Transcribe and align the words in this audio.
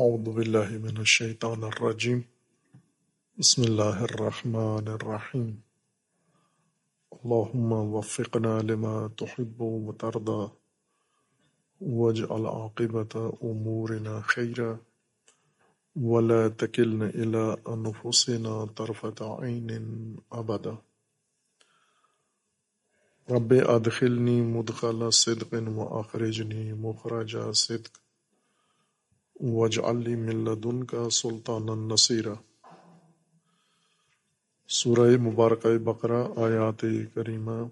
أعوذ 0.00 0.30
بالله 0.32 0.68
من 0.68 0.96
الشيطان 0.98 1.64
الرجيم. 1.64 2.24
بسم 3.38 3.62
الله 3.62 4.04
الرحمن 4.04 4.88
الرحيم. 4.88 5.62
اللهم 7.24 7.72
وفقنا 7.72 8.62
لما 8.62 9.10
تحب 9.16 9.60
وترضى. 9.60 10.52
واجعل 11.80 12.46
عاقبة 12.46 13.38
أمورنا 13.44 14.20
خيرا. 14.20 14.78
ولا 15.96 16.48
تكلنا 16.48 17.06
إلى 17.06 17.56
أنفسنا 17.68 18.64
طرفة 18.64 19.42
عين 19.42 20.16
أبدا. 20.32 20.76
رب 23.30 23.52
أدخلني 23.52 24.40
مدخل 24.42 25.12
صدق 25.12 25.52
وأخرجني 25.78 26.74
مخرج 26.74 27.50
صدق. 27.50 28.09
واجعل 29.40 29.96
لي 29.96 30.16
من 30.16 30.44
لدنك 30.44 30.94
سلطانا 31.12 31.74
نصيرا. 31.74 32.34
سورہ 34.68 35.16
مبارکہ 35.20 35.78
بقرہ، 35.78 36.24
آیات 36.36 36.84
کریمہ. 37.14 37.68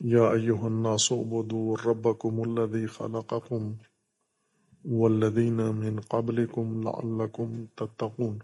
یا 0.00 0.22
ایہا 0.22 0.66
الناس 0.66 1.12
عبدوا 1.12 1.76
ربکم 1.86 2.40
الذی 2.40 2.86
خلقکم 2.86 3.72
والذین 4.84 5.54
من 5.54 6.00
قبلکم 6.00 6.82
لعلکم 6.82 7.64
تتقون. 7.66 8.38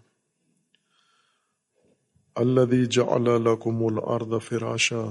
الذي 2.37 2.85
جعل 2.85 3.45
لكم 3.45 3.89
الأرض 3.89 4.41
فراشا 4.41 5.05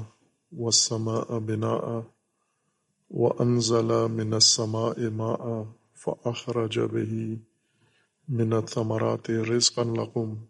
والسماء 0.51 1.39
بناء 1.39 2.01
وأنزل 3.09 4.07
من 4.11 4.33
السماء 4.33 5.09
ماء 5.09 5.63
فأخرج 6.05 6.79
به 6.79 7.35
من 8.27 8.53
الثمرات 8.53 9.29
رزقا 9.29 9.83
لكم 9.83 10.45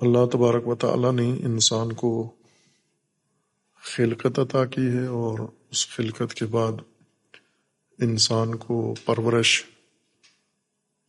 اللہ 0.00 0.26
تبارک 0.32 0.68
و 0.68 0.74
تعالی 0.74 1.10
نے 1.10 1.46
انسان 1.46 1.92
کو 1.92 2.36
خلقت 3.80 4.38
عطا 4.38 4.64
کی 4.64 4.86
ہے 4.86 5.06
اور 5.06 5.38
اس 5.70 5.88
خلقت 5.88 6.34
کے 6.34 6.46
بعد 6.46 6.72
انسان 7.98 8.54
کو 8.54 8.94
پرورش 9.04 9.64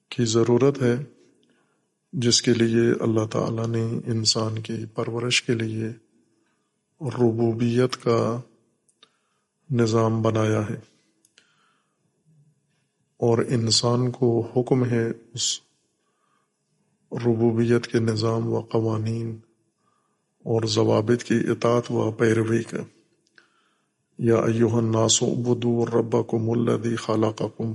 کی 0.09 0.25
ضرورت 0.25 0.81
ہے۔ 0.81 1.16
جس 2.19 2.41
کے 2.41 2.53
لیے 2.53 2.91
اللہ 2.99 3.25
تعالی 3.25 3.67
نے 3.67 4.11
انسان 4.11 4.61
کی 4.61 4.85
پرورش 4.85 5.43
کے 5.43 5.53
لیے 5.53 5.89
ربوبیت 7.01 8.03
کا 8.03 8.41
نظام 9.71 10.21
بنایا 10.21 10.69
ہے۔ 10.69 10.75
اور 13.17 13.37
انسان 13.37 14.11
کو 14.11 14.51
حکم 14.55 14.85
ہے 14.85 15.11
اس 15.33 15.59
ربوبیت 17.11 17.87
کے 17.87 17.99
نظام 17.99 18.47
و 18.47 18.61
قوانین 18.61 19.37
اور 20.37 20.61
ضوابط 20.67 21.23
کی 21.23 21.35
اطاعت 21.35 21.91
و 21.91 22.11
پیروی 22.11 22.63
کا۔ 22.63 22.77
یا 24.17 24.37
ایوہ 24.37 24.77
الناس 24.77 25.23
عبدو 25.23 25.85
ربکم 25.85 26.49
الذی 26.49 26.95
خلقکم۔ 26.95 27.73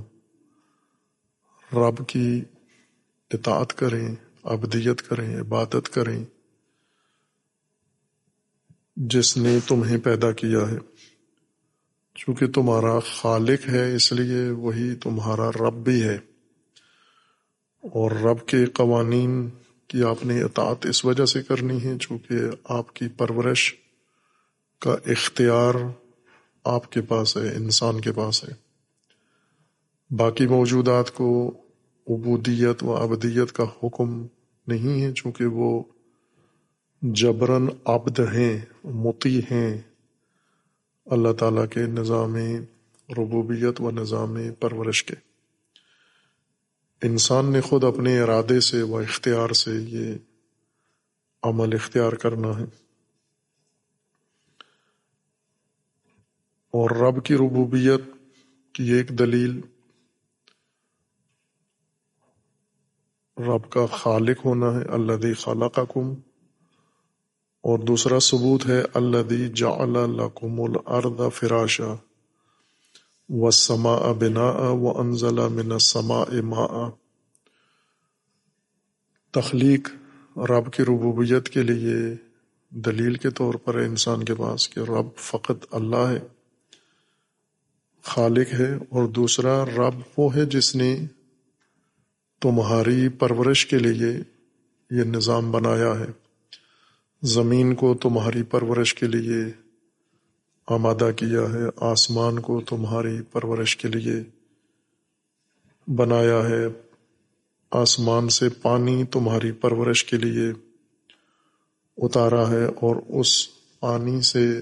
رب 1.73 2.07
کی 2.07 2.41
اطاعت 3.31 3.73
کریں۔ 3.73 4.15
عبدیت 4.43 5.01
کریں، 5.01 5.39
عبادت 5.39 5.89
کریں۔ 5.93 6.25
جس 8.95 9.37
نے 9.37 9.59
تمہیں 9.67 9.97
پیدا 9.97 10.31
کیا 10.31 10.59
ہے۔ 10.71 10.77
چونکہ 12.15 12.47
تمہارا 12.47 12.99
خالق 12.99 13.69
ہے، 13.69 13.95
اس 13.95 14.11
لیے 14.11 14.49
وہی 14.49 14.95
تمہارا 14.95 15.51
رب 15.51 15.73
بھی 15.73 16.03
ہے۔ 16.03 16.15
اور 17.83 18.11
رب 18.11 18.47
کے 18.47 18.65
قوانین 18.65 19.49
کی 19.87 20.03
آپ 20.03 20.25
نے 20.25 20.41
اطاعت 20.41 20.85
اس 20.85 21.05
وجہ 21.05 21.25
سے 21.25 21.43
کرنی 21.43 21.83
ہے، 21.83 21.97
چونکہ 21.97 22.35
آپ 22.63 22.95
کی 22.95 23.07
پرورش 23.07 23.75
کا 24.79 24.95
اختیار 25.05 25.73
آپ 26.63 26.91
کے 26.91 27.01
پاس 27.01 27.37
ہے، 27.37 27.55
انسان 27.55 28.01
کے 28.01 28.11
پاس 28.11 28.43
ہے۔ 28.43 28.63
باقی 30.15 30.47
موجودات 30.47 31.11
کو 31.11 31.57
عبودیت 32.09 32.83
و 32.83 32.93
ابدیت 32.93 33.51
کا 33.51 33.63
حکم 33.83 34.27
نہیں 34.67 35.01
ہے، 35.01 35.13
چونکہ 35.13 35.45
وہ 35.45 35.83
جبرن 37.01 37.67
عبد 37.85 38.19
ہیں، 38.19 38.65
متی 38.83 39.39
ہیں۔ 39.39 39.81
اللہ 41.05 41.33
تعالیٰ 41.33 41.69
کے 41.69 41.79
نظام 41.79 42.35
ربوبیت 43.09 43.81
و 43.81 43.91
نظام 43.91 44.37
پرورش 44.59 45.03
کے۔ 45.03 45.15
انسان 47.07 47.51
نے 47.51 47.61
خود 47.61 47.83
اپنے 47.83 48.21
ارادے 48.21 48.59
سے 48.59 48.81
و 48.81 48.97
اختیار 48.97 49.49
سے 49.49 49.71
یہ 49.71 50.15
عمل 51.43 51.73
اختیار 51.73 52.11
کرنا 52.11 52.59
ہے۔ 52.59 52.63
اور 56.71 56.89
رب 56.89 57.25
کی 57.25 57.35
ربوبیت 57.35 58.01
کی 58.73 58.83
ایک 58.83 59.19
دلیل 59.19 59.61
رب 63.37 63.69
کا 63.69 63.85
خالق 63.85 64.45
ہونا 64.45 64.73
ہے 64.75 64.85
اللہ 64.85 65.13
دی 65.13 65.33
خالہ 65.33 65.65
کم 65.65 66.13
اور 67.63 67.79
دوسرا 67.79 68.19
ثبوت 68.19 68.65
ہے 68.65 68.83
الذي 68.93 69.49
جعل 69.49 69.93
لكم 69.93 70.61
الارض 70.61 71.21
فراشا۔ 71.33 71.95
والسماء 73.29 74.13
بناء 74.13 74.69
وانزل 74.69 75.49
من 75.49 75.71
السماء 75.71 76.41
ماء۔ 76.43 76.89
تخلیق 79.31 79.89
رب 80.37 80.73
کی 80.73 80.83
ربوبیت 80.83 81.49
کے 81.49 81.61
لیے 81.61 82.15
دلیل 82.69 83.15
کے 83.15 83.29
طور 83.29 83.53
پر 83.53 83.79
ہے 83.79 83.85
انسان 83.85 84.23
کے 84.23 84.35
پاس 84.35 84.69
کہ 84.69 84.79
رب 84.79 85.15
فقط 85.17 85.65
اللہ 85.71 86.07
ہے، 86.09 86.19
خالق 88.03 88.53
ہے، 88.53 88.73
اور 88.73 89.07
دوسرا 89.07 89.65
رب 89.65 89.93
وہ 90.17 90.35
ہے 90.35 90.45
جس 90.45 90.75
نے 90.75 91.05
تمہاری 92.43 93.09
پرورش 93.09 93.65
کے 93.65 93.77
لیے 93.77 94.11
یہ 94.91 95.03
نظام 95.03 95.51
بنایا 95.51 95.99
ہے۔ 95.99 96.05
زمین 97.21 97.75
کو 97.75 97.93
تمہاری 97.93 98.43
پرورش 98.43 98.93
کے 98.93 99.07
لیے 99.07 99.43
آمادہ 100.67 101.11
کیا 101.15 101.53
ہے، 101.53 101.63
آسمان 101.77 102.39
کو 102.39 102.61
تمہاری 102.61 103.21
پرورش 103.31 103.77
کے 103.77 103.87
لیے 103.87 104.13
بنایا 105.91 106.49
ہے۔ 106.49 106.67
آسمان 107.71 108.29
سے 108.29 108.49
پانی 108.49 109.03
تمہاری 109.03 109.51
پرورش 109.51 110.03
کے 110.03 110.17
لیے 110.17 110.51
اتارا 111.97 112.49
ہے 112.49 112.65
اور 112.65 112.95
اس 113.07 113.47
پانی 113.79 114.21
سے 114.21 114.59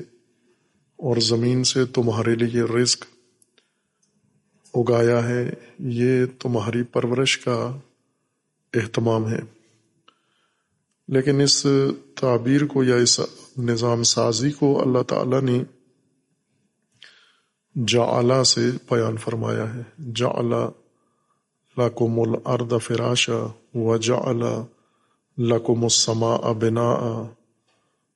اور 0.98 1.18
زمین 1.18 1.64
سے 1.64 1.86
تمہارے 1.86 2.36
لیے 2.36 2.64
رزق 2.64 3.06
اگایا 4.74 5.30
ہے، 5.30 5.50
یہ 5.80 6.26
تمہاری 6.40 6.84
پرورش 6.84 7.38
کا 7.38 7.78
اہتمام 8.74 9.30
ہے۔ 9.30 9.40
لیکن 11.08 11.42
اس 11.42 11.68
تعبیر 12.16 12.66
کو 12.66 12.84
یا 12.84 12.96
اس 12.96 13.20
نظام 13.58 14.04
سازی 14.04 14.52
کو 14.52 14.82
اللہ 14.82 15.04
تعالی 15.04 15.42
نے 15.42 15.64
جا 17.88 18.44
سے 18.44 18.62
بیان 18.90 19.18
فرمایا 19.18 19.74
ہے۔ 19.74 19.82
جا 20.16 20.42
لکم 21.78 22.20
الارض 22.20 22.84
فراشا 22.84 23.48
و 23.76 23.98
جا 23.98 24.32
لکم 25.38 25.84
السماء 25.84 26.54
بناء 26.54 27.24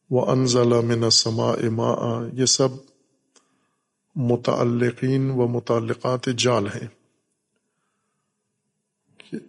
و 0.10 0.30
انزل 0.32 0.86
من 0.86 1.04
السماء 1.04 1.70
ماء۔ 1.70 2.28
یہ 2.34 2.46
سب 2.46 2.70
متعلقین 4.16 5.32
و 5.32 5.48
متعلقات 5.48 6.26
جال 6.38 6.68
ہیں۔ 6.68 6.88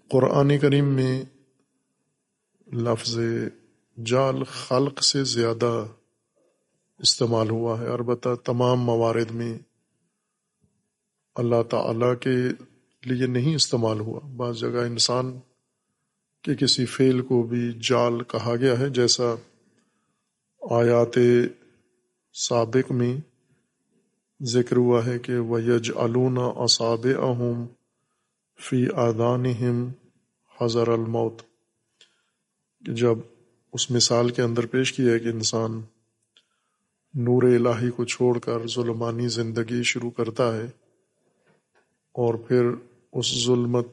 قرآن 0.08 0.58
کریم 0.58 0.84
میں 0.84 1.24
لفظ 2.72 3.18
جال 4.06 4.44
خلق 4.44 5.02
سے 5.02 5.24
زیادہ 5.24 5.86
استعمال 6.98 7.50
ہوا 7.50 7.80
ہے۔ 7.80 7.88
البتہ 7.88 8.28
تمام 8.44 8.80
موارد 8.80 9.30
میں 9.30 9.58
اللہ 11.34 11.62
تعالی 11.70 12.16
کے 12.20 12.64
لیے 13.04 13.26
نہیں 13.26 13.54
استعمال 13.54 14.00
ہوا۔ 14.00 14.20
بعض 14.36 14.58
جگہ 14.58 14.84
انسان 14.86 15.38
کے 16.42 16.54
کسی 16.54 16.86
فعل 16.86 17.22
کو 17.22 17.42
بھی 17.42 17.72
جال 17.88 18.24
کہا 18.24 18.56
گیا 18.56 18.78
ہے، 18.78 18.90
جیسا 18.90 19.24
آیات 20.70 21.18
سابق 22.34 22.92
میں 22.92 23.16
ذکر 24.42 24.76
ہوا 24.76 25.06
ہے 25.06 25.18
کہ 25.18 25.38
ویج 25.38 25.92
علون 25.96 26.38
اصاب 26.38 27.06
اہم 27.18 27.66
فی 28.60 28.86
آدان 28.96 29.44
حضر 30.60 30.88
الموت 30.88 31.42
جب 32.80 33.18
اس 33.72 33.90
مثال 33.90 34.28
کے 34.28 34.42
اندر 34.42 34.66
پیش 34.66 34.92
کیا 34.92 35.12
ہے 35.12 35.18
کہ 35.18 35.28
انسان 35.28 35.80
نور 37.14 37.42
الہی 37.42 37.90
کو 37.90 38.04
چھوڑ 38.04 38.38
کر 38.38 38.66
ظلمانی 38.66 39.28
زندگی 39.28 39.82
شروع 39.82 40.10
کرتا 40.10 40.56
ہے 40.56 40.66
اور 42.14 42.34
پھر 42.34 42.70
اس 43.12 43.46
ظلمت 43.46 43.86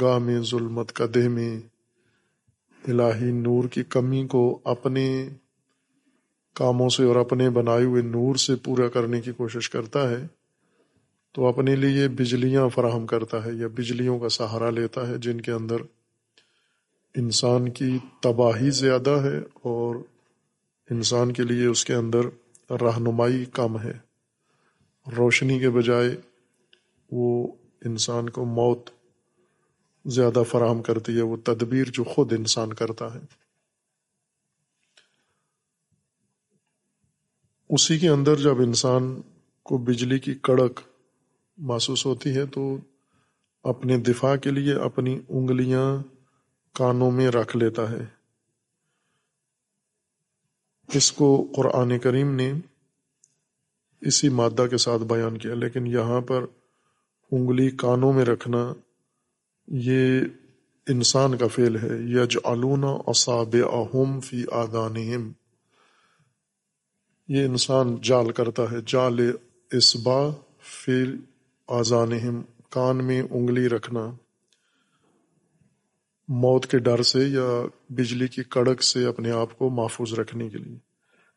گاہ 0.00 0.18
میں، 0.18 0.40
ظلمت 0.42 0.92
کا 0.92 1.06
دہ 1.14 1.28
میں 1.28 1.60
الہی 2.88 3.32
نور 3.32 3.68
کی 3.68 3.82
کمی 3.82 4.26
کو 4.26 4.60
اپنے 4.64 5.28
کاموں 6.58 6.88
سے 6.88 7.04
اور 7.04 7.16
اپنے 7.16 7.50
بنائے 7.50 7.84
ہوئے 7.84 8.02
نور 8.02 8.34
سے 8.34 8.56
پورا 8.56 8.88
کرنے 8.88 9.20
کی 9.20 9.32
کوشش 9.32 9.70
کرتا 9.70 10.10
ہے، 10.10 10.26
تو 11.32 11.46
اپنے 11.46 11.76
لیے 11.76 12.08
بجلیاں 12.08 12.68
فراہم 12.68 13.06
کرتا 13.06 13.44
ہے 13.44 13.52
یا 13.52 13.66
بجلیوں 13.66 14.18
کا 14.18 14.28
سہارا 14.28 14.70
لیتا 14.70 15.08
ہے، 15.08 15.18
جن 15.18 15.40
کے 15.40 15.52
اندر 15.52 15.76
انسان 17.14 17.68
کی 17.68 17.98
تباہی 18.22 18.70
زیادہ 18.70 19.10
ہے 19.10 19.38
اور 19.38 19.96
انسان 20.90 21.32
کے 21.32 21.42
لیے 21.42 21.66
اس 21.66 21.84
کے 21.84 21.94
اندر 21.94 22.20
رہنمائی 22.70 23.44
کم 23.44 23.80
ہے۔ 23.80 23.98
روشنی 25.16 25.58
کے 25.58 25.70
بجائے 25.70 26.16
وہ 27.12 27.52
انسان 27.84 28.28
کو 28.28 28.44
موت 28.44 28.90
زیادہ 30.06 30.42
فراہم 30.48 30.82
کرتی 30.82 31.16
ہے، 31.16 31.22
وہ 31.22 31.36
تدبیر 31.44 31.84
جو 31.92 32.04
خود 32.04 32.32
انسان 32.32 32.72
کرتا 32.72 33.14
ہے۔ 33.14 33.47
اسی 37.70 37.98
کے 37.98 38.08
اندر 38.08 38.36
جب 38.36 38.58
انسان 38.58 39.20
کو 39.62 39.78
بجلی 39.78 40.18
کی 40.18 40.34
کڑک 40.34 40.80
محسوس 41.56 42.06
ہوتی 42.06 42.36
ہے 42.36 42.46
تو 42.46 42.76
اپنے 43.62 43.98
دفاع 43.98 44.36
کے 44.36 44.50
لیے 44.50 44.74
اپنی 44.74 45.20
انگلیاں 45.28 45.98
کانوں 46.74 47.10
میں 47.10 47.28
رکھ 47.28 47.56
لیتا 47.56 47.90
ہے۔ 47.90 48.06
اس 50.94 51.12
کو 51.12 51.52
قرآن 51.56 51.98
کریم 51.98 52.34
نے 52.34 52.52
اسی 54.00 54.28
مادہ 54.28 54.66
کے 54.70 54.76
ساتھ 54.76 55.02
بیان 55.02 55.38
کیا، 55.38 55.54
لیکن 55.54 55.86
یہاں 55.86 56.20
پر 56.20 56.44
انگلی 57.32 57.70
کانوں 57.70 58.12
میں 58.12 58.24
رکھنا 58.24 58.72
یہ 59.68 60.20
انسان 60.88 61.36
کا 61.36 61.46
فعل 61.46 61.76
ہے۔ 61.76 61.88
یج 61.92 62.38
علونا 62.44 62.96
اصاب 63.06 63.56
اہم 63.72 64.20
فی 64.20 64.44
آدانہم 64.52 65.32
یہ 67.28 67.44
انسان 67.44 67.96
جال 68.02 68.30
کرتا 68.32 68.62
ہے، 68.72 68.76
جال 68.86 69.18
اسبا 69.70 70.30
فی 70.62 71.04
آزانہم 71.68 72.42
کان 72.70 73.04
میں 73.04 73.22
انگلی 73.30 73.68
رکھنا، 73.68 74.10
موت 76.28 76.66
کے 76.66 76.78
ڈر 76.78 77.02
سے 77.02 77.18
یا 77.18 77.48
بجلی 77.90 78.28
کی 78.28 78.42
کڑک 78.42 78.82
سے 78.82 79.04
اپنے 79.04 79.30
آپ 79.30 79.58
کو 79.58 79.70
محفوظ 79.70 80.12
رکھنے 80.14 80.48
کے 80.48 80.58
لیے۔ 80.58 80.78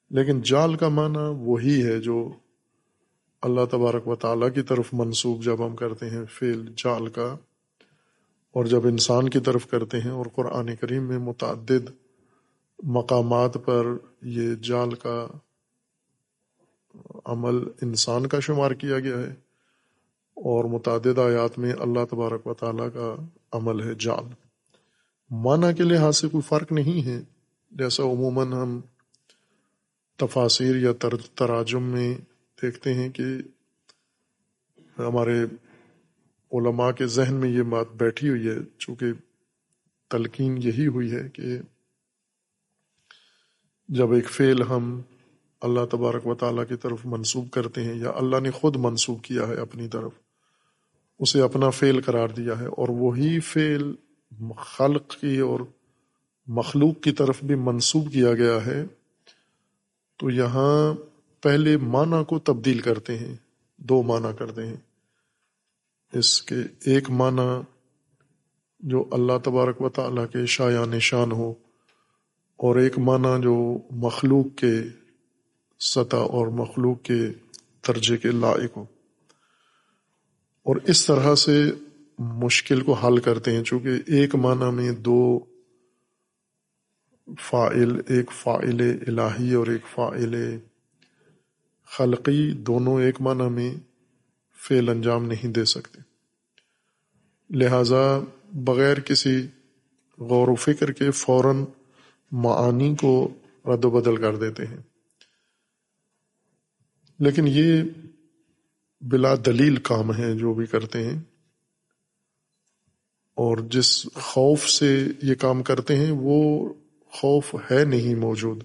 لیکن 0.10 0.42
جال 0.42 0.76
کا 0.76 0.90
معنی 0.90 1.28
وہی 1.40 1.86
ہے 1.86 2.00
جو 2.00 2.34
اللہ 3.42 3.66
تبارک 3.72 4.08
و 4.08 4.16
تعالیٰ 4.16 4.54
کی 4.54 4.62
طرف 4.62 4.94
منسوخ 4.94 5.44
جب 5.44 5.66
ہم 5.66 5.76
کرتے 5.76 6.10
ہیں 6.10 6.26
فیل، 6.26 6.66
جال 6.78 7.08
کا، 7.08 7.36
اور 8.56 8.66
جب 8.66 8.88
انسان 8.88 9.30
کی 9.30 9.40
طرف 9.40 9.68
کرتے 9.68 10.00
ہیں 10.00 10.12
اور 10.12 10.26
قرآن 10.36 10.76
کریم 10.76 11.04
میں 11.04 11.18
متعدد 11.18 11.90
مقامات 12.84 13.58
پر 13.66 13.86
یہ 14.22 14.56
جال 14.56 14.96
کا 14.96 15.28
عمل 17.26 17.64
انسان 17.82 18.28
کا 18.28 18.40
شمار 18.40 18.72
کیا 18.72 19.00
گیا 19.00 19.18
ہے 19.18 19.34
اور 20.38 20.66
متعدد 20.66 21.20
آیات 21.20 21.58
میں 21.60 21.74
اللہ 21.80 22.06
تبارک 22.12 22.48
و 22.48 22.54
تعالیٰ 22.54 22.88
کا 22.94 23.16
عمل 23.52 23.82
ہے 23.82 23.94
جال 24.00 24.34
معنی 25.32 25.74
کے 25.74 25.84
لحاظ 25.84 26.18
سے 26.18 26.28
کوئی 26.28 26.42
فرق 26.42 26.72
نہیں 26.72 27.06
ہے، 27.06 27.20
جیسا 27.72 28.04
عموماً 28.04 28.54
ہم 28.54 28.80
تفاصیر 30.20 30.76
یا 30.76 30.92
تراجم 31.36 31.84
میں 31.84 32.14
دیکھتے 32.58 32.94
ہیں 32.94 33.10
کہ 33.10 33.24
ہمارے 34.98 35.38
علماء 36.52 36.92
کے 36.92 37.06
ذہن 37.08 37.36
میں 37.36 37.50
یہ 37.50 37.64
بات 37.70 37.92
بیٹھی 37.98 38.30
ہوئی 38.30 38.48
ہے، 38.48 38.58
چونکہ 38.78 39.14
تلقین 40.12 40.58
یہی 40.62 40.88
ہوئی 40.88 41.12
ہے 41.12 41.28
کہ 41.30 41.58
جب 43.90 44.12
ایک 44.12 44.30
فعل 44.30 44.62
ہم 44.62 45.02
اللہ 45.62 45.86
تبارک 45.92 46.28
و 46.28 46.36
تعالیٰ 46.36 46.68
کی 46.68 46.76
طرف 46.76 47.06
منسوب 47.06 47.50
کرتے 47.52 47.84
ہیں 47.84 47.94
یا 47.96 48.12
اللہ 48.16 48.40
نے 48.40 48.52
خود 48.52 48.76
منسوب 48.76 49.22
کیا 49.24 49.48
ہے 49.48 49.56
اپنی 49.60 49.88
طرف، 49.88 50.12
اسے 51.20 51.42
اپنا 51.42 51.70
فعل 51.70 52.02
قرار 52.02 52.30
دیا 52.30 52.60
ہے 52.60 52.68
اور 52.68 52.90
وہی 53.00 53.40
فعل 53.40 53.94
خلق 54.68 55.16
کی 55.22 55.38
اور 55.40 55.60
مخلوق 56.48 57.02
کی 57.04 57.12
طرف 57.12 57.44
بھی 57.44 57.56
منسوب 57.62 58.12
کیا 58.14 58.34
گیا 58.34 58.66
ہے، 58.66 58.84
تو 60.20 60.30
یہاں 60.30 60.94
پہلے 61.44 61.76
معنی 61.78 62.24
کو 62.28 62.40
تبدیل 62.40 62.80
کرتے 62.80 63.18
ہیں، 63.18 63.36
دو 63.80 64.02
معنی 64.04 64.36
کرتے 64.38 64.66
ہیں۔ 64.68 64.78
اس 66.14 66.42
کے 66.42 66.56
ایک 66.86 67.10
معنی 67.12 67.50
جو 68.84 69.04
اللہ 69.12 69.38
تبارک 69.44 69.82
و 69.82 69.90
تعالیٰ 69.90 70.26
کے 70.32 70.46
شاع 70.46 70.86
نشان 70.86 71.32
ہو، 71.32 71.54
اور 72.60 72.76
ایک 72.76 72.98
معنی 73.00 73.42
جو 73.42 73.56
مخلوق 73.98 74.56
کے 74.56 74.74
سطح 75.82 76.16
اور 76.16 76.48
مخلوق 76.48 77.02
کے 77.04 77.28
درجے 77.88 78.18
کے 78.18 78.32
لائق 78.32 78.78
ہو 78.78 78.86
اور 80.64 80.76
اس 80.76 81.06
طرح 81.06 81.36
سے 81.36 81.72
مشکل 82.20 82.82
کو 82.82 82.94
حل 82.94 83.18
کرتے 83.18 83.52
ہیں، 83.52 83.64
چونکہ 83.64 83.90
ایک 84.08 84.36
معنی 84.36 84.72
میں 84.72 84.92
دو 84.92 85.40
فائل 87.40 88.02
ایک 88.08 88.32
فائل 88.32 88.82
الہی 89.08 89.54
اور 89.54 89.68
ایک 89.68 89.82
فائل 89.94 90.36
خلقی، 91.86 92.52
دونوں 92.52 93.02
ایک 93.02 93.22
معنی 93.22 93.50
میں 93.50 93.74
فعل 94.68 94.90
انجام 94.90 95.26
نہیں 95.26 95.48
دے 95.48 95.66
سکتے۔ 95.66 96.02
لہذا 97.50 98.20
بغیر 98.54 99.00
کسی 99.00 99.48
غور 100.20 100.48
و 100.48 100.56
فکر 100.56 100.92
کے 100.92 101.12
فوراً 101.12 101.66
معانی 102.32 102.96
کو 102.96 103.34
رد 103.66 103.86
و 103.86 103.90
بدل 103.90 104.16
کر 104.16 104.36
دیتے 104.36 104.66
ہیں۔ 104.66 104.91
لیکن 107.22 107.44
یہ 107.48 107.84
بلا 109.02 109.36
دلیل 109.46 109.76
کام 109.76 110.16
ہے 110.16 110.36
جو 110.36 110.54
بھی 110.54 110.66
کرتے 110.66 111.04
ہیں 111.04 111.20
اور 113.36 113.58
جس 113.58 114.06
خوف 114.14 114.70
سے 114.70 115.08
یہ 115.24 115.36
کام 115.36 115.64
کرتے 115.64 115.96
ہیں 115.96 116.12
وہ 116.16 116.74
خوف 117.06 117.56
ہے 117.72 117.86
نہیں 117.86 118.16
موجود۔ 118.16 118.64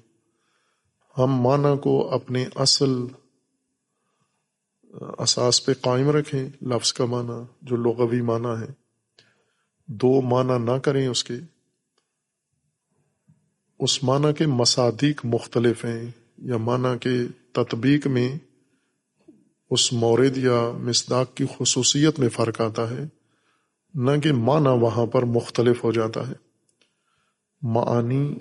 ہم 1.19 1.26
معنی 1.26 1.78
کو 1.78 2.11
اپنے 2.11 2.45
اصل 2.54 2.88
اساس 5.19 5.66
پہ 5.66 5.73
قائم 5.75 6.11
رکھیں، 6.11 6.49
لفظ 6.62 6.92
کا 6.92 7.04
معنی 7.04 7.45
جو 7.62 7.76
لغوی 7.76 8.21
معنی 8.21 8.62
ہے۔ 8.62 8.73
دو 9.87 10.21
معنی 10.21 10.73
نہ 10.73 10.78
کریں 10.78 11.09
اس 11.09 11.25
کے۔ 11.25 11.35
اس 13.78 14.04
معنی 14.04 14.35
کے 14.35 14.47
مصادیق 14.47 15.21
مختلف 15.25 15.85
ہیں 15.85 16.11
یا 16.38 16.57
معنی 16.57 16.99
کے 16.99 17.19
تطبیق 17.52 18.07
میں 18.07 18.38
اس 19.70 19.92
مورد 19.92 20.37
یا 20.37 20.70
مصداق 20.78 21.35
کی 21.35 21.44
خصوصیت 21.58 22.18
میں 22.18 22.28
فرق 22.28 22.61
آتا 22.61 22.90
ہے، 22.90 23.04
نہ 23.94 24.11
کہ 24.23 24.32
معنی 24.32 24.68
وہاں 24.68 25.06
پر 25.06 25.23
مختلف 25.23 25.85
ہو 25.85 25.92
جاتا 25.92 26.28
ہے۔ 26.28 26.32
معانی 27.62 28.35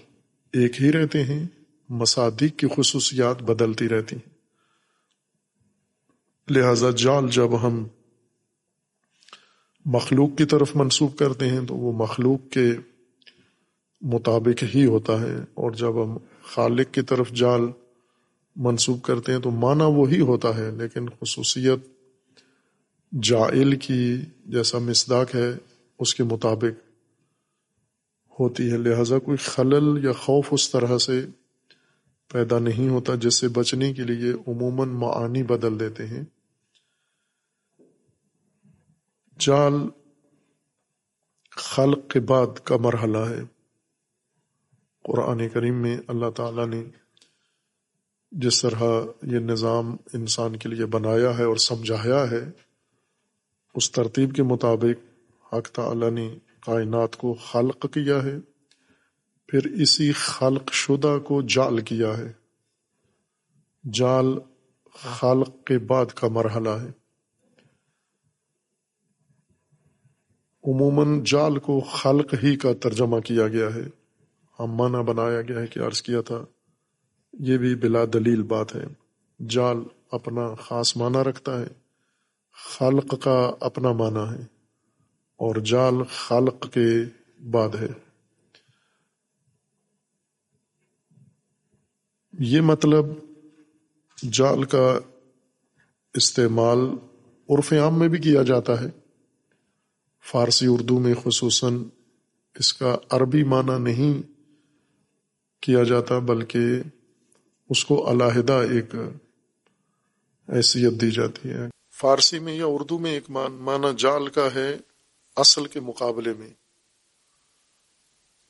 ایک 0.53 0.81
ہی 0.81 0.91
رہتے 0.91 1.23
ہیں 1.23 1.47
مصادق 1.89 2.59
کی 2.59 2.67
خصوصیات 2.75 3.41
بدلتی 3.41 3.89
رہتی 3.89 4.15
ہیں۔ 4.15 4.35
لہذا 6.51 6.89
جال 6.89 7.27
جب 7.29 7.67
ہم 7.67 7.87
مخلوق 9.85 10.29
کی 10.37 10.45
طرف 10.45 10.75
منسوخ 10.75 11.15
کرتے 11.15 11.49
ہیں، 11.49 11.65
تو 11.67 11.75
وہ 11.75 11.91
مخلوق 11.91 12.53
کے 12.53 12.73
مطابق 14.01 14.63
ہی 14.75 14.85
ہوتا 14.85 15.21
ہے۔ 15.21 15.35
اور 15.53 15.71
جب 15.71 16.03
ہم 16.03 16.17
خالق 16.43 16.93
کی 16.93 17.01
طرف 17.01 17.31
جال 17.31 17.61
منسوخ 18.55 19.01
کرتے 19.01 19.31
ہیں 19.31 19.39
تو 19.39 19.51
معنی 19.51 19.83
وہی 19.83 20.19
ہوتا 20.19 20.57
ہے، 20.57 20.71
لیکن 20.71 21.09
خصوصیت 21.09 21.79
جائل 23.23 23.79
کی 23.79 24.17
جیسا 24.45 24.77
مصداق 24.77 25.35
ہے، 25.35 25.53
اس 25.99 26.15
کے 26.15 26.23
مطابق 26.23 26.85
ہوتی 28.39 28.71
ہے۔ 28.71 28.77
لہذا 28.77 29.19
کوئی 29.19 29.37
خلل 29.37 30.05
یا 30.05 30.11
خوف 30.11 30.47
اس 30.51 30.69
طرح 30.69 30.97
سے 30.97 31.25
پیدا 32.31 32.59
نہیں 32.59 32.89
ہوتا 32.89 33.15
جس 33.15 33.35
سے 33.35 33.47
بچنے 33.47 33.93
کے 33.93 34.03
لیے 34.03 34.31
عموماً 34.33 34.89
معانی 34.89 35.43
بدل 35.43 35.79
دیتے 35.79 36.07
ہیں۔ 36.07 36.23
جال 39.39 39.73
خلق 41.51 42.09
کے 42.09 42.19
بعد 42.19 42.59
کا 42.63 42.77
مرحلہ 42.77 43.17
ہے۔ 43.17 43.41
قرآن 45.03 45.49
کریم 45.49 45.81
میں 45.81 45.97
اللہ 46.07 46.29
تعالی 46.29 46.65
نے 46.65 47.04
جس 48.31 48.61
طرح 48.61 49.03
یہ 49.23 49.39
نظام 49.39 49.95
انسان 50.13 50.55
کے 50.55 50.69
لیے 50.69 50.85
بنایا 50.85 51.37
ہے 51.37 51.43
اور 51.43 51.57
سمجھایا 51.57 52.31
ہے، 52.31 52.51
اس 53.75 53.91
ترتیب 53.91 54.35
کے 54.35 54.43
مطابق 54.43 55.15
حق 55.53 55.69
تعالی 55.69 56.09
نے 56.09 56.35
کائنات 56.59 57.15
کو 57.15 57.33
خلق 57.33 57.85
کیا 57.93 58.23
ہے، 58.23 58.35
پھر 59.47 59.65
اسی 59.65 60.11
خلق 60.11 60.73
شدہ 60.73 61.17
کو 61.25 61.41
جال 61.41 61.81
کیا 61.81 62.17
ہے۔ 62.17 62.33
جال 63.93 64.25
خلق 64.93 65.63
کے 65.65 65.79
بعد 65.79 66.05
کا 66.05 66.27
مرحلہ 66.27 66.69
ہے۔ 66.69 66.89
عموماً 70.63 71.23
جال 71.23 71.59
کو 71.59 71.79
خلق 71.79 72.33
ہی 72.43 72.55
کا 72.55 72.73
ترجمہ 72.73 73.19
کیا 73.19 73.47
گیا 73.47 73.75
ہے۔ 73.75 73.83
ہم 74.59 74.65
معنی 74.65 75.03
بنایا 75.03 75.41
گیا 75.41 75.59
ہے 75.59 75.67
کہ 75.67 75.79
عرض 75.79 76.01
کیا 76.01 76.21
تھا 76.21 76.45
یہ 77.39 77.57
بھی 77.57 77.75
بلا 77.75 77.99
دلیل 78.13 78.43
بات 78.43 78.75
ہے۔ 78.75 78.85
جال 79.49 79.77
اپنا 80.11 80.55
خاص 80.55 80.97
معنی 80.97 81.17
رکھتا 81.17 81.61
ہے۔ 81.61 81.67
خلق 82.77 83.23
کا 83.23 83.51
اپنا 83.59 83.91
معنی 83.91 84.33
ہے۔ 84.33 84.45
اور 85.35 85.55
جال 85.55 85.93
خلق 86.09 86.73
کے 86.73 86.89
بعد 87.51 87.69
ہے۔ 87.75 87.87
یہ 92.39 92.61
مطلب 92.61 93.05
جال 94.31 94.63
کا 94.63 94.99
استعمال 96.13 96.79
عرف 97.49 97.73
عام 97.73 97.99
میں 97.99 98.07
بھی 98.07 98.17
کیا 98.17 98.43
جاتا 98.43 98.81
ہے۔ 98.81 98.87
فارسی 100.31 100.65
اردو 100.69 100.99
میں 100.99 101.13
خصوصاً 101.23 101.83
اس 102.55 102.73
کا 102.73 102.97
عربی 103.09 103.43
معنی 103.43 103.79
نہیں 103.79 104.21
کیا 105.61 105.83
جاتا، 105.83 106.19
بلکہ 106.19 106.59
اس 107.69 107.85
کو 107.85 108.11
علیحدہ 108.11 108.53
ایک 108.53 108.95
حیثیت 110.49 111.01
دی 111.01 111.11
جاتی 111.11 111.49
ہے۔ 111.49 111.69
فارسی 111.91 112.39
میں 112.39 112.55
یا 112.55 112.65
اردو 112.67 112.99
میں 112.99 113.11
ایک 113.11 113.29
مان 113.29 113.51
معنی 113.51 113.87
جال 113.97 114.27
کا 114.27 114.53
ہے 114.55 114.77
اصل 115.35 115.65
کے 115.65 115.79
مقابلے 115.79 116.33
میں۔ 116.33 116.49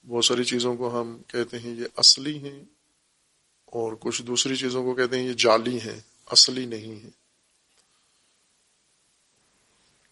بہت 0.08 0.26
ساری 0.26 0.44
چیزوں 0.44 0.76
کو 0.76 1.02
ہم 1.02 1.22
کہتے 1.28 1.60
ہیں 1.60 1.76
یہ 1.76 1.86
اصلی 1.98 2.38
ہیں 2.38 2.64
اور 3.66 3.94
کچھ 4.00 4.22
دوسری 4.22 4.56
چیزوں 4.56 4.84
کو 4.84 4.94
کہتے 4.94 5.20
ہیں 5.20 5.28
یہ 5.28 5.34
جعلی 5.34 5.80
ہیں، 5.80 6.00
اصلی 6.26 6.66
نہیں 6.66 7.04
ہیں۔ 7.04 7.10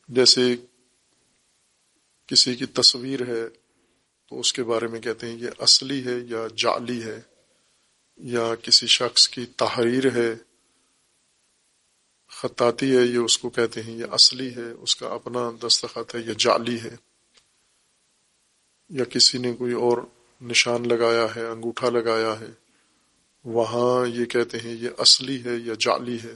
جیسے 0.07 0.55
کسی 2.27 2.55
کی 2.55 2.65
تصویر 2.65 3.27
ہے 3.27 3.49
تو 4.29 4.39
اس 4.39 4.53
کے 4.53 4.63
بارے 4.63 4.87
میں 4.87 5.01
کہتے 5.01 5.27
ہیں 5.27 5.37
یہ 5.37 5.49
اصلی 5.59 6.05
ہے 6.05 6.17
یا 6.29 6.47
جعلی 6.55 7.03
ہے۔ 7.03 7.21
یا 8.17 8.55
کسی 8.55 8.87
شخص 8.87 9.29
کی 9.29 9.45
تحریر 9.45 10.15
ہے، 10.15 10.35
خطاطی 12.27 12.97
ہے، 12.97 13.03
یہ 13.03 13.17
اس 13.17 13.37
کو 13.37 13.49
کہتے 13.49 13.81
ہیں، 13.81 13.93
یہ 13.93 14.05
اصلی 14.11 14.55
ہے، 14.55 14.71
اس 14.71 14.95
کا 14.95 15.07
اپنا 15.07 15.51
دستخط 15.67 16.15
ہے، 16.15 16.19
یہ 16.19 16.33
جعلی 16.33 16.81
ہے، 16.81 16.95
یا 18.89 19.03
کسی 19.03 19.37
نے 19.37 19.53
کوئی 19.53 19.73
اور 19.73 19.97
نشان 20.41 20.87
لگایا 20.87 21.27
ہے، 21.35 21.45
انگوٹھا 21.45 21.89
لگایا 21.89 22.39
ہے، 22.39 22.51
وہاں 23.45 24.07
یہ 24.07 24.25
کہتے 24.25 24.57
ہیں، 24.57 24.71
یہ 24.71 24.89
اصلی 24.97 25.45
ہے 25.45 25.55
یا 25.55 25.73
جعلی 25.79 26.17
ہے۔ 26.23 26.35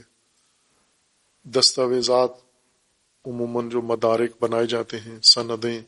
دستاویزات 1.44 2.30
عموماً 3.24 3.68
جو 3.68 3.82
مدارک 3.82 4.30
بنائے 4.40 4.66
جاتے 4.66 5.00
ہیں، 5.00 5.20
سندیں، 5.20 5.80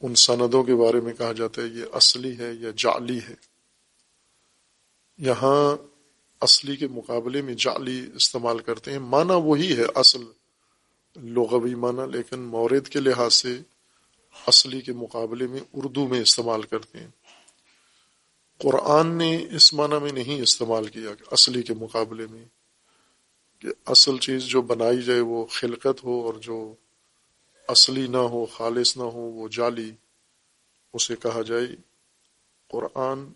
ان 0.00 0.14
سندوں 0.14 0.62
کے 0.62 0.74
بارے 0.74 1.00
میں 1.00 1.12
کہا 1.12 1.32
جاتا 1.32 1.62
ہے، 1.62 1.66
یہ 1.66 1.84
اصلی 1.92 2.38
ہے 2.38 2.52
یا 2.52 2.70
جعلی 2.76 3.18
ہے۔ 3.28 3.34
یہاں 5.18 5.76
اصلی 6.40 6.76
کے 6.76 6.86
مقابلے 6.86 7.42
میں 7.42 7.54
جعلی 7.54 8.10
استعمال 8.14 8.58
کرتے 8.58 8.92
ہیں۔ 8.92 8.98
معنی 8.98 9.32
وہی 9.44 9.76
ہے، 9.76 9.84
اصل 9.94 10.24
لغوی 11.16 11.74
معنی، 11.74 12.12
لیکن 12.12 12.40
مورد 12.40 12.88
کے 12.88 13.00
لحاظ 13.00 13.34
سے 13.34 13.58
اصلی 14.46 14.80
کے 14.80 14.92
مقابلے 14.92 15.46
میں 15.46 15.60
اردو 15.72 16.08
میں 16.08 16.20
استعمال 16.20 16.62
کرتے 16.62 16.98
ہیں۔ 16.98 17.08
قرآن 18.58 19.06
نے 19.06 19.46
اس 19.50 19.74
معنی 19.74 19.98
میں 20.02 20.12
نہیں 20.12 20.42
استعمال 20.42 20.86
کیا 20.86 21.14
کہ 21.14 21.24
اصلی 21.30 21.62
کے 21.62 21.74
مقابلے 21.74 22.26
میں، 22.30 22.44
کہ 23.58 23.68
اصل 23.86 24.18
چیز 24.18 24.42
جو 24.42 24.62
بنائی 24.62 25.02
جائے 25.02 25.20
وہ 25.20 25.46
خلقت 25.46 26.04
ہو 26.04 26.26
اور 26.26 26.34
جو 26.34 26.74
اصلی 27.68 28.06
نہ 28.06 28.16
ہو، 28.16 28.46
خالص 28.46 28.96
نہ 28.96 29.02
ہو، 29.02 29.20
وہ 29.20 29.48
جعلی 29.48 29.90
اسے 30.92 31.16
کہا 31.16 31.42
جائے۔ 31.42 31.66
قرآن 32.70 33.26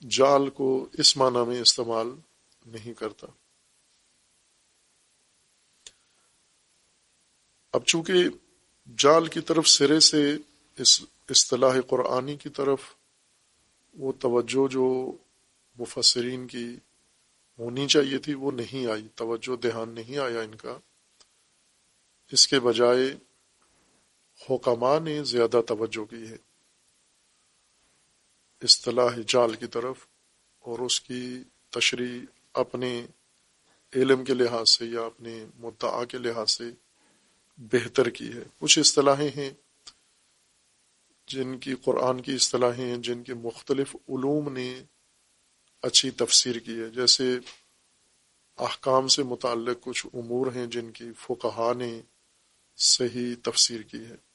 جال 0.00 0.50
کو 0.50 0.88
اس 0.92 1.16
معنی 1.16 1.46
میں 1.46 1.60
استعمال 1.60 2.06
نہیں 2.66 2.94
کرتا۔ 2.94 3.26
اب 7.72 7.84
چونکہ 7.84 8.12
جال 8.98 9.26
کی 9.26 9.40
طرف 9.40 9.68
سرے 9.68 10.00
سے 10.00 10.36
اس 10.76 11.02
اصطلاح 11.28 11.80
قرآنی 11.88 12.36
کی 12.36 12.48
طرف 12.48 12.80
وہ 13.94 14.12
توجہ 14.12 14.68
جو 14.68 15.12
مفسرین 15.78 16.46
کی 16.46 16.76
ہونی 17.58 17.88
چاہیے 17.88 18.18
تھی 18.18 18.34
وہ 18.34 18.50
نہیں 18.50 18.86
آئی، 18.86 19.08
توجہ 19.14 19.56
دھیان 19.56 19.88
نہیں 19.88 20.18
آیا 20.18 20.40
ان 20.40 20.54
کا۔ 20.54 20.78
اس 22.32 22.48
کے 22.48 22.60
بجائے 22.60 23.16
حکمہ 24.50 24.98
نے 24.98 25.24
زیادہ 25.24 25.60
توجہ 25.68 26.04
کی 26.04 26.28
ہے۔ 26.28 26.47
اصطلاح 28.62 29.10
جال 29.26 29.54
کی 29.54 29.66
طرف 29.66 29.96
اور 30.58 30.78
اس 30.78 31.00
کی 31.00 31.42
تشریح 31.70 32.20
اپنے 32.54 33.06
علم 33.96 34.24
کے 34.24 34.34
لحاظ 34.34 34.70
سے 34.70 34.86
یا 34.86 35.00
اپنے 35.00 35.46
مدعا 35.58 36.04
کے 36.04 36.18
لحاظ 36.18 36.50
سے 36.50 36.64
بہتر 37.58 38.08
کی 38.10 38.32
ہے۔ 38.32 38.42
کچھ 38.58 38.78
اصطلاحیں 38.78 39.30
ہیں 39.36 39.50
جن 41.26 41.58
کی 41.58 41.74
قرآن 41.74 42.22
کی 42.22 42.34
اصطلاحیں 42.34 42.90
ہیں، 42.90 42.96
جن 42.96 43.22
کے 43.22 43.34
مختلف 43.34 43.96
علوم 43.96 44.52
نے 44.52 44.82
اچھی 45.82 46.10
تفسیر 46.10 46.58
کی 46.58 46.80
ہے۔ 46.80 46.90
جیسے 46.90 47.38
احکام 48.56 49.08
سے 49.08 49.22
متعلق 49.22 49.76
کچھ 49.80 50.06
امور 50.14 50.46
ہیں 50.56 50.66
جن 50.66 50.92
کی 50.92 51.10
فقہ 51.18 51.74
نے 51.74 52.00
صحیح 52.76 53.34
تفسیر 53.42 53.82
کی 53.82 53.98
ہے۔ 53.98 54.27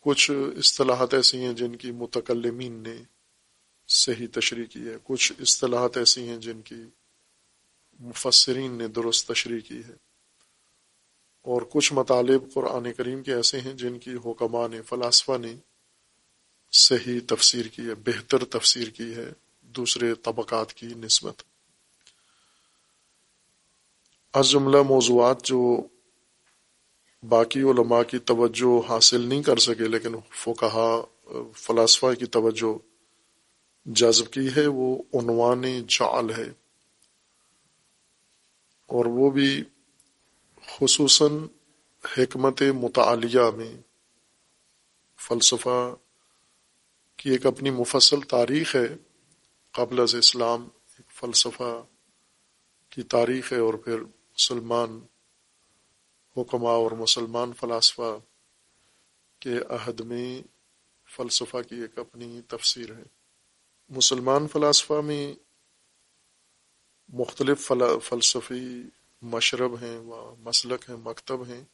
کچھ 0.00 0.30
اصطلاحات 0.58 1.14
ایسی 1.14 1.38
ہیں 1.38 1.52
جن 1.52 1.76
کی 1.76 1.90
متکلمین 1.90 2.72
نے 2.72 2.96
صحیح 3.88 4.26
تشریح 4.32 4.64
کی 4.64 4.88
ہے، 4.88 4.96
کچھ 5.04 5.32
اصطلاحات 5.40 5.96
ایسی 5.96 6.28
ہیں 6.28 6.36
جن 6.36 6.62
کی 6.62 6.82
مفسرین 8.00 8.72
نے 8.72 8.88
درست 8.88 9.28
تشریح 9.28 9.60
کی 9.60 9.78
ہے۔ 9.78 9.94
اور 11.42 11.62
کچھ 11.72 11.92
مطالب 11.92 12.52
قرآن 12.54 12.92
کریم 12.92 13.22
کے 13.22 13.34
ایسے 13.34 13.60
ہیں 13.60 13.74
جن 13.74 13.98
کی 13.98 14.14
حکمہ 14.24 14.68
نے، 14.68 14.82
فلاسفہ 14.82 15.38
نے 15.40 15.54
صحیح 16.72 17.20
تفسیر 17.28 17.66
کی 17.66 17.82
ہے، 17.82 17.94
بہتر 17.94 18.44
تفسیر 18.44 18.88
کی 18.88 19.14
ہے، 19.14 19.32
دوسرے 19.60 20.14
طبقات 20.14 20.72
کی 20.72 20.86
نسبت۔ 20.86 21.42
از 24.32 24.50
جملہ 24.50 24.82
موضوعات 24.82 25.44
جو 25.44 25.86
باقی 27.28 27.62
علماء 27.62 28.02
کی 28.02 28.18
توجہ 28.18 28.88
حاصل 28.88 29.20
نہیں 29.20 29.42
کر 29.42 29.56
سکے، 29.56 29.88
لیکن 29.88 30.14
فقہا، 30.30 31.00
فلاسفہ 31.56 32.14
کی 32.18 32.26
توجہ 32.26 32.78
جذب 33.84 34.32
کی 34.32 34.48
ہے، 34.56 34.66
وہ 34.66 35.02
عنوان 35.14 35.62
جعل 35.88 36.30
ہے۔ 36.30 36.52
اور 38.86 39.06
وہ 39.06 39.30
بھی 39.30 39.64
خصوصاً 40.66 41.38
حکمت 42.04 42.62
مطالعہ 42.62 43.50
میں۔ 43.50 43.76
فلسفہ 45.18 45.94
کی 47.16 47.30
ایک 47.30 47.46
اپنی 47.46 47.70
مفصل 47.70 48.20
تاریخ 48.20 48.76
ہے۔ 48.76 48.96
قبل 49.72 50.00
از 50.00 50.14
اسلام 50.14 50.68
ایک 50.98 51.10
فلسفہ 51.10 51.84
کی 52.90 53.02
تاریخ 53.02 53.52
ہے، 53.52 53.58
اور 53.58 53.74
پھر 53.74 54.00
مسلمان 54.00 55.00
حکمہ 56.36 56.68
اور 56.68 56.90
مسلمان 56.90 57.52
فلاسفہ 57.52 58.18
کے 59.38 59.58
عہد 59.68 60.00
میں 60.00 60.42
فلسفہ 61.16 61.56
کی 61.68 61.76
ایک 61.76 61.98
اپنی 61.98 62.40
تفسیر 62.48 62.94
ہے۔ 62.94 63.02
مسلمان 63.90 64.48
فلاسفہ 64.48 65.00
میں 65.04 65.34
مختلف 67.08 67.72
فلسفی 68.02 68.82
مشرب 69.22 69.74
ہیں 69.82 69.98
و 69.98 70.34
مسلک 70.38 70.84
ہیں، 70.88 70.96
مکتب 70.96 71.46
ہیں، 71.46 71.64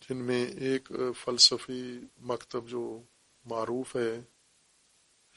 جن 0.00 0.16
میں 0.16 0.46
ایک 0.46 0.92
فلسفی 1.24 1.98
مکتب 2.18 2.68
جو 2.68 3.00
معروف 3.44 3.96
ہے، 3.96 4.20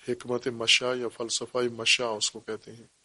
حکمت 0.08 0.48
مشا 0.48 0.93
یا 0.93 1.08
فلسفہ 1.08 1.58
مشا 1.72 2.05
اس 2.05 2.31
کو 2.31 2.39
کہتے 2.39 2.72
ہیں۔ 2.72 3.00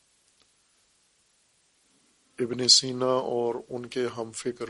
ابن 2.39 2.69
سینا 2.69 3.07
اور 3.07 3.55
ان 3.69 3.87
کے 3.87 4.07
ہم 4.17 4.33
فکر، 4.33 4.67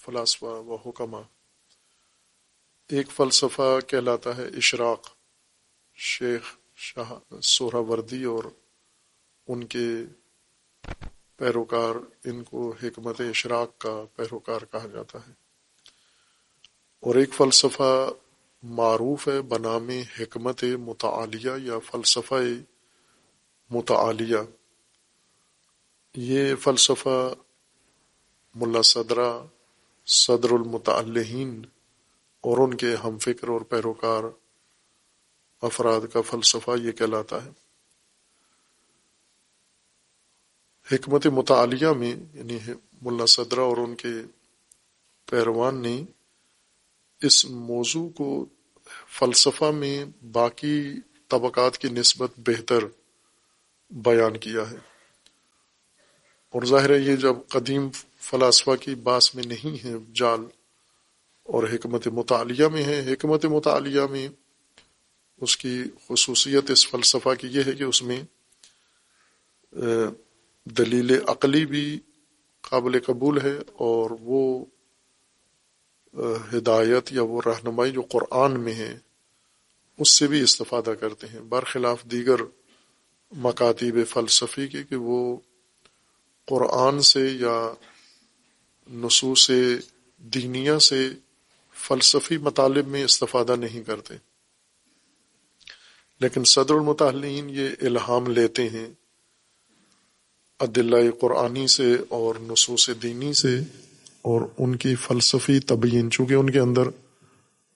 فلاسفہ 0.00 0.44
و 0.44 0.76
حکمہ۔ 0.76 1.16
ایک 2.88 3.10
فلسفہ 3.10 3.80
کہلاتا 3.86 4.36
ہے 4.36 4.46
اشراق، 4.46 5.08
شیخ 5.94 6.42
شاہ 6.76 7.40
سورہ 7.42 7.74
وردی 7.74 8.24
اور 8.24 8.44
ان 9.48 9.64
کے 9.64 9.86
پیروکار، 11.36 11.94
ان 12.24 12.44
کو 12.44 12.74
حکمت 12.82 13.20
اشراق 13.20 13.78
کا 13.78 14.04
پیروکار 14.16 14.60
کہا 14.70 14.86
جاتا 14.86 15.18
ہے۔ 15.26 15.32
اور 17.00 17.14
ایک 17.14 17.34
فلسفہ 17.34 18.10
معروف 18.62 19.28
ہے 19.28 19.42
بنام 19.42 19.88
حکمت 20.20 20.64
متعالیہ 20.64 21.50
یا 21.62 21.78
فلسفہ 21.78 22.34
متعالیہ۔ 23.70 24.36
یہ 26.14 26.54
فلسفہ 26.54 27.34
ملا 28.54 28.82
صدرہ، 28.82 29.42
صدر 30.06 30.50
المتعلین 30.50 31.64
اور 32.40 32.58
ان 32.58 32.76
کے 32.76 32.94
ہم 32.94 33.18
فکر 33.18 33.48
اور 33.48 33.60
پیروکار 33.60 34.24
افراد 35.62 36.00
کا 36.12 36.20
فلسفہ 36.20 36.70
یہ 36.82 36.92
کہلاتا 36.92 37.44
ہے۔ 37.44 37.50
حکمت 40.92 41.26
مطالعہ 41.26 41.92
میں 41.92 42.16
یعنی 42.32 42.58
ملا 43.02 43.26
صدرہ 43.26 43.60
اور 43.60 43.76
ان 43.76 43.94
کے 43.94 44.08
پیروان 45.24 45.82
نے 45.82 46.04
اس 47.22 47.44
موضوع 47.44 48.08
کو 48.08 48.46
فلسفہ 49.18 49.64
میں 49.64 50.04
باقی 50.32 51.00
طبقات 51.28 51.78
کی 51.78 51.88
نسبت 51.88 52.30
بہتر 52.36 52.84
بیان 53.90 54.36
کیا 54.36 54.70
ہے۔ 54.70 54.89
اور 56.52 56.62
ظاہر 56.62 56.90
ہے 56.90 56.98
یہ 56.98 57.16
جب 57.16 57.36
قدیم 57.48 57.88
فلاسفہ 58.20 58.74
کی 58.80 58.94
باس 58.94 59.34
میں 59.34 59.44
نہیں 59.46 59.84
ہے، 59.84 59.94
جال 60.14 60.40
اور 61.46 61.64
حکمت 61.64 62.06
مطالعہ 62.06 62.68
میں 62.68 62.84
ہے۔ 62.84 63.12
حکمت 63.12 63.44
مطالعہ 63.44 64.06
میں 64.06 64.28
اس 65.40 65.56
کی 65.56 65.82
خصوصیت 66.08 66.70
اس 66.70 66.86
فلسفہ 66.88 67.34
کی 67.40 67.48
یہ 67.48 67.62
ہے 67.66 67.72
کہ 67.72 67.84
اس 67.84 68.02
میں 68.02 68.22
دلیل 70.64 71.10
عقلی 71.26 71.66
بھی 71.66 71.98
قابل 72.60 72.98
قبول 73.00 73.40
ہے 73.40 73.56
اور 73.72 74.10
وہ 74.20 74.64
ہدایت 76.52 77.12
یا 77.12 77.22
وہ 77.22 77.40
رہنمائی 77.46 77.92
جو 77.92 78.02
قرآن 78.02 78.60
میں 78.60 78.74
ہے، 78.74 78.98
اس 79.98 80.08
سے 80.08 80.26
بھی 80.26 80.40
استفادہ 80.40 80.92
کرتے 81.00 81.26
ہیں۔ 81.26 81.40
برخلاف 81.40 82.02
دیگر 82.04 82.40
مکاتیب 83.32 83.98
فلسفی 84.08 84.66
کے 84.68 84.82
کہ 84.88 84.96
وہ 84.96 85.36
قرآن 86.50 87.02
سے 87.02 87.28
یا 87.40 87.74
نصوص 88.92 89.50
دینیا 90.18 90.78
سے 90.78 91.08
فلسفی 91.74 92.36
مطالب 92.36 92.88
میں 92.88 93.04
استفادہ 93.04 93.56
نہیں 93.56 93.82
کرتے۔ 93.82 94.14
لیکن 96.20 96.44
صدر 96.44 96.74
المطالعین 96.74 97.50
یہ 97.50 97.68
الہام 97.80 98.26
لیتے 98.26 98.68
ہیں 98.68 98.86
عدلہ 100.60 101.10
قرآنی 101.20 101.66
سے 101.66 101.96
اور 102.08 102.34
نصوص 102.40 102.90
دینی 103.02 103.32
سے، 103.32 103.58
اور 104.22 104.40
ان 104.58 104.76
کی 104.76 104.94
فلسفی 104.94 105.60
تبیین، 105.60 106.10
چونکہ 106.10 106.34
ان 106.34 106.50
کے 106.50 106.58
اندر 106.58 106.82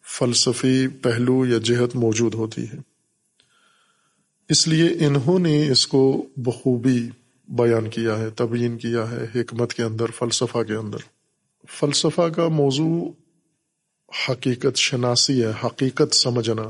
فلسفی 0.05 0.89
پہلو 0.89 1.47
یا 1.47 1.59
جہت 1.59 1.97
موجود 1.97 2.35
ہوتی 2.35 2.65
ہے۔ 2.65 2.79
اس 4.49 4.69
لیے 4.69 5.07
انہوں 5.07 5.39
نے 5.39 5.71
اس 5.71 5.87
کو 5.87 6.27
بخوبی 6.37 7.09
بیان 7.49 7.91
کیا 7.91 8.19
ہے، 8.19 8.31
تبیین 8.31 8.79
کیا 8.79 9.11
ہے 9.11 9.41
حکمت 9.41 9.75
کے 9.75 9.83
اندر، 9.83 10.11
فلسفہ 10.11 10.63
کے 10.63 10.75
اندر۔ 10.75 10.99
فلسفہ 11.69 12.29
کا 12.37 12.49
موضوع 12.49 13.13
حقیقت 14.29 14.77
شناسی 14.77 15.45
ہے، 15.45 15.53
حقیقت 15.65 16.15
سمجھنا۔ 16.15 16.63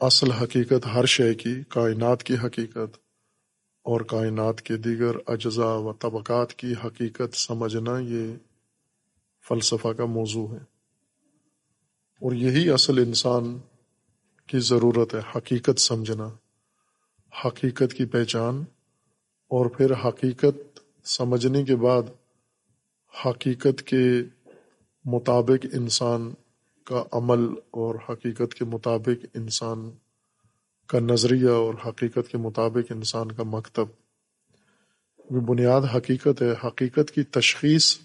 اصل 0.00 0.30
حقیقت 0.30 0.86
ہر 0.94 1.06
شے 1.06 1.34
کی، 1.34 1.54
کائنات 1.68 2.22
کی 2.22 2.34
حقیقت 2.34 2.96
اور 3.82 4.00
کائنات 4.00 4.62
کے 4.62 4.76
دیگر 4.76 5.16
اجزاء 5.26 5.76
و 5.76 5.92
طبقات 5.92 6.54
کی 6.54 6.74
حقیقت 6.84 7.36
سمجھنا 7.36 7.98
یہ 7.98 8.34
فلسفہ 9.48 9.88
کا 9.88 10.04
موضوع 10.04 10.48
ہے۔ 10.48 10.74
اور 12.20 12.32
یہی 12.32 12.70
اصل 12.70 12.98
انسان 12.98 13.58
کی 14.46 14.58
ضرورت 14.58 15.14
ہے، 15.14 15.20
حقیقت 15.36 15.80
سمجھنا۔ 15.80 16.28
حقیقت 17.44 17.94
کی 17.94 18.04
پہچان 18.04 18.64
اور 19.48 19.66
پھر 19.66 19.92
حقیقت 20.04 20.80
سمجھنے 21.04 21.64
کے 21.64 21.76
بعد 21.76 22.02
حقیقت 23.26 23.82
کے 23.82 24.22
مطابق 25.04 25.66
انسان 25.72 26.34
کا 26.84 27.04
عمل 27.12 27.54
اور 27.70 27.94
حقیقت 28.08 28.54
کے 28.54 28.64
مطابق 28.64 29.26
انسان 29.34 29.90
کا 30.86 30.98
نظریہ 30.98 31.48
اور 31.48 31.74
حقیقت 31.86 32.28
کے 32.28 32.38
مطابق 32.38 32.92
انسان 32.92 33.32
کا 33.32 33.42
مکتب۔ 33.42 33.86
وہ 35.30 35.40
بنیاد 35.40 35.80
حقیقت 35.96 36.42
ہے۔ 36.42 36.66
حقیقت 36.66 37.10
کی 37.10 37.22
تشخیص 37.22 37.98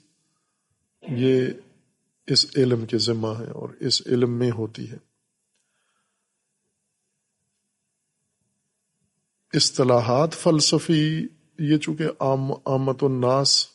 یہ 1.10 1.48
اس 2.28 2.46
علم 2.58 2.86
کے 2.86 2.98
ذمہ 2.98 3.40
ہے 3.40 3.52
اور 3.52 3.70
اس 3.80 4.02
علم 4.06 4.34
میں 4.34 4.52
ہوتی 4.52 4.92
ہے۔ 4.92 5.09
اصطلاحات 9.54 10.34
فلسفی، 10.34 11.28
یہ 11.60 11.78
چونکہ 11.78 12.04
عام 12.20 12.52
آمت 12.66 13.04
الناس 13.04 13.66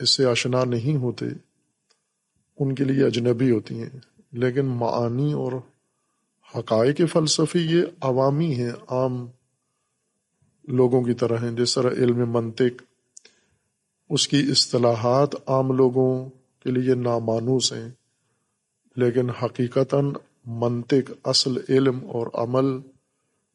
اس 0.00 0.10
سے 0.10 0.24
آشنا 0.24 0.64
نہیں 0.64 0.96
ہوتے، 0.96 1.26
ان 2.58 2.74
کے 2.74 2.84
لیے 2.84 3.04
اجنبی 3.04 3.50
ہوتی 3.50 3.82
ہیں، 3.82 4.00
لیکن 4.32 4.64
معانی 4.64 5.32
اور 5.32 5.52
حقائق 6.54 7.00
فلسفی 7.12 7.58
یہ 7.58 7.82
عوامی 8.00 8.54
ہیں، 8.54 8.70
عام 8.88 9.26
لوگوں 10.68 11.02
کی 11.02 11.14
طرح 11.14 11.38
ہیں، 11.42 11.50
جس 11.50 11.74
طرح 11.74 11.90
علم 11.90 12.30
منطق، 12.32 12.82
اس 14.10 14.28
کی 14.28 14.42
اصطلاحات 14.50 15.34
عام 15.46 15.72
لوگوں 15.72 16.28
کے 16.58 16.70
لیے 16.70 16.94
نامانوس 16.94 17.72
ہیں، 17.72 17.88
لیکن 18.96 19.30
حقیقتاً 19.30 20.12
منطق، 20.46 21.10
اصل 21.24 21.58
علم 21.68 21.98
اور 22.10 22.26
عمل 22.34 22.78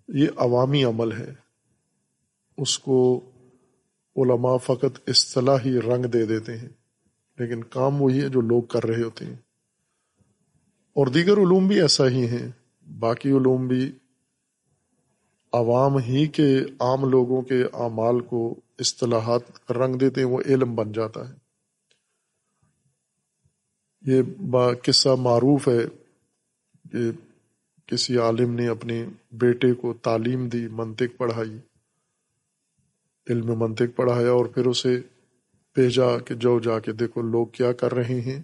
یہ 0.07 0.27
عوامی 0.37 0.83
عمل 0.83 1.11
ہے۔ 1.11 1.33
اس 2.57 2.79
کو 2.79 3.21
علماء 4.15 4.57
فقط 4.57 4.99
اصطلاحی 5.07 5.79
رنگ 5.79 6.05
دے 6.05 6.25
دیتے 6.25 6.57
ہیں، 6.57 6.69
لیکن 7.39 7.63
کام 7.63 8.01
وہی 8.01 8.21
ہے 8.21 8.29
جو 8.29 8.41
لوگ 8.41 8.61
کر 8.61 8.83
رہے 8.83 9.03
ہوتے 9.03 9.25
ہیں۔ 9.25 9.35
اور 10.93 11.07
دیگر 11.07 11.37
علوم 11.37 11.67
بھی 11.67 11.81
ایسا 11.81 12.07
ہی 12.07 12.27
ہیں۔ 12.27 12.51
باقی 12.99 13.29
علوم 13.29 13.67
بھی 13.67 13.91
عوام 15.53 15.97
ہی 15.97 16.27
کے 16.27 16.59
عام 16.79 17.09
لوگوں 17.09 17.41
کے 17.41 17.63
اعمال 17.63 18.19
کو 18.19 18.55
اصطلاحات 18.79 19.71
رنگ 19.71 19.95
دیتے 19.95 20.21
ہیں، 20.21 20.27
وہ 20.27 20.41
علم 20.45 20.75
بن 20.75 20.91
جاتا 20.91 21.29
ہے۔ 21.29 21.33
یہ 24.01 24.21
با 24.21 24.73
قصہ 24.73 25.09
معروف 25.09 25.67
ہے 25.67 25.79
کہ 26.91 27.32
کسی 27.85 28.17
عالم 28.17 28.53
نے 28.53 28.67
اپنے 28.67 29.05
بیٹے 29.31 29.73
کو 29.73 29.93
تعلیم 29.93 30.49
دی، 30.49 30.67
منطق 30.67 31.17
پڑھائی، 31.17 31.57
علم 33.29 33.59
منطق 33.59 33.95
پڑھایا 33.95 34.31
اور 34.31 34.45
پھر 34.45 34.65
اسے 34.65 35.01
بھیجا 35.75 36.17
کہ 36.17 36.35
جو 36.35 36.59
جا 36.59 36.79
کے 36.79 36.91
دیکھو 36.91 37.21
لوگ 37.21 37.47
کیا 37.47 37.71
کر 37.71 37.93
رہے 37.93 38.21
ہیں۔ 38.21 38.41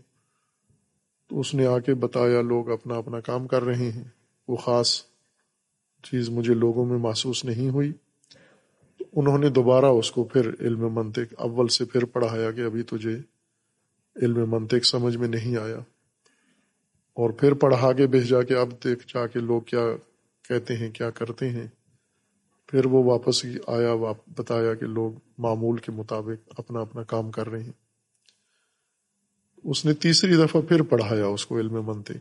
تو 1.30 1.40
اس 1.40 1.54
نے 1.54 1.66
آ 1.66 1.80
کے 1.80 1.94
بتایا، 1.94 2.42
لوگ 2.42 2.70
اپنا 2.70 2.96
اپنا 2.96 3.20
کام 3.20 3.48
کر 3.48 3.64
رہے 3.64 3.92
ہیں۔ 3.92 4.04
وہ 4.48 4.56
خاص 4.56 5.02
چیز 6.04 6.30
مجھے 6.30 6.54
لوگوں 6.54 6.86
میں 6.86 6.98
محسوس 6.98 7.46
نہیں 7.46 7.70
ہوئی۔ 7.70 7.92
انہوں 9.16 9.38
نے 9.38 9.50
دوبارہ 9.50 9.86
اس 9.86 10.12
کو 10.12 10.24
پھر 10.24 10.52
علم 10.60 10.94
منطق 10.94 11.34
اول 11.38 11.68
سے 11.68 11.86
پھر 11.86 12.06
پڑھایا 12.06 12.52
کہ 12.52 12.62
ابھی 12.62 12.84
تجھے 12.84 13.18
علم 14.16 14.50
منطق 14.52 14.86
سمجھ 14.86 15.18
میں 15.18 15.28
نہیں 15.28 15.58
آیا۔ 15.58 15.80
اور 17.14 17.30
پھر 17.30 17.54
پڑھا 17.54 17.94
کے 17.94 18.08
بھیجا 18.08 18.42
کہ 18.42 18.54
اب 18.54 18.72
دیکھ 18.84 19.08
جا 19.08 19.28
کے 19.28 19.40
لوگ 19.40 19.62
کیا 19.62 19.86
کہتے 20.50 20.78
ہیں، 20.78 20.92
کیا 20.92 21.10
کرتے 21.10 21.50
ہیں۔ 21.50 21.68
پھر 22.68 22.86
وہ 22.86 23.04
واپس 23.04 23.46
آیا 23.68 23.96
بتایا 24.38 24.74
کہ 24.74 24.86
لوگ 24.86 25.12
معمول 25.38 25.78
کے 25.78 25.92
مطابق 25.92 26.54
اپنا 26.58 26.80
اپنا 26.80 27.04
کام 27.04 27.32
کر 27.32 27.50
رہے 27.50 27.64
ہیں۔ 27.64 27.72
اس 29.64 29.86
نے 29.86 29.94
تیسری 29.94 30.36
دفعہ 30.36 30.62
پھر 30.62 30.82
پڑھایا 30.82 31.26
اس 31.26 31.46
کو 31.46 31.60
علم 31.60 31.86
منطق۔ 31.86 32.18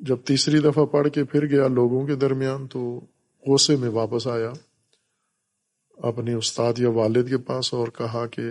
جب 0.00 0.16
تیسری 0.24 0.58
دفعہ 0.58 0.86
پڑھ 0.86 1.08
کے 1.08 1.24
پھر 1.24 1.46
گیا 1.46 1.68
لوگوں 1.68 2.06
کے 2.06 2.14
درمیان 2.14 2.66
تو 2.66 3.00
غصے 3.46 3.76
میں 3.76 3.88
واپس 3.88 4.26
آیا۔ 4.26 4.52
اپنے 5.96 6.34
استاد 6.34 6.72
یا 6.78 6.90
والد 6.90 7.28
کے 7.28 7.38
پاس 7.38 7.74
اور 7.74 7.88
کہا 7.88 8.26
کہ 8.26 8.42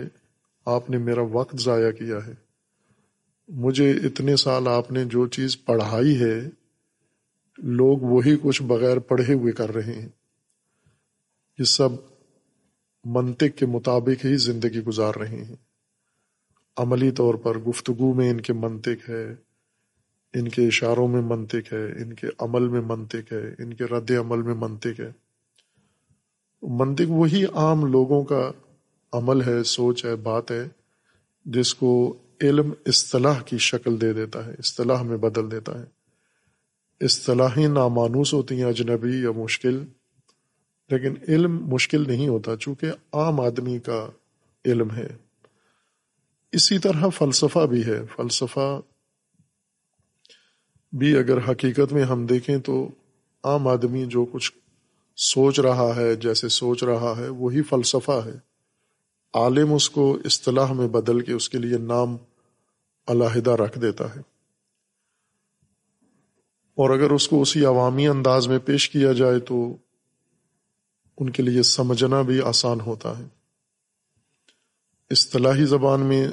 آپ 0.66 0.90
نے 0.90 0.98
میرا 0.98 1.20
وقت 1.22 1.56
ضائع 1.56 1.90
کیا 1.90 2.16
ہے۔ 2.26 2.41
مجھے 3.54 3.90
اتنے 3.90 4.36
سال 4.36 4.68
آپ 4.68 4.92
نے 4.92 5.04
جو 5.04 5.26
چیز 5.26 5.64
پڑھائی 5.64 6.20
ہے، 6.20 6.40
لوگ 7.58 7.98
وہی 7.98 8.36
کچھ 8.42 8.62
بغیر 8.62 8.98
پڑھے 8.98 9.34
ہوئے 9.34 9.52
کر 9.52 9.74
رہے 9.74 9.92
ہیں۔ 9.92 10.08
یہ 11.58 11.64
سب 11.64 11.88
منطق 13.04 13.58
کے 13.58 13.66
مطابق 13.66 14.24
ہی 14.24 14.36
زندگی 14.36 14.80
گزار 14.80 15.14
رہے 15.14 15.44
ہیں۔ 15.44 15.54
عملی 16.76 17.10
طور 17.10 17.34
پر 17.34 17.58
گفتگو 17.58 18.14
میں 18.14 18.30
ان 18.30 18.40
کے 18.40 18.52
منطق 18.52 19.10
ہے، 19.10 19.34
ان 20.34 20.48
کے 20.48 20.66
اشاروں 20.66 21.08
میں 21.08 21.22
منطق 21.22 21.72
ہے، 21.72 22.02
ان 22.02 22.12
کے 22.12 22.26
عمل 22.38 22.68
میں 22.68 22.80
منطق 22.80 23.32
ہے، 23.32 23.62
ان 23.62 23.74
کے 23.74 23.84
رد 23.84 24.10
عمل 24.10 24.42
میں 24.42 24.54
منطق 24.54 25.00
ہے۔ 25.00 25.12
منطق 26.62 27.04
وہی 27.08 27.44
عام 27.44 27.84
لوگوں 27.84 28.24
کا 28.24 28.50
عمل 29.12 29.42
ہے، 29.42 29.62
سوچ 29.62 30.04
ہے، 30.04 30.16
بات 30.16 30.50
ہے، 30.50 30.68
جس 31.44 31.74
کو 31.74 32.18
علم 32.42 32.72
اصطلاح 32.86 33.42
کی 33.42 33.58
شکل 33.58 34.00
دے 34.00 34.12
دیتا 34.12 34.46
ہے، 34.46 34.52
اصطلاح 34.52 35.02
میں 35.02 35.16
بدل 35.16 35.50
دیتا 35.50 35.80
ہے۔ 35.80 35.84
اصطلاحیں 37.00 37.68
نامانوس 37.68 38.34
ہوتی 38.34 38.54
ہیں 38.54 38.64
اجنبی 38.64 39.22
یا 39.22 39.30
مشکل، 39.30 39.84
لیکن 40.90 41.14
علم 41.28 41.66
مشکل 41.66 42.04
نہیں 42.06 42.28
ہوتا، 42.28 42.56
چونکہ 42.56 42.86
عام 43.12 43.40
آدمی 43.40 43.78
کا 43.78 44.10
علم 44.64 44.90
ہے۔ 44.90 45.08
اسی 46.52 46.78
طرح 46.78 47.08
فلسفہ 47.08 47.66
بھی 47.66 47.86
ہے۔ 47.86 48.00
فلسفہ 48.16 48.80
بھی 50.92 51.16
اگر 51.16 51.38
حقیقت 51.38 51.92
میں 51.92 52.04
ہم 52.04 52.26
دیکھیں 52.26 52.58
تو 52.58 52.88
عام 53.44 53.68
آدمی 53.68 54.06
جو 54.06 54.24
کچھ 54.24 54.52
سوچ 55.16 55.60
رہا 55.60 55.96
ہے، 55.96 56.16
جیسے 56.16 56.48
سوچ 56.48 56.84
رہا 56.84 57.14
ہے، 57.16 57.28
وہی 57.28 57.62
فلسفہ 57.62 58.20
ہے۔ 58.24 58.52
عالم 59.34 59.74
اس 59.74 59.90
کو 59.90 60.18
اصطلاح 60.24 60.72
میں 60.72 60.88
بدل 60.88 61.20
کے 61.20 61.32
اس 61.32 61.48
کے 61.48 61.58
لیے 61.58 61.78
نام 61.78 62.16
علیحدہ 63.06 63.50
رکھ 63.50 63.78
دیتا 63.78 64.16
ہے۔ 64.16 64.20
اور 66.74 66.90
اگر 66.90 67.10
اس 67.10 67.28
کو 67.28 67.42
اسی 67.42 67.64
عوامی 67.64 68.08
انداز 68.08 68.48
میں 68.48 68.58
پیش 68.58 68.90
کیا 68.90 69.12
جائے 69.12 69.40
تو 69.40 69.76
ان 71.18 71.30
کے 71.30 71.42
لیے 71.42 71.62
سمجھنا 71.62 72.22
بھی 72.22 72.40
آسان 72.40 72.80
ہوتا 72.80 73.18
ہے۔ 73.18 73.24
اصطلاحی 75.10 75.64
زبان 75.64 76.00
میں 76.00 76.28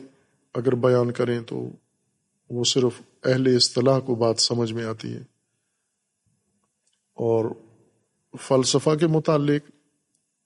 اگر 0.54 0.76
بیان 0.76 1.12
کریں 1.12 1.42
تو 1.42 1.70
وہ 2.50 2.64
صرف 2.64 3.02
اہل 3.24 3.56
اصطلاح 3.56 4.00
کو 4.00 4.16
بات 4.16 4.40
سمجھ 4.40 4.74
میں 4.74 4.86
آتی 4.86 5.14
ہے۔ 5.14 5.22
اور 7.14 7.46
فلسفہ 8.40 8.96
کے 8.96 9.08
متعلق 9.08 9.72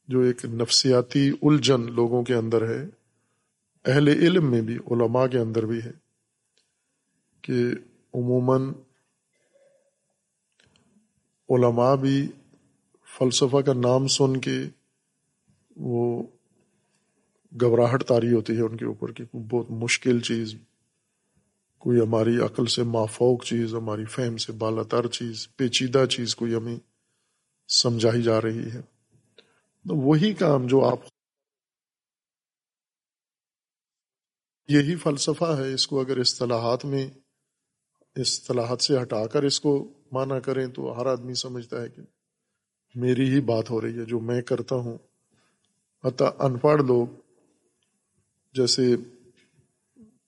جو 0.07 0.19
ایک 0.19 0.45
نفسیاتی 0.45 1.31
الجھن 1.41 1.93
لوگوں 1.93 2.23
کے 2.23 2.33
اندر 2.33 2.67
ہے، 2.67 2.86
اہل 3.86 4.07
علم 4.07 4.51
میں 4.51 4.62
بھی، 4.62 4.75
علماء 4.75 5.27
کے 5.27 5.39
اندر 5.39 5.65
بھی 5.65 5.81
ہے۔ 5.83 6.03
کہ 7.43 7.53
عموماً 8.13 8.73
علماء 11.49 11.95
بھی 11.95 12.27
فلسفہ 13.17 13.62
کا 13.62 13.73
نام 13.73 14.08
سن 14.08 14.39
کے 14.39 14.63
وہ 15.77 16.23
گھبراہٹ 17.51 18.03
تاری 18.03 18.34
ہوتی 18.34 18.56
ہے 18.56 18.62
ان 18.62 18.77
کے 18.77 18.86
اوپر 18.86 19.12
کہ 19.12 19.23
بہت 19.36 19.71
مشکل 19.71 20.19
چیز، 20.19 20.56
کوئی 21.77 21.99
ہماری 21.99 22.38
عقل 22.39 22.65
سے 22.65 22.84
مافوق 22.84 23.43
چیز، 23.43 23.75
ہماری 23.75 24.06
فہم 24.06 24.38
سے 24.38 24.51
بالا 24.51 24.84
تر 24.84 25.08
چیز، 25.08 25.47
پیچیدہ 25.56 26.06
چیز 26.06 26.36
کوئی 26.36 26.56
ہمیں 26.56 26.77
سمجھائی 27.69 28.23
جا 28.23 28.41
رہی 28.41 28.71
ہے۔ 28.71 28.82
تو 29.86 29.95
وہی 29.95 30.34
کام 30.34 30.67
جو 30.67 30.86
آپ 30.86 30.99
یہی 34.67 34.95
فلسفہ 34.95 35.56
ہے، 35.58 35.73
اس 35.73 35.88
کو 35.88 36.01
اگر 36.01 36.17
اصطلاحات 36.17 36.86
میں 36.86 37.10
اصطلاحات 38.15 38.82
سے 38.82 39.02
ہٹا 39.02 39.28
کر 39.28 39.43
اس 39.43 39.60
کو 39.60 39.91
مانا 40.12 40.39
کریں 40.39 40.67
تو 40.67 41.02
ہر 41.02 41.06
آدمی 41.06 41.34
سمجھتا 41.34 41.82
ہے 41.82 41.89
کہ 41.89 42.02
میری 42.95 43.30
ہی 43.30 43.41
بات 43.41 43.71
ہو 43.71 43.82
رہی 43.82 43.99
ہے 43.99 44.06
جو 44.06 44.19
میں 44.19 44.41
کرتا 44.41 44.76
ہوں۔ 44.76 44.97
حتیٰ 46.04 46.30
ان 46.39 46.58
پڑھ 46.58 46.84
لوگ 46.84 47.08
جیسے 48.54 48.95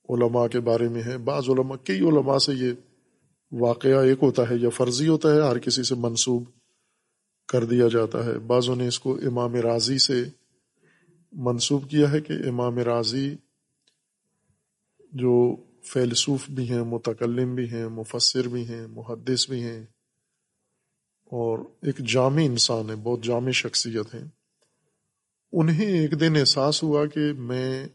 علماء 0.10 0.48
کے 0.48 0.60
بارے 0.60 0.90
میں 0.90 1.04
ہے 1.04 1.18
بعض 1.18 1.50
علماء، 1.50 1.76
کئی 1.84 2.00
علماء 2.00 2.38
سے 2.38 2.54
یہ 2.54 2.72
واقعہ 3.52 3.98
ایک 3.98 4.18
ہوتا 4.22 4.50
ہے 4.50 4.56
یا 4.56 4.70
فرضی 4.70 5.08
ہوتا 5.08 5.36
ہے، 5.36 5.42
ہر 5.42 5.60
کسی 5.60 5.84
سے 5.84 5.96
منسوب 5.96 6.44
کر 7.48 7.66
دیا 7.66 7.88
جاتا 7.88 8.26
ہے۔ 8.26 8.40
بعضوں 8.40 8.76
نے 8.76 8.88
اس 8.88 9.00
کو 9.00 9.16
امام 9.16 9.56
راضی 9.56 9.98
سے 9.98 10.24
منسوب 11.34 11.90
کیا 11.90 12.12
ہے 12.12 12.22
کہ 12.22 12.34
امام 12.34 12.80
راضی 12.80 13.36
جو 15.12 15.56
فیلسوف 15.86 16.50
بھی 16.50 16.70
ہیں، 16.70 16.82
متکلم 16.82 17.56
بھی 17.56 17.70
ہیں، 17.72 17.88
مفسر 17.88 18.48
بھی 18.48 18.68
ہیں، 18.68 18.88
محدث 18.88 19.50
بھی 19.50 19.64
ہیں۔ 19.64 19.84
اور 21.26 21.60
ایک 21.82 21.98
جامع 21.98 22.42
انسان 22.46 22.90
ہے 22.90 22.96
بہت 22.96 23.24
جامع 23.24 23.52
شخصیت 23.52 24.16
ہیں۔ 24.16 24.24
انہیں 25.54 26.02
ایک 26.02 26.20
دن 26.20 26.36
احساس 26.36 26.84
ہوا 26.84 27.06
کہ 27.06 27.34
میں 27.34 27.88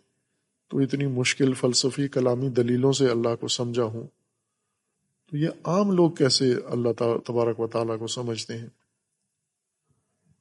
تو 0.68 0.78
اتنی 0.78 1.06
مشکل 1.06 1.54
فلسفی 1.54 2.08
کلامی 2.08 2.48
دلیلوں 2.48 2.92
سے 2.92 3.06
اللہ 3.06 3.34
کو 3.40 3.48
سمجھا 3.48 3.84
ہوں۔ 3.84 4.06
تو 5.30 5.36
یہ 5.36 5.48
عام 5.64 5.90
لوگ 5.90 6.10
کیسے 6.10 6.54
اللہ 6.66 6.88
تبارک 7.26 7.60
و 7.60 7.66
تعالیٰ 7.66 7.98
کو 7.98 8.06
سمجھتے 8.06 8.58
ہیں؟ 8.58 8.68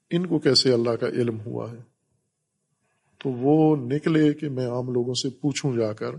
ان 0.10 0.26
کو 0.26 0.40
کیسے 0.40 0.74
اللہ 0.74 0.92
کا 0.92 1.08
علم 1.08 1.40
ہوا 1.40 1.72
ہے؟ 1.72 1.78
تو 3.18 3.30
وہ 3.30 3.76
نکلے 3.76 4.34
کہ 4.34 4.50
میں 4.50 4.68
عام 4.68 4.92
لوگوں 4.92 5.14
سے 5.14 5.30
پوچھوں 5.30 5.78
جا 5.78 5.94
کر 5.94 6.12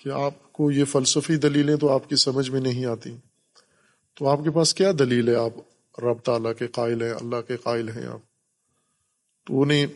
کہ 0.00 0.08
آپ 0.08 0.52
کو 0.52 0.70
یہ 0.70 0.84
فلسفی 0.84 1.36
دلیلیں 1.36 1.76
تو 1.76 1.88
آپ 1.88 2.08
کی 2.08 2.16
سمجھ 2.16 2.50
میں 2.50 2.60
نہیں 2.60 2.86
آتی 2.86 3.16
تو 4.14 4.28
آپ 4.28 4.38
کے 4.44 4.50
پاس 4.50 4.74
کیا 4.74 4.92
دلیل 4.98 5.28
ہے؟ 5.28 5.34
آپ 5.34 5.50
رب 6.00 6.18
تعالیٰ 6.18 6.52
کے 6.58 6.66
قائل 6.66 7.02
ہیں، 7.02 7.10
اللہ 7.10 7.40
کے 7.48 7.56
قائل 7.56 7.88
ہیں 7.88 8.06
آپ۔ 8.06 8.18
تو 9.46 9.62
انہیں 9.62 9.86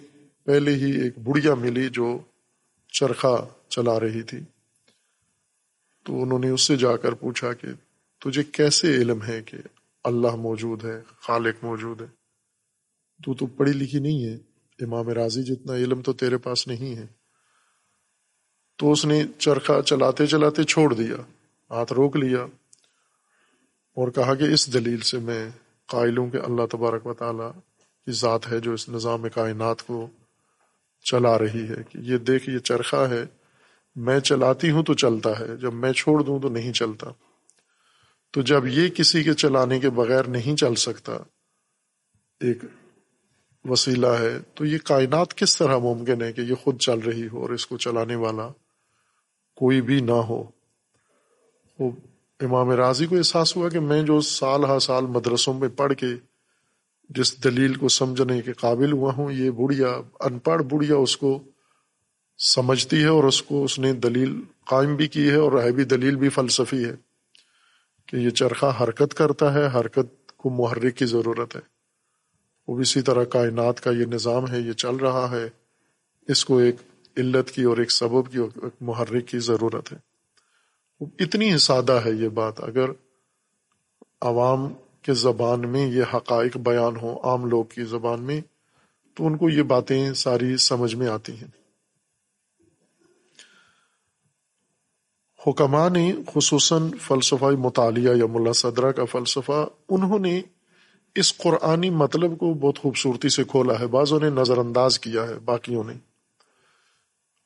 پہلے 0.45 0.75
ہی 0.75 1.03
ایک 1.03 1.19
بڑھیا 1.19 1.55
ملی 1.55 1.89
جو 1.89 2.19
چرخا 2.93 3.37
چلا 3.69 4.01
رہی 4.01 4.23
تھی۔ 4.23 4.39
تو 6.05 6.23
انہوں 6.23 6.39
نے 6.39 6.51
اس 6.51 6.63
سے 6.63 6.77
جا 6.77 6.97
کر 6.97 7.13
پوچھا 7.13 7.53
کہ 7.53 7.69
تجھے 8.19 8.43
کیسے 8.43 8.95
علم 8.95 9.23
ہے 9.23 9.43
کہ 9.43 9.59
اللہ 10.05 10.35
موجود 10.35 10.85
ہے، 10.85 11.03
خالق 11.21 11.65
موجود 11.65 12.01
ہے؟ 12.01 12.07
تو 13.25 13.35
تو 13.35 13.47
پڑھی 13.47 13.73
لکھی 13.73 13.99
نہیں 13.99 14.25
ہے۔ 14.25 14.35
امام 14.85 15.09
راضی 15.09 15.43
جتنا 15.43 15.75
علم 15.75 16.03
تو 16.03 16.13
تیرے 16.13 16.39
پاس 16.39 16.69
نہیں 16.69 16.97
ہے۔ 16.97 17.24
تو 18.79 18.93
اس 18.93 19.05
نے 19.05 19.23
چرخا 19.39 19.83
چلاتے 19.83 20.27
چلاتے 20.27 20.63
چھوڑ 20.63 20.95
دیا، 20.95 21.17
ہاتھ 21.71 21.93
روک 21.93 22.17
لیا 22.17 22.43
اور 23.97 24.11
کہا 24.11 24.35
کہ 24.35 24.45
اس 24.45 24.73
دلیل 24.75 25.01
سے 25.01 25.19
میں 25.19 25.49
قائل 25.87 26.19
ہوں 26.19 26.31
کہ 26.31 26.37
اللہ 26.37 26.67
تبارک 26.71 27.07
و 27.07 27.15
تعالیٰ 27.15 27.53
کی 28.07 28.13
ذات 28.13 28.53
ہے 28.53 28.59
جو 28.59 28.73
اس 28.73 28.89
نظام 28.89 29.29
کائنات 29.29 29.83
کو 29.83 30.07
چلا 31.05 31.39
رہی 31.39 31.69
ہے 31.69 31.83
کہ 31.89 31.99
یہ 31.99 32.17
دیکھ، 32.17 32.49
یہ 32.49 32.59
چرخا 32.59 33.09
ہے، 33.09 33.25
میں 33.97 34.21
چلاتی 34.21 34.71
ہوں 34.71 34.83
تو 34.83 34.95
چلتا 34.95 35.39
ہے، 35.39 35.57
جب 35.57 35.73
میں 35.73 35.93
چھوڑ 35.93 36.23
دوں 36.23 36.41
تو 36.41 36.49
نہیں 36.49 36.73
چلتا۔ 36.73 37.11
تو 38.33 38.41
جب 38.41 38.67
یہ 38.67 38.89
کسی 38.89 39.23
کے 39.23 39.35
چلانے 39.35 39.81
کے 39.81 39.91
بغیر 39.91 40.25
نہیں 40.25 40.57
چل 40.57 40.75
سکتا، 40.75 41.13
ایک 42.41 42.65
وسیلہ 43.65 44.07
ہے، 44.07 44.39
تو 44.55 44.65
یہ 44.65 44.79
کائنات 44.85 45.35
کس 45.35 45.59
طرح 45.59 45.79
ممکن 45.79 46.23
ہے 46.23 46.33
کہ 46.33 46.41
یہ 46.41 46.55
خود 46.55 46.79
چل 46.79 46.99
رہی 46.99 47.29
ہو 47.33 47.41
اور 47.41 47.51
اس 47.51 47.67
کو 47.67 47.77
چلانے 47.77 48.15
والا 48.15 48.49
کوئی 49.57 49.81
بھی 49.81 50.01
نہ 50.01 50.13
ہو۔ 50.13 50.45
وہ 51.79 51.91
امام 52.41 52.71
راضی 52.71 53.07
کو 53.07 53.17
احساس 53.17 53.57
ہوا 53.57 53.69
کہ 53.69 53.81
میں 53.81 54.03
جو 54.03 54.21
سال 54.21 54.65
ہا 54.65 54.79
سال 54.79 55.07
مدرسوں 55.07 55.55
میں 55.55 55.69
پڑھ 55.69 55.95
کے 55.95 56.07
جس 57.11 57.45
دلیل 57.45 57.75
کو 57.75 57.89
سمجھنے 57.89 58.43
کے 58.43 58.53
قابل 58.53 58.93
ہوا 58.93 59.13
ہوں، 59.13 59.33
یہ 59.33 59.51
بڑھیا، 59.51 60.01
ان 60.21 60.39
پڑھ 60.39 60.63
بڑھیا 60.63 60.97
اس 60.97 61.17
کو 61.17 61.43
سمجھتی 62.39 63.03
ہے 63.03 63.09
اور 63.09 63.25
اس 63.25 63.43
کو 63.43 63.65
اس 63.65 63.79
نے 63.79 63.93
دلیل 63.93 64.41
قائم 64.67 64.97
بھی 64.97 65.09
کی 65.09 65.31
ہے 65.31 65.37
اور 65.37 65.53
ہے 65.63 65.73
بھی، 65.73 65.85
دلیل 65.85 66.17
بھی 66.17 66.29
فلسفی 66.29 66.85
ہے 66.85 66.95
کہ 68.07 68.17
یہ 68.17 68.31
چرخہ 68.31 68.73
حرکت 68.81 69.15
کرتا 69.15 69.55
ہے، 69.55 69.67
حرکت 69.67 70.33
کو 70.37 70.51
محرک 70.51 70.97
کی 70.97 71.07
ضرورت 71.07 71.57
ہے۔ 71.57 71.61
وہ 72.69 72.81
اسی 72.81 73.03
طرح 73.03 73.25
کائنات 73.25 73.81
کا 73.81 73.91
یہ 73.91 74.05
نظام 74.05 74.51
ہے، 74.51 74.61
یہ 74.61 74.73
چل 74.73 74.97
رہا 74.97 75.31
ہے۔ 75.31 75.49
اس 76.29 76.45
کو 76.45 76.59
ایک 76.59 76.77
علت 77.17 77.51
کی 77.51 77.63
اور 77.63 77.77
ایک 77.77 77.91
سبب 77.91 78.33
کی 78.33 78.39
اور 78.39 78.49
ایک 78.55 78.75
محرک 78.81 79.29
کی 79.29 79.39
ضرورت 79.39 79.93
ہے۔ 79.93 79.99
اتنی 81.19 81.59
سادہ 81.59 81.93
ہے 81.93 82.11
یہ 82.11 82.29
بات۔ 82.29 82.65
اگر 82.65 82.91
عوام 84.21 84.73
کے 85.03 85.15
زبان 85.15 85.69
میں 85.69 85.87
یہ 85.87 86.03
حقائق 86.15 86.57
بیان 86.57 86.97
ہو 86.97 87.21
عام 87.25 87.47
لوگ 87.47 87.65
کی 87.65 87.85
زبان 87.85 88.23
میں، 88.23 88.41
تو 89.15 89.27
ان 89.27 89.37
کو 89.37 89.51
یہ 89.51 89.63
باتیں 89.63 90.15
ساری 90.15 90.57
سمجھ 90.57 90.95
میں 90.95 91.07
آتی 91.07 91.33
ہیں۔ 91.33 91.65
حکمہ 95.47 95.89
نے 95.89 96.13
خصوصاً 96.35 96.91
فلسفہ 96.91 97.45
مطالعہ 97.45 98.17
یا 98.17 98.27
ملا 98.27 98.53
صدرہ 98.53 98.93
کا 98.93 99.05
فلسفہ، 99.05 99.69
انہوں 99.89 100.19
نے 100.19 100.43
اس 101.15 101.39
قرآنی 101.39 101.91
مطلب 101.91 102.39
کو 102.39 102.55
بہت 102.55 102.79
خوبصورتی 102.79 103.29
سے 103.29 103.45
کھولا 103.45 103.81
ہے۔ 103.81 103.87
بعضوں 103.87 104.21
نے 104.21 104.31
نظر 104.31 104.59
انداز 104.59 104.99
کیا 104.99 105.23
ہے، 105.29 105.39
باقیوں 105.39 105.85
نے۔ 105.85 106.14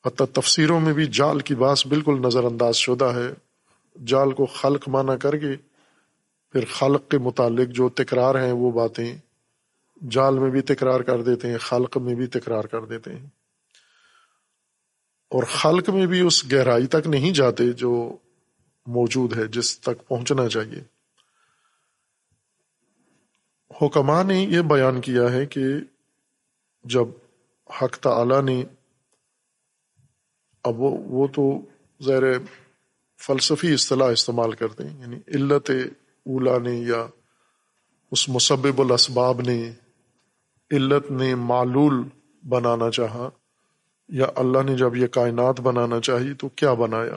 حتیٰ 0.05 0.25
تفسیروں 0.33 0.79
میں 0.79 0.93
بھی 0.93 1.05
جال 1.05 1.39
کی 1.39 1.55
باس 1.55 1.87
بالکل 1.87 2.21
نظر 2.21 2.43
انداز 2.43 2.75
شدہ 2.75 3.05
ہے۔ 3.05 3.33
جال 4.05 4.31
کو 4.31 4.45
خلق 4.45 4.89
مانا 4.89 5.17
کر 5.17 5.37
کے 5.37 5.55
پھر 6.51 6.65
خلق 6.65 7.09
کے 7.09 7.17
متعلق 7.17 7.69
جو 7.69 7.89
تکرار 7.89 8.43
ہیں 8.43 8.51
وہ 8.51 8.71
باتیں 8.71 9.17
جال 10.09 10.39
میں 10.39 10.49
بھی 10.49 10.61
تکرار 10.61 10.99
کر 10.99 11.21
دیتے 11.21 11.47
ہیں، 11.47 11.57
خلق 11.57 11.97
میں 11.97 12.15
بھی 12.15 12.27
تکرار 12.27 12.63
کر 12.63 12.85
دیتے 12.85 13.15
ہیں۔ 13.15 13.25
اور 15.29 15.43
خلق 15.43 15.89
میں 15.89 16.05
بھی 16.05 16.19
اس 16.19 16.51
گہرائی 16.51 16.87
تک 16.87 17.07
نہیں 17.07 17.31
جاتے 17.31 17.71
جو 17.71 18.17
موجود 18.85 19.37
ہے، 19.37 19.45
جس 19.45 19.79
تک 19.79 20.07
پہنچنا 20.07 20.49
چاہیے۔ 20.49 20.83
حکمہ 23.81 24.23
نے 24.23 24.41
یہ 24.41 24.61
بیان 24.61 25.01
کیا 25.01 25.31
ہے 25.31 25.45
کہ 25.45 25.63
جب 26.83 27.05
حق 27.81 27.97
تعالی 27.97 28.41
نے 28.41 28.63
اب 30.63 30.79
وہ 30.79 30.97
وہ 31.07 31.27
تو 31.27 31.61
زیر 31.99 32.23
فلسفی 33.17 33.73
اصطلاح 33.73 34.07
استعمال 34.07 34.51
کرتے 34.51 34.87
ہیں 34.87 34.99
یعنی 34.99 35.17
علت 35.27 35.71
اولا 36.25 36.57
نے 36.57 36.73
یا 36.73 37.07
اس 38.11 38.29
مسبب 38.29 38.81
الاسباب 38.81 39.41
نے 39.41 39.71
علت 40.71 41.11
نے 41.11 41.35
معلول 41.35 42.03
بنانا 42.49 42.91
چاہا 42.91 43.29
یا 44.09 44.25
اللہ 44.35 44.63
نے 44.63 44.75
جب 44.75 44.95
یہ 44.95 45.07
کائنات 45.07 45.59
بنانا 45.59 45.99
چاہی 45.99 46.33
تو 46.33 46.49
کیا 46.49 46.73
بنایا؟ 46.73 47.15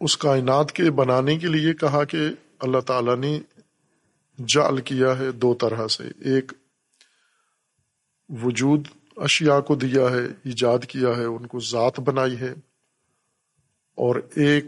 اس 0.00 0.16
کائنات 0.16 0.72
کے 0.72 0.90
بنانے 0.90 1.38
کے 1.38 1.46
لیے 1.46 1.74
کہا 1.74 2.04
کہ 2.04 2.18
اللہ 2.58 2.80
تعالیٰ 2.80 3.16
نے 3.16 3.40
جال 4.48 4.80
کیا 4.80 5.18
ہے 5.18 5.32
دو 5.32 5.54
طرح 5.54 5.88
سے، 5.88 6.04
ایک 6.20 6.52
وجود 8.28 8.88
اشیاء 9.20 9.60
کو 9.60 9.74
دیا 9.74 10.10
ہے، 10.10 10.26
ایجاد 10.44 10.78
کیا 10.88 11.08
ہے، 11.08 11.24
ان 11.24 11.46
کو 11.46 11.60
ذات 11.60 12.00
بنائی 12.00 12.40
ہے۔ 12.40 12.54
اور 13.94 14.16
ایک 14.34 14.64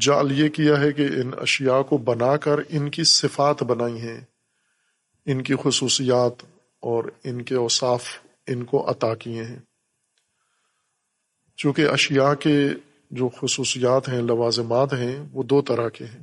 جال 0.00 0.32
یہ 0.32 0.48
کیا 0.48 0.80
ہے 0.80 0.92
کہ 0.92 1.02
ان 1.02 1.30
اشیاء 1.38 1.82
کو 1.82 1.98
بنا 1.98 2.36
کر 2.36 2.56
ان 2.68 2.90
کی 2.90 3.04
صفات 3.04 3.62
بنائی 3.62 4.00
ہیں، 4.00 4.20
ان 5.26 5.42
کی 5.42 5.54
خصوصیات 5.62 6.44
اور 6.80 7.04
ان 7.24 7.42
کے 7.42 7.54
اوصاف 7.54 8.04
ان 8.46 8.64
کو 8.64 8.90
عطا 8.90 9.14
کیے 9.14 9.44
ہیں۔ 9.44 9.58
چونکہ 11.56 11.88
اشیاء 11.88 12.34
کے 12.34 12.68
جو 13.10 13.28
خصوصیات 13.28 14.08
ہیں، 14.08 14.22
لوازمات 14.22 14.92
ہیں، 14.92 15.24
وہ 15.32 15.42
دو 15.42 15.62
طرح 15.62 15.88
کے 15.88 16.04
ہیں۔ 16.04 16.22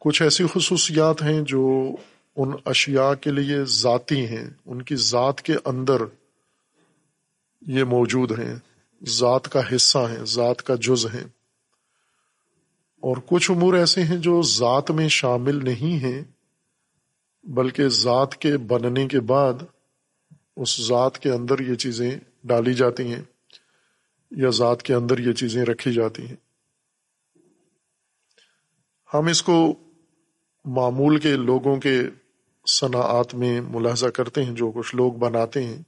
کچھ 0.00 0.22
ایسی 0.22 0.44
خصوصیات 0.52 1.22
ہیں 1.22 1.42
جو 1.42 1.96
ان 2.36 2.50
اشیاء 2.64 3.14
کے 3.14 3.30
لیے 3.30 3.64
ذاتی 3.64 4.26
ہیں، 4.26 4.50
ان 4.66 4.82
کی 4.82 4.96
ذات 4.96 5.42
کے 5.42 5.54
اندر 5.64 6.02
یہ 7.60 7.84
موجود 7.84 8.38
ہیں، 8.38 8.56
ذات 9.04 9.48
کا 9.52 9.60
حصہ 9.74 9.98
ہیں، 9.98 10.24
ذات 10.24 10.62
کا 10.62 10.74
جز 10.74 11.06
ہیں۔ 11.06 11.24
اور 13.00 13.16
کچھ 13.26 13.50
امور 13.50 13.74
ایسے 13.74 14.02
ہیں 14.02 14.18
جو 14.18 14.42
ذات 14.42 14.90
میں 14.90 15.08
شامل 15.08 15.64
نہیں 15.64 15.98
ہیں، 15.98 16.22
بلکہ 17.44 17.88
ذات 17.88 18.36
کے 18.36 18.56
بننے 18.58 19.08
کے 19.08 19.20
بعد 19.20 19.52
اس 20.56 20.86
ذات 20.86 21.18
کے 21.18 21.30
اندر 21.30 21.58
یہ 21.58 21.74
چیزیں 21.74 22.10
ڈالی 22.44 22.74
جاتی 22.74 23.14
ہیں 23.14 23.22
یا 24.30 24.48
ذات 24.48 24.82
کے 24.82 24.94
اندر 24.94 25.18
یہ 25.18 25.32
چیزیں 25.32 25.64
رکھی 25.64 25.92
جاتی 25.92 26.26
ہیں۔ 26.26 26.36
ہم 29.14 29.26
اس 29.26 29.42
کو 29.42 29.74
معمول 30.64 31.18
کے 31.18 31.36
لوگوں 31.36 31.76
کے 31.76 32.02
صنعت 32.66 33.34
میں 33.34 33.60
ملاحظہ 33.60 34.06
کرتے 34.06 34.44
ہیں، 34.44 34.54
جو 34.54 34.70
کچھ 34.70 34.96
لوگ 34.96 35.12
بناتے 35.12 35.64
ہیں۔ 35.64 35.82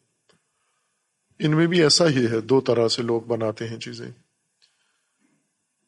ان 1.39 1.57
میں 1.57 1.67
بھی 1.67 1.83
ایسا 1.83 2.09
ہی 2.09 2.27
ہے، 2.27 2.41
دو 2.41 2.61
طرح 2.61 2.89
سے 2.89 3.03
لوگ 3.03 3.21
بناتے 3.21 3.69
ہیں 3.69 3.79
چیزیں۔ 3.79 4.11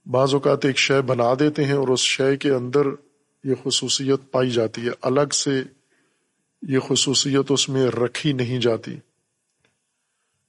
بعض 0.07 0.35
اوقات 0.35 0.65
ایک 0.65 0.79
شے 0.79 1.01
بنا 1.01 1.35
دیتے 1.39 1.65
ہیں 1.65 1.73
اور 1.73 1.89
اس 1.89 2.01
شے 2.01 2.37
کے 2.37 2.51
اندر 2.51 2.81
یہ 3.45 3.55
خصوصیت 3.65 4.31
پائی 4.31 4.51
جاتی 4.51 4.87
ہے۔ 4.87 4.91
الگ 5.03 5.33
سے 5.33 5.63
یہ 6.63 6.79
خصوصیت 6.79 7.47
اس 7.49 7.69
میں 7.69 7.87
رکھی 7.87 8.33
نہیں 8.33 8.61
جاتی۔ 8.61 8.97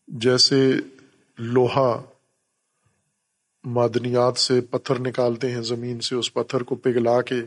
جیسے 0.08 0.74
لوہا 1.38 2.04
معدنیات 3.64 4.38
سے 4.38 4.62
پتھر 4.62 5.00
نکالتے 5.00 5.52
ہیں، 5.52 5.62
زمین 5.62 6.00
سے 6.00 6.16
اس 6.16 6.34
پتھر 6.34 6.64
کو 6.64 6.76
پگھلا 6.76 7.22
کے 7.22 7.42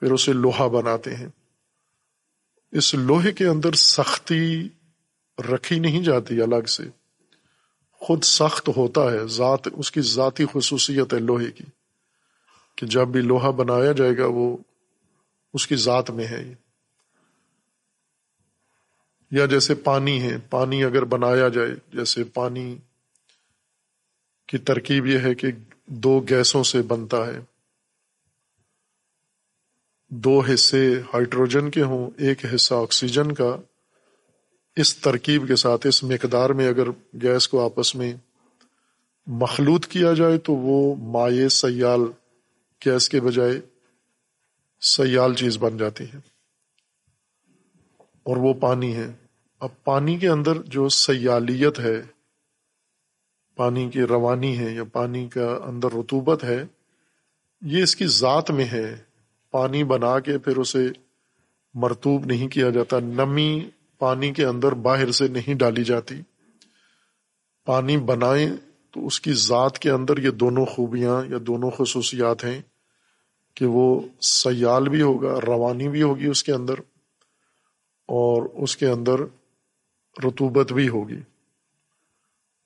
پھر 0.00 0.12
اسے 0.12 0.32
لوہا 0.32 0.66
بناتے 0.66 1.16
ہیں۔ 1.16 1.28
اس 2.72 2.94
لوہے 2.94 3.32
کے 3.32 3.46
اندر 3.46 3.72
سختی 3.72 4.68
رکھی 5.38 5.78
نہیں 5.78 6.02
جاتی 6.02 6.42
الگ 6.42 6.66
سے۔ 6.66 6.82
خود 7.92 8.22
سخت 8.22 8.68
ہوتا 8.76 9.12
ہے، 9.12 9.26
ذات، 9.26 9.68
اس 9.72 9.90
کی 9.92 10.00
ذاتی 10.00 10.44
خصوصیت 10.52 11.14
ہے 11.14 11.18
لوہے 11.18 11.50
کی، 11.50 11.64
کہ 12.76 12.86
جب 12.86 13.08
بھی 13.08 13.20
لوہا 13.20 13.50
بنایا 13.50 13.92
جائے 13.92 14.18
گا، 14.18 14.26
وہ 14.26 14.56
اس 15.54 15.66
کی 15.66 15.76
ذات 15.76 16.10
میں 16.10 16.26
ہے۔ 16.26 16.54
یا 19.30 19.46
جیسے 19.46 19.74
پانی 19.74 20.22
ہے، 20.22 20.38
پانی 20.50 20.84
اگر 20.84 21.04
بنایا 21.04 21.48
جائے، 21.48 21.74
جیسے 21.92 22.24
پانی 22.24 22.76
کی 24.48 24.58
ترکیب 24.58 25.06
یہ 25.06 25.18
ہے 25.18 25.34
کہ 25.34 25.48
دو 25.86 26.20
گیسوں 26.20 26.64
سے 26.64 26.82
بنتا 26.82 27.26
ہے۔ 27.26 27.40
دو 30.10 30.40
حصے 30.40 31.00
ہائیڈروجن 31.14 31.70
کے 31.70 31.82
ہوں، 31.82 32.10
ایک 32.16 32.54
حصہ 32.54 32.74
آکسیجن 32.74 33.32
کا۔ 33.32 33.56
اس 34.76 34.96
ترکیب 34.96 35.48
کے 35.48 35.56
ساتھ، 35.56 35.86
اس 35.86 36.04
مقدار 36.04 36.50
میں 36.50 36.68
اگر 36.68 36.90
گیس 37.22 37.48
کو 37.48 37.64
آپس 37.64 37.94
میں 37.94 38.14
مخلوط 39.26 39.86
کیا 39.86 40.12
جائے، 40.12 40.38
تو 40.38 40.52
وہ 40.52 40.94
مائع 40.94 41.48
سیال 41.48 42.00
گیس 42.86 43.08
کے 43.08 43.20
بجائے 43.20 43.60
سیال 44.80 45.34
چیز 45.34 45.58
بن 45.58 45.76
جاتی 45.76 46.04
ہے۔ 46.04 46.18
اور 48.22 48.36
وہ 48.36 48.54
پانی 48.54 48.96
ہے۔ 48.96 49.12
اب 49.60 49.84
پانی 49.84 50.16
کے 50.16 50.28
اندر 50.28 50.62
جو 50.62 50.88
سیالیت 50.88 51.78
ہے، 51.78 52.02
پانی 53.56 53.90
کی 53.90 54.02
روانی 54.02 54.58
ہے 54.58 54.74
یا 54.74 54.84
پانی 54.84 55.28
کا 55.28 55.58
اندر 55.64 55.88
رتوبت 55.92 56.44
ہے، 56.44 56.64
یہ 57.62 57.82
اس 57.82 57.96
کی 57.96 58.06
ذات 58.06 58.50
میں 58.50 58.64
ہے۔ 58.64 59.07
پانی 59.50 59.84
بنا 59.84 60.20
کے 60.20 60.38
پھر 60.38 60.56
اسے 60.56 60.88
مرتوب 61.74 62.26
نہیں 62.26 62.48
کیا 62.48 62.70
جاتا، 62.70 63.00
نمی 63.00 63.70
پانی 63.98 64.32
کے 64.32 64.44
اندر 64.44 64.72
باہر 64.72 65.12
سے 65.12 65.28
نہیں 65.28 65.54
ڈالی 65.54 65.84
جاتی۔ 65.84 66.14
پانی 67.64 67.96
بنائیں 67.96 68.48
تو 68.90 69.06
اس 69.06 69.20
کی 69.20 69.32
ذات 69.32 69.78
کے 69.78 69.90
اندر 69.90 70.18
یہ 70.18 70.30
دونوں 70.30 70.66
خوبیاں 70.66 71.22
یا 71.30 71.38
دونوں 71.46 71.70
خصوصیات 71.70 72.44
ہیں 72.44 72.62
کہ 73.54 73.66
وہ 73.66 74.00
سیال 74.20 74.88
بھی 74.88 75.02
ہوگا، 75.02 75.40
روانی 75.46 75.88
بھی 75.88 76.02
ہوگی 76.02 76.26
اس 76.26 76.44
کے 76.44 76.52
اندر 76.52 76.74
اور 78.06 78.42
اس 78.52 78.76
کے 78.76 78.86
اندر 78.86 79.20
رتوبت 80.24 80.72
بھی 80.72 80.88
ہوگی۔ 80.88 81.20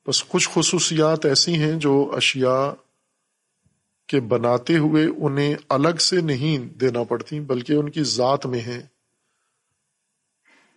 بس 0.07 0.25
کچھ 0.25 0.49
خصوصیات 0.53 1.27
ایسی 1.27 1.55
ہیں 1.55 1.73
جو 1.73 2.11
اشیاء 2.17 2.82
کے 4.13 4.21
بناتے 4.21 4.77
ہوئے 4.79 5.07
انہیں 5.19 5.55
الگ 5.69 5.99
سے 6.01 6.21
نہیں 6.21 6.59
دینا 6.79 7.03
پڑتی، 7.05 7.41
بلکہ 7.41 7.73
ان 7.73 7.91
کی 7.91 8.05
ذات 8.05 8.47
میں 8.47 8.61
ہے 8.61 8.81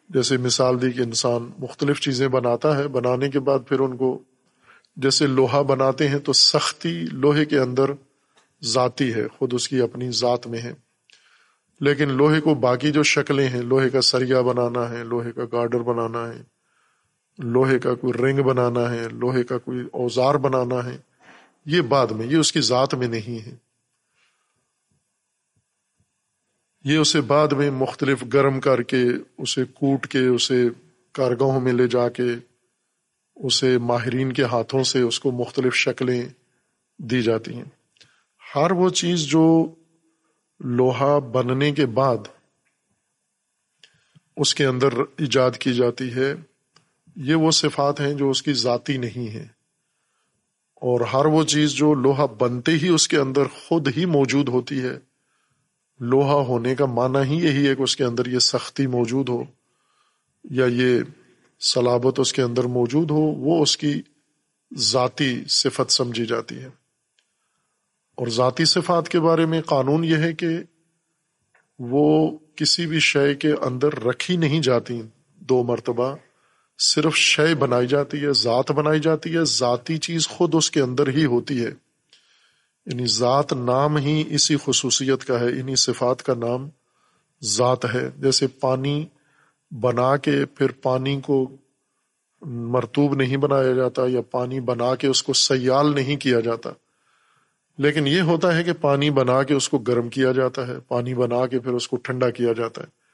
جیسے 0.09 0.37
مثال 0.37 0.81
دی 0.81 0.91
کہ 0.91 1.01
انسان 1.01 1.49
مختلف 1.59 1.99
چیزیں 1.99 2.27
بناتا 2.27 2.77
ہے، 2.77 2.87
بنانے 2.87 3.29
کے 3.29 3.39
بعد 3.39 3.59
پھر 3.69 3.79
ان 3.79 3.97
کو 3.97 4.23
جیسے 4.97 5.27
لوہا 5.27 5.61
بناتے 5.61 6.07
ہیں 6.07 6.19
تو 6.19 6.33
سختی 6.33 6.93
لوہے 7.11 7.45
کے 7.45 7.59
اندر 7.59 7.91
ذاتی 8.63 9.13
ہے، 9.13 9.27
خود 9.27 9.53
اس 9.53 9.67
کی 9.69 9.81
اپنی 9.81 10.11
ذات 10.11 10.47
میں 10.47 10.59
ہے۔ 10.59 10.73
لیکن 11.81 12.11
لوہے 12.11 12.41
کو 12.41 12.53
باقی 12.55 12.91
جو 12.91 13.03
شکلیں 13.03 13.47
ہیں، 13.49 13.61
لوہے 13.61 13.89
کا 13.89 14.01
سریا 14.01 14.41
بنانا 14.41 14.89
ہے، 14.89 15.03
لوہے 15.03 15.31
کا 15.31 15.43
گارڈر 15.51 15.79
بنانا 15.79 16.27
ہے، 16.27 16.41
لوہے 17.39 17.79
کا 17.79 17.95
کوئی 17.95 18.13
رنگ 18.13 18.39
بنانا 18.43 18.91
ہے، 18.91 19.07
لوہے 19.11 19.43
کا 19.43 19.57
کوئی 19.57 19.79
اوزار 19.93 20.35
بنانا 20.35 20.85
ہے 20.85 20.97
یہ 21.65 21.81
بعد 21.81 22.07
میں، 22.07 22.25
یہ 22.25 22.37
اس 22.37 22.51
کی 22.51 22.61
ذات 22.61 22.93
میں 22.93 23.07
نہیں 23.07 23.45
ہے۔ 23.45 23.55
یہ 26.83 26.97
اسے 26.97 27.21
بعد 27.21 27.47
میں 27.47 27.71
مختلف 27.71 28.23
گرم 28.33 28.59
کر 28.59 28.81
کے، 28.81 29.03
اسے 29.37 29.65
کوٹ 29.65 30.07
کے، 30.07 30.27
اسے 30.27 30.63
کارگاہوں 31.11 31.59
میں 31.59 31.73
لے 31.73 31.87
جا 31.87 32.09
کے، 32.09 32.23
اسے 33.35 33.77
ماہرین 33.77 34.33
کے 34.33 34.43
ہاتھوں 34.43 34.83
سے 34.83 35.01
اس 35.01 35.19
کو 35.19 35.31
مختلف 35.31 35.73
شکلیں 35.73 36.29
دی 36.97 37.21
جاتی 37.21 37.53
ہیں۔ 37.53 37.63
ہر 38.55 38.71
وہ 38.71 38.89
چیز 38.89 39.19
جو 39.19 39.75
لوہا 40.59 41.19
بننے 41.19 41.71
کے 41.71 41.85
بعد 41.85 42.17
اس 44.37 44.55
کے 44.55 44.65
اندر 44.65 44.93
ایجاد 45.17 45.51
کی 45.51 45.73
جاتی 45.73 46.13
ہے، 46.15 46.33
یہ 47.15 47.35
وہ 47.35 47.51
صفات 47.51 47.99
ہیں 47.99 48.13
جو 48.13 48.29
اس 48.29 48.43
کی 48.43 48.53
ذاتی 48.53 48.97
نہیں 48.97 49.33
ہے 49.33 49.54
اور 50.75 51.01
ہر 51.01 51.25
وہ 51.25 51.43
چیز 51.43 51.71
جو 51.71 51.93
لوہا 51.93 52.25
بنتے 52.25 52.71
ہی 52.71 52.87
اس 52.87 53.07
کے 53.07 53.17
اندر 53.17 53.43
خود 53.45 53.97
ہی 53.97 54.05
موجود 54.05 54.49
ہوتی 54.49 54.81
ہے۔ 54.81 54.99
لوہا 55.99 56.33
ہونے 56.33 56.75
کا 56.75 56.85
معنی 56.85 57.29
ہی 57.29 57.45
یہی 57.45 57.67
ہے 57.67 57.75
کہ 57.75 57.81
اس 57.81 57.95
کے 57.95 58.03
اندر 58.03 58.25
یہ 58.25 58.39
سختی 58.39 58.87
موجود 58.87 59.29
ہو 59.29 59.43
یا 60.43 60.65
یہ 60.65 60.99
سلابت 61.59 62.19
اس 62.19 62.33
کے 62.33 62.41
اندر 62.41 62.63
موجود 62.63 63.11
ہو، 63.11 63.19
وہ 63.19 63.61
اس 63.61 63.77
کی 63.77 64.01
ذاتی 64.77 65.43
صفت 65.49 65.91
سمجھی 65.91 66.25
جاتی 66.25 66.59
ہے۔ 66.59 66.69
اور 68.15 68.27
ذاتی 68.27 68.65
صفات 68.65 69.09
کے 69.09 69.19
بارے 69.19 69.45
میں 69.45 69.61
قانون 69.61 70.03
یہ 70.03 70.15
ہے 70.15 70.33
کہ 70.33 70.47
وہ 71.79 72.37
کسی 72.55 72.85
بھی 72.85 72.99
شے 72.99 73.35
کے 73.35 73.51
اندر 73.61 74.03
رکھی 74.03 74.35
نہیں 74.35 74.59
جاتی۔ 74.59 75.01
دو 75.35 75.63
مرتبہ 75.63 76.15
صرف 76.79 77.15
شے 77.15 77.55
بنائی 77.55 77.87
جاتی 77.87 78.25
ہے، 78.25 78.33
ذات 78.33 78.71
بنائی 78.71 78.99
جاتی 78.99 79.35
ہے، 79.35 79.43
ذاتی 79.43 79.97
چیز 79.97 80.27
خود 80.27 80.55
اس 80.55 80.71
کے 80.71 80.81
اندر 80.81 81.07
ہی 81.07 81.25
ہوتی 81.25 81.65
ہے۔ 81.65 81.69
یعنی 82.85 83.05
ذات 83.05 83.53
نام 83.53 83.97
ہی 83.97 84.23
اسی 84.29 84.55
خصوصیت 84.63 85.25
کا 85.25 85.39
ہے 85.39 85.45
انہیں 85.45 85.75
صفات 85.75 86.23
کا 86.23 86.33
نام 86.33 86.69
ذات 87.43 87.85
ہے۔ 87.95 88.09
جیسے 88.17 88.47
پانی 88.47 89.05
بنا 89.71 90.17
کے 90.17 90.45
پھر 90.45 90.71
پانی 90.71 91.21
کو 91.21 91.55
مرتوب 92.41 93.15
نہیں 93.15 93.37
بنایا 93.37 93.73
جاتا 93.73 94.01
یا 94.07 94.21
پانی 94.21 94.59
بنا 94.59 94.95
کے 94.95 95.07
اس 95.07 95.23
کو 95.23 95.33
سیال 95.33 95.95
نہیں 95.95 96.17
کیا 96.17 96.39
جاتا۔ 96.39 96.69
لیکن 97.77 98.07
یہ 98.07 98.21
ہوتا 98.21 98.57
ہے 98.57 98.63
کہ 98.63 98.73
پانی 98.73 99.09
بنا 99.09 99.43
کے 99.43 99.53
اس 99.53 99.69
کو 99.69 99.77
گرم 99.77 100.09
کیا 100.09 100.31
جاتا 100.31 100.67
ہے، 100.67 100.79
پانی 100.87 101.13
بنا 101.13 101.47
کے 101.47 101.59
پھر 101.59 101.71
اس 101.71 101.87
کو 101.87 101.97
ٹھنڈا 101.97 102.29
کیا 102.29 102.53
جاتا 102.53 102.81
ہے۔ 102.81 103.04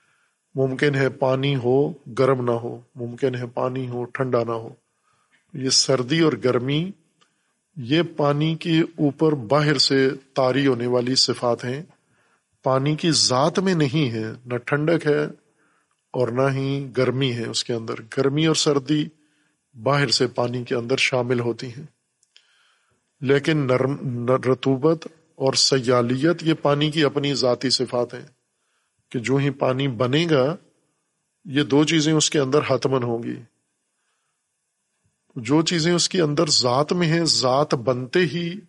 ممکن 0.56 0.96
ہے 0.96 1.10
پانی 1.10 1.56
ہو، 1.56 1.90
گرم 1.90 2.46
نہ 2.46 2.52
ہو، 2.52 2.82
ممکن 2.96 3.36
ہے 3.36 3.48
پانی 3.48 3.88
ہو، 3.88 4.04
ٹھنڈا 4.04 4.44
نہ 4.44 4.52
ہو۔ 4.52 4.70
یہ 5.54 5.70
سردی 5.70 6.20
اور 6.20 6.34
گرمی، 6.44 6.92
یہ 7.76 8.02
پانی 8.18 8.56
کے 8.56 8.80
اوپر 8.80 9.32
باہر 9.32 9.78
سے 9.78 10.10
تاری 10.34 10.68
ہونے 10.68 10.88
والی 10.88 11.16
صفات 11.16 11.66
ہیں۔ 11.66 11.84
پانی 12.64 12.96
کی 12.96 13.12
ذات 13.12 13.60
میں 13.60 13.74
نہیں 13.74 14.12
ہے، 14.12 14.26
نہ 14.46 14.58
ٹھنڈک 14.58 15.08
ہے 15.08 15.24
اور 16.12 16.28
نہ 16.28 16.54
ہی 16.54 16.88
گرمی 16.98 17.34
ہے 17.34 17.46
اس 17.46 17.64
کے 17.64 17.74
اندر۔ 17.74 17.94
گرمی 18.18 18.46
اور 18.46 18.56
سردی 18.56 19.06
باہر 19.84 20.08
سے 20.08 20.28
پانی 20.28 20.64
کے 20.64 20.76
اندر 20.76 20.98
شامل 20.98 21.40
ہوتی 21.40 21.68
ہیں۔ 21.68 21.86
لیکن 23.22 23.58
نرم 23.58 24.26
رتوبت 24.30 25.08
اور 25.36 25.54
سیالیت، 25.54 26.44
یہ 26.44 26.54
پانی 26.62 26.92
کی 26.92 27.04
اپنی 27.04 27.34
ذاتی 27.34 27.70
صفات 27.70 28.14
ہیں۔ 28.14 28.41
کہ 29.12 29.20
جو 29.20 29.36
ہی 29.36 29.50
پانی 29.50 29.88
بنے 29.88 30.28
گا، 30.32 30.56
یہ 31.46 31.64
دو 31.64 31.84
چیزیں 31.84 32.14
اس 32.14 32.30
کے 32.30 32.40
اندر 32.40 32.60
حتمن 32.70 33.04
ہوں 33.04 33.24
گی۔ 33.24 33.36
جو 35.36 35.62
چیزیں 35.62 35.94
اس 35.94 36.10
کے 36.10 36.22
اندر 36.22 36.46
ذات 36.46 36.94
میں 36.94 37.08
ہیں، 37.08 37.26
ذات 37.26 37.76
بنتے 37.76 38.20
ہی 38.20 38.60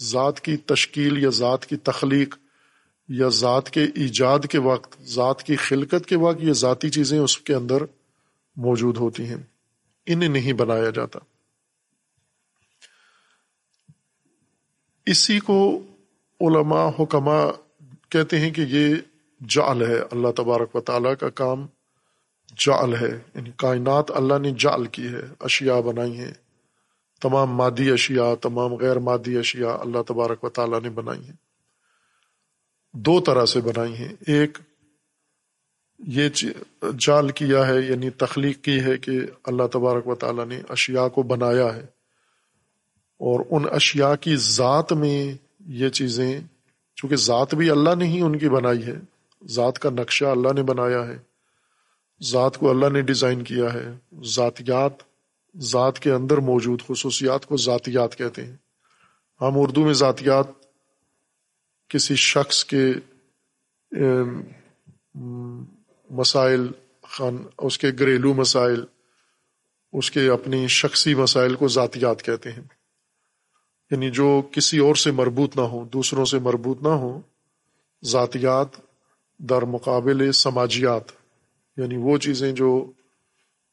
ذات 0.00 0.40
کی 0.40 0.56
تشکیل 0.56 1.22
یا 1.22 1.30
ذات 1.30 1.66
کی 1.66 1.76
تخلیق 1.76 2.36
یا 3.08 3.28
ذات 3.28 3.70
کے 3.70 3.84
ایجاد 3.94 4.38
کے 4.50 4.58
وقت، 4.58 5.02
ذات 5.02 5.42
کی 5.42 5.56
خلقت 5.56 6.06
کے 6.06 6.16
وقت 6.16 6.38
یہ 6.40 6.52
ذاتی 6.52 6.90
چیزیں 6.90 7.18
اس 7.18 7.38
کے 7.38 7.54
اندر 7.54 7.76
موجود 8.56 8.96
ہوتی 8.96 9.26
ہیں۔ 9.26 9.36
انہیں 10.06 10.28
نہیں 10.28 10.52
بنایا 10.52 10.90
جاتا۔ 10.90 11.18
اسی 15.06 15.40
کو 15.40 15.82
علماء 16.40 16.88
حکمہ 16.98 17.52
کہتے 18.08 18.40
ہیں 18.40 18.50
کہ 18.50 18.60
یہ 18.60 18.94
جعل 19.40 19.86
ہے 19.86 19.98
اللہ 20.10 20.28
تبارک 20.36 20.76
و 20.76 20.80
تعالیٰ 20.80 21.14
کا 21.20 21.30
کام، 21.30 21.66
جعل 22.58 22.94
ہے۔ 22.94 23.18
یعنی 23.34 23.50
کائنات 23.56 24.10
اللہ 24.10 24.38
نے 24.38 24.50
جعل 24.50 24.84
کی 24.84 25.08
ہے، 25.08 25.22
اشیاء 25.40 25.80
بنائی 25.80 26.18
ہیں۔ 26.18 26.30
تمام 27.20 27.50
مادی 27.50 27.90
اشیاء، 27.90 28.34
تمام 28.34 28.74
غیر 28.74 28.98
مادی 28.98 29.38
اشیاء 29.38 29.76
اللہ 29.80 30.02
تبارک 30.08 30.44
و 30.44 30.48
تعالیٰ 30.48 30.80
نے 30.80 30.90
بنائی 30.90 31.24
ہیں۔ 31.24 31.36
دو 32.92 33.20
طرح 33.20 33.46
سے 33.46 33.60
بنائی 33.60 33.96
ہیں۔ 33.96 34.12
ایک 34.26 34.58
یہ 35.98 36.28
جال 36.98 37.28
کیا 37.28 37.66
ہے 37.66 37.80
یعنی 37.80 38.10
تخلیق 38.10 38.64
کی 38.64 38.80
ہے 38.80 38.98
کہ 38.98 39.20
اللہ 39.44 39.66
تبارک 39.72 40.08
و 40.08 40.14
تعالیٰ 40.14 40.46
نے 40.46 40.60
اشیاء 40.68 41.08
کو 41.08 41.22
بنایا 41.22 41.76
ہے۔ 41.76 41.82
اور 43.18 43.40
ان 43.50 43.64
اشیاء 43.72 44.14
کی 44.14 44.36
ذات 44.36 44.92
میں 44.92 45.32
یہ 45.66 45.88
چیزیں، 45.88 46.40
چونکہ 46.96 47.16
ذات 47.16 47.54
بھی 47.54 47.70
اللہ 47.70 47.94
نے 47.94 48.04
ہی 48.04 48.20
ان 48.20 48.38
کی 48.38 48.48
بنائی 48.48 48.86
ہے 48.86 49.15
ذات 49.44 49.78
کا 49.78 49.90
نقشہ 49.90 50.24
اللہ 50.24 50.52
نے 50.52 50.62
بنایا 50.62 51.06
ہے۔ 51.06 51.18
ذات 52.22 52.56
کو 52.56 52.70
اللہ 52.70 52.88
نے 52.88 53.02
ڈیزائن 53.02 53.42
کیا 53.42 53.74
ہے۔ 53.74 53.88
ذاتیات 54.24 54.92
ذات 55.58 55.98
کے 55.98 56.10
اندر 56.10 56.38
موجود 56.38 56.82
خصوصیات 56.88 57.46
کو 57.46 57.56
ذاتیات 57.56 58.16
کہتے 58.16 58.44
ہیں۔ 58.44 58.56
ہم 59.40 59.52
اردو 59.54 59.84
میں 59.84 59.92
ذاتیات 59.92 60.46
کسی 61.88 62.14
شخص 62.14 62.64
کے 62.64 62.92
مسائل، 66.10 66.66
خان، 67.02 67.36
اس 67.58 67.78
کے 67.78 67.88
گھریلو 67.98 68.34
مسائل، 68.34 68.84
اس 69.92 70.10
کے 70.10 70.28
اپنی 70.28 70.66
شخصی 70.66 71.14
مسائل 71.14 71.54
کو 71.54 71.68
ذاتیات 71.68 72.22
کہتے 72.22 72.52
ہیں۔ 72.52 72.62
یعنی 73.90 74.10
جو 74.10 74.42
کسی 74.52 74.78
اور 74.78 74.94
سے 74.94 75.10
مربوط 75.10 75.56
نہ 75.56 75.60
ہو، 75.60 75.84
دوسروں 75.84 76.24
سے 76.24 76.38
مربوط 76.38 76.82
نہ 76.82 76.88
ہو، 76.88 77.20
ذاتیات 78.04 78.85
در 79.38 79.62
مقابل 79.62 80.32
سماجیات 80.32 81.02
یعنی 81.76 81.96
وہ 81.96 82.18
چیزیں 82.18 82.52
جو 82.52 82.92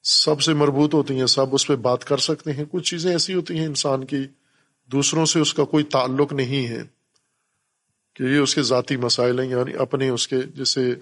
سب 0.03 0.41
سے 0.41 0.53
مربوط 0.53 0.93
ہوتی 0.93 1.19
ہیں، 1.19 1.25
سب 1.25 1.45
اس 1.51 1.67
پہ 1.67 1.75
بات 1.75 2.05
کر 2.05 2.17
سکتے 2.17 2.53
ہیں۔ 2.53 2.65
کچھ 2.71 2.89
چیزیں 2.89 3.11
ایسی 3.11 3.33
ہوتی 3.33 3.59
ہیں 3.59 3.65
انسان 3.65 4.05
کی، 4.05 4.27
دوسروں 4.91 5.25
سے 5.25 5.39
اس 5.39 5.53
کا 5.53 5.63
کوئی 5.63 5.83
تعلق 5.83 6.33
نہیں 6.33 6.67
ہے 6.67 6.81
کہ 8.15 8.23
یہ 8.23 8.37
اس 8.37 8.55
کے 8.55 8.61
ذاتی 8.61 8.97
مسائل 8.97 9.39
ہیں 9.39 9.49
یعنی 9.49 9.73
اپنے 9.73 10.09
اس 10.09 10.27
کے 10.27 10.41
جیسے 10.41 10.95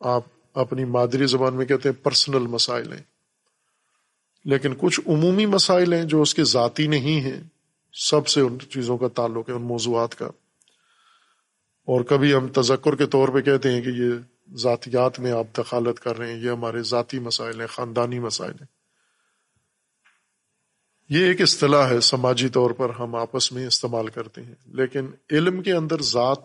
آپ 0.00 0.22
اپنی 0.54 0.84
مادری 0.84 1.26
زبان 1.26 1.54
میں 1.54 1.66
کہتے 1.66 1.88
ہیں 1.88 2.04
پرسنل 2.04 2.46
مسائل 2.46 2.92
ہیں۔ 2.92 3.02
لیکن 4.44 4.74
کچھ 4.78 5.00
عمومی 5.06 5.46
مسائل 5.46 5.92
ہیں 5.92 6.04
جو 6.04 6.22
اس 6.22 6.34
کے 6.34 6.44
ذاتی 6.44 6.86
نہیں 6.86 7.20
ہیں، 7.20 7.42
سب 7.92 8.26
سے 8.26 8.40
ان 8.40 8.58
چیزوں 8.70 8.98
کا 8.98 9.08
تعلق 9.08 9.48
ہے، 9.48 9.54
ان 9.54 9.62
موضوعات 9.62 10.14
کا۔ 10.14 10.28
اور 11.86 12.00
کبھی 12.00 12.34
ہم 12.34 12.48
تذکر 12.48 12.96
کے 12.96 13.06
طور 13.06 13.28
پہ 13.28 13.40
کہتے 13.40 13.72
ہیں 13.72 13.82
کہ 13.82 13.88
یہ 13.88 14.10
ذاتیات 14.54 15.20
میں 15.20 15.32
آپ 15.32 15.58
دخالت 15.58 16.00
کر 16.00 16.18
رہے 16.18 16.32
ہیں، 16.32 16.40
یہ 16.40 16.50
ہمارے 16.50 16.82
ذاتی 16.82 17.18
مسائل 17.18 17.60
ہیں، 17.60 17.66
خاندانی 17.66 18.18
مسائل 18.18 18.50
ہیں۔ 18.50 18.66
یہ 21.08 21.26
ایک 21.26 21.40
اصطلاح 21.40 21.90
ہے 21.90 22.00
سماجی 22.00 22.48
طور 22.48 22.70
پر 22.70 22.90
ہم 22.90 23.14
آپس 23.14 23.52
میں 23.52 23.66
استعمال 23.66 24.08
کرتے 24.08 24.42
ہیں۔ 24.42 24.54
لیکن 24.66 25.06
علم 25.30 25.62
کے 25.62 25.72
اندر 25.72 26.02
ذات 26.02 26.38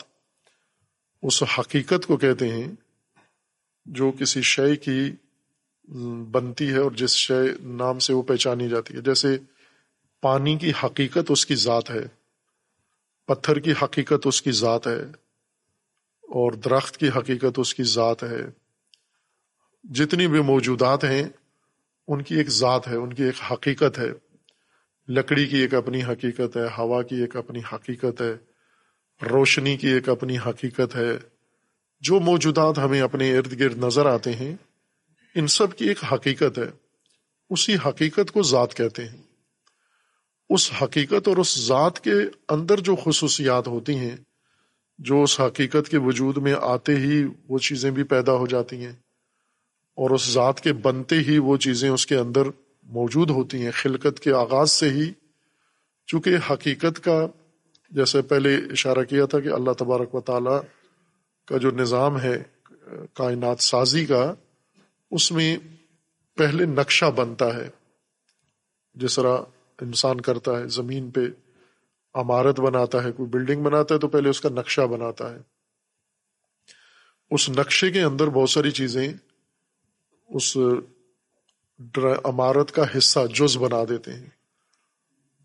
اس 1.24 1.44
حقیقت 1.60 2.06
کو 2.06 2.18
کہتے 2.18 2.48
ہیں 2.48 2.72
جو 3.86 4.12
کسی 4.12 4.42
شے 4.42 4.76
کی 4.76 5.12
بنتی 6.32 6.70
ہے 6.70 6.78
اور 6.78 6.92
جس 6.92 7.12
شے 7.12 7.42
نام 7.60 8.00
سے 8.00 8.14
وہ 8.14 8.22
پہچانی 8.22 8.70
جاتی 8.70 8.96
ہے۔ 8.96 9.02
جیسے 9.02 9.38
پانی 10.22 10.58
کی 10.58 10.72
حقیقت 10.84 11.32
اس 11.32 11.46
کی 11.46 11.56
ذات 11.56 11.90
ہے، 11.90 12.06
پتھر 13.26 13.60
کی 13.60 13.74
حقیقت 13.82 14.28
اس 14.28 14.42
کی 14.42 14.52
ذات 14.52 14.88
ہے 14.88 15.22
اور 16.32 16.52
درخت 16.52 16.98
کی 16.98 17.10
حقیقت 17.10 17.60
اس 17.60 17.76
کی 17.76 17.84
ذات 17.84 18.24
ہے۔ 18.24 18.42
جتنی 19.84 20.28
بھی 20.28 20.42
موجودات 20.42 21.04
ہیں، 21.04 21.24
ان 22.08 22.24
کی 22.24 22.36
ایک 22.36 22.50
ذات 22.50 22.88
ہے، 22.88 22.96
ان 22.96 23.14
کی 23.14 23.24
ایک 23.24 23.52
حقیقت 23.52 24.00
ہے۔ 24.00 24.12
لکڑی 25.08 25.48
کی 25.48 25.58
ایک 25.58 25.74
اپنی 25.74 26.04
حقیقت 26.04 26.58
ہے، 26.58 26.66
ہوا 26.78 27.04
کی 27.04 27.16
ایک 27.16 27.36
اپنی 27.36 27.60
حقیقت 27.74 28.22
ہے، 28.22 28.36
روشنی 29.26 29.78
کی 29.78 29.88
ایک 29.88 30.10
اپنی 30.10 30.38
حقیقت 30.38 30.96
ہے۔ 30.96 31.18
جو 32.00 32.20
موجودات 32.20 32.78
ہمیں 32.78 33.02
اپنے 33.02 33.38
ارد 33.38 33.60
گرد 33.60 33.78
نظر 33.78 34.06
آتے 34.06 34.32
ہیں، 34.32 34.56
ان 35.36 35.48
سب 35.48 35.78
کی 35.78 35.88
ایک 35.88 36.04
حقیقت 36.14 36.58
ہے۔ 36.58 36.72
اسی 37.50 37.76
حقیقت 37.86 38.32
کو 38.32 38.44
ذات 38.44 38.74
کہتے 38.74 39.08
ہیں۔ 39.08 39.18
اس 40.50 40.72
حقیقت 40.84 41.28
اور 41.28 41.38
اس 41.38 41.68
ذات 41.68 42.00
کے 42.00 42.14
اندر 42.50 42.80
جو 42.80 42.96
خصوصیات 42.96 43.68
ہوتی 43.68 43.96
ہیں 43.96 44.18
جو 45.02 45.24
اس 45.24 45.40
حقیقت 45.40 45.90
کے 45.90 45.98
وجود 45.98 46.38
میں 46.38 46.54
آتے 46.62 46.96
ہی 46.96 47.24
وہ 47.48 47.58
چیزیں 47.60 47.92
بھی 47.92 48.04
پیدا 48.04 48.34
ہو 48.34 48.48
جاتی 48.48 48.76
ہیں 48.76 48.92
اور 49.96 50.10
اس 50.10 50.32
ذات 50.32 50.62
کے 50.62 50.74
بنتے 50.74 51.16
ہی 51.20 51.38
وہ 51.38 51.58
چیزیں 51.58 51.90
اس 51.90 52.06
کے 52.06 52.16
اندر 52.16 52.42
موجود 52.84 53.30
ہوتی 53.30 53.62
ہیں، 53.62 53.72
خلقت 53.72 54.20
کے 54.20 54.34
آغاز 54.34 54.72
سے 54.72 54.90
ہی۔ 54.90 55.12
چونکہ 56.08 56.36
حقیقت 56.50 57.04
کا 57.04 57.28
جیسے 57.92 58.22
پہلے 58.22 58.56
اشارہ 58.56 59.04
کیا 59.04 59.26
تھا 59.26 59.40
کہ 59.40 59.48
اللہ 59.48 59.72
تبارک 59.72 60.16
و 60.16 60.22
تعالیٰ 60.22 60.62
کا 61.46 61.58
جو 61.58 61.72
نظام 61.72 62.22
ہے، 62.22 62.44
کائنات 63.14 63.60
سازی 63.60 64.06
کا، 64.06 64.34
اس 65.12 65.32
میں 65.32 65.58
پہلے 66.36 66.66
نقشہ 66.66 67.06
بنتا 67.06 67.56
ہے۔ 67.56 67.70
جس 68.96 69.16
طرح 69.16 69.38
انسان 69.82 70.22
کرتا 70.22 70.60
ہے، 70.60 70.68
زمین 70.68 71.12
پہ 71.12 71.20
عمارت 72.16 72.60
بناتا 72.60 73.04
ہے، 73.04 73.12
کوئی 73.12 73.30
بلڈنگ 73.30 73.64
بناتا 73.64 73.96
ہے 73.96 74.00
تو 74.00 74.08
پہلے 74.08 74.30
اس 74.30 74.42
کا 74.42 74.50
نقشہ 74.50 74.82
بناتا 74.82 75.34
ہے۔ 75.34 75.38
اس 77.32 77.50
نقشے 77.50 77.92
کے 77.92 78.02
اندر 78.02 78.28
بہت 78.28 78.50
ساری 78.50 78.72
چیزیں 78.72 79.14
اس 80.30 80.58
عمارت 82.24 82.72
کا 82.72 82.98
حصہ، 82.98 83.20
جز 83.34 83.58
بنا 83.58 83.84
دیتے 83.90 84.14
ہیں۔ 84.14 84.26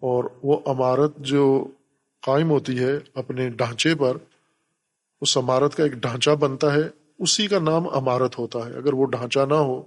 اور 0.01 0.25
وہ 0.43 0.61
عمارت 0.67 1.17
جو 1.17 1.69
قائم 2.21 2.51
ہوتی 2.51 2.79
ہے 2.79 2.99
اپنے 3.15 3.49
ڈھانچے 3.49 3.95
پر، 3.95 4.17
اس 5.21 5.37
عمارت 5.37 5.75
کا 5.75 5.83
ایک 5.83 5.93
ڈھانچہ 5.93 6.31
بنتا 6.31 6.75
ہے، 6.75 6.81
اسی 7.19 7.47
کا 7.47 7.59
نام 7.59 7.89
عمارت 7.89 8.39
ہوتا 8.39 8.59
ہے۔ 8.59 8.77
اگر 8.77 8.93
وہ 8.93 9.07
ڈھانچہ 9.07 9.41
نہ 9.49 9.55
ہو، 9.55 9.83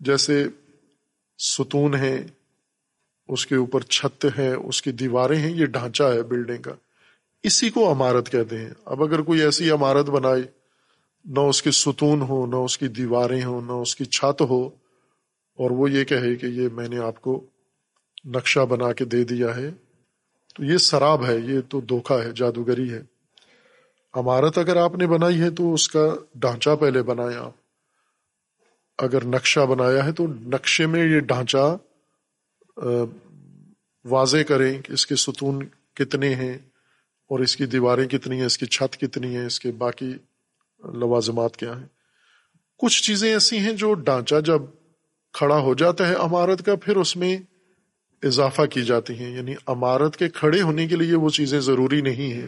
جیسے 0.00 0.46
ستون 1.38 1.94
ہیں 1.94 2.22
اس 3.30 3.46
کے 3.46 3.54
اوپر 3.54 3.80
چھت 3.80 4.26
ہے 4.38 4.52
اس 4.52 4.82
کی 4.82 4.92
دیواریں 4.92 5.38
ہیں، 5.38 5.50
یہ 5.50 5.66
ڈھانچہ 5.66 6.02
ہے 6.02 6.22
بلڈنگ 6.22 6.62
کا۔ 6.62 6.72
اسی 7.42 7.70
کو 7.70 7.92
عمارت 7.92 8.32
کہتے 8.32 8.58
ہیں۔ 8.58 8.70
اب 8.84 9.02
اگر 9.02 9.22
کوئی 9.22 9.40
ایسی 9.40 9.70
عمارت 9.70 10.10
بنائے 10.10 10.42
نہ 11.24 11.40
اس 11.40 11.62
کے 11.62 11.70
ستون 11.70 12.20
ہو، 12.20 12.46
نہ 12.46 12.56
اس 12.56 12.78
کی 12.78 12.88
دیواریں 12.88 13.44
ہوں، 13.44 13.60
نہ 13.60 13.72
اس 13.72 13.96
کی 13.96 14.04
چھت 14.04 14.42
ہو، 14.42 14.66
اور 15.58 15.70
وہ 15.70 15.90
یہ 15.90 16.04
کہے 16.04 16.36
کہ 16.36 16.46
یہ 16.46 16.68
میں 16.72 16.88
نے 16.88 16.98
آپ 16.98 17.20
کو 17.20 17.44
نقشہ 18.24 18.60
بنا 18.60 18.92
کے 18.92 19.04
دے 19.04 19.24
دیا 19.24 19.56
ہے، 19.56 19.70
تو 20.54 20.64
یہ 20.64 20.76
شراب 20.76 21.26
ہے، 21.26 21.36
یہ 21.36 21.60
تو 21.68 21.80
دھوکھا 21.80 22.22
ہے، 22.22 22.32
جادوگری 22.32 22.92
ہے۔ 22.92 23.02
عمارت 24.14 24.58
اگر 24.58 24.76
آپ 24.76 24.94
نے 24.94 25.06
بنائی 25.06 25.40
ہے 25.40 25.50
تو 25.50 25.74
اس 25.74 25.88
کا 25.88 26.14
ڈھانچہ 26.34 26.70
پہلے 26.80 27.02
بنائے 27.02 27.36
آپ۔ 27.36 27.52
اگر 28.98 29.24
نقشہ 29.24 29.60
بنایا 29.60 30.06
ہے 30.06 30.12
تو 30.12 30.26
نقشے 30.26 30.86
میں 30.86 31.14
یہ 31.14 31.20
ڈھانچہ 31.20 31.76
واضح 34.04 34.36
کریں 34.48 34.82
کہ 34.82 34.92
اس 34.92 35.06
کے 35.06 35.16
ستون 35.16 35.58
کتنے 35.94 36.34
ہیں 36.34 36.58
اور 37.28 37.40
اس 37.40 37.56
کی 37.56 37.66
دیواریں 37.66 38.08
کتنی 38.08 38.36
ہیں، 38.36 38.46
اس 38.46 38.58
کی 38.58 38.66
چھت 38.66 39.00
کتنی 39.00 39.36
ہے 39.36 39.46
اس 39.46 39.60
کے 39.60 39.72
باقی 39.72 40.12
لوازمات 40.84 41.56
کیا 41.56 41.80
ہیں۔ 41.80 41.86
کچھ 42.78 43.02
چیزیں 43.02 43.32
ایسی 43.32 43.58
ہیں 43.58 43.72
جو 43.72 43.94
ڈھانچہ 43.94 44.34
جب 44.44 44.62
کھڑا 45.32 45.58
ہو 45.58 45.74
جاتا 45.74 46.08
ہے 46.08 46.14
عمارت 46.14 46.66
کا، 46.66 46.76
پھر 46.76 46.96
اس 46.96 47.16
میں 47.16 47.38
اضافہ 48.22 48.62
کی 48.62 48.82
جاتی 48.82 49.14
ہیں۔ 49.14 49.36
یعنی 49.36 49.54
عمارت 49.66 50.16
کے 50.16 50.28
کھڑے 50.28 50.62
ہونے 50.62 50.86
کے 50.86 50.96
لیے 50.96 51.14
وہ 51.14 51.30
چیزیں 51.30 51.60
ضروری 51.60 52.00
نہیں 52.00 52.32
ہیں۔ 52.32 52.46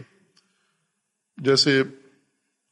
جیسے 1.37 1.83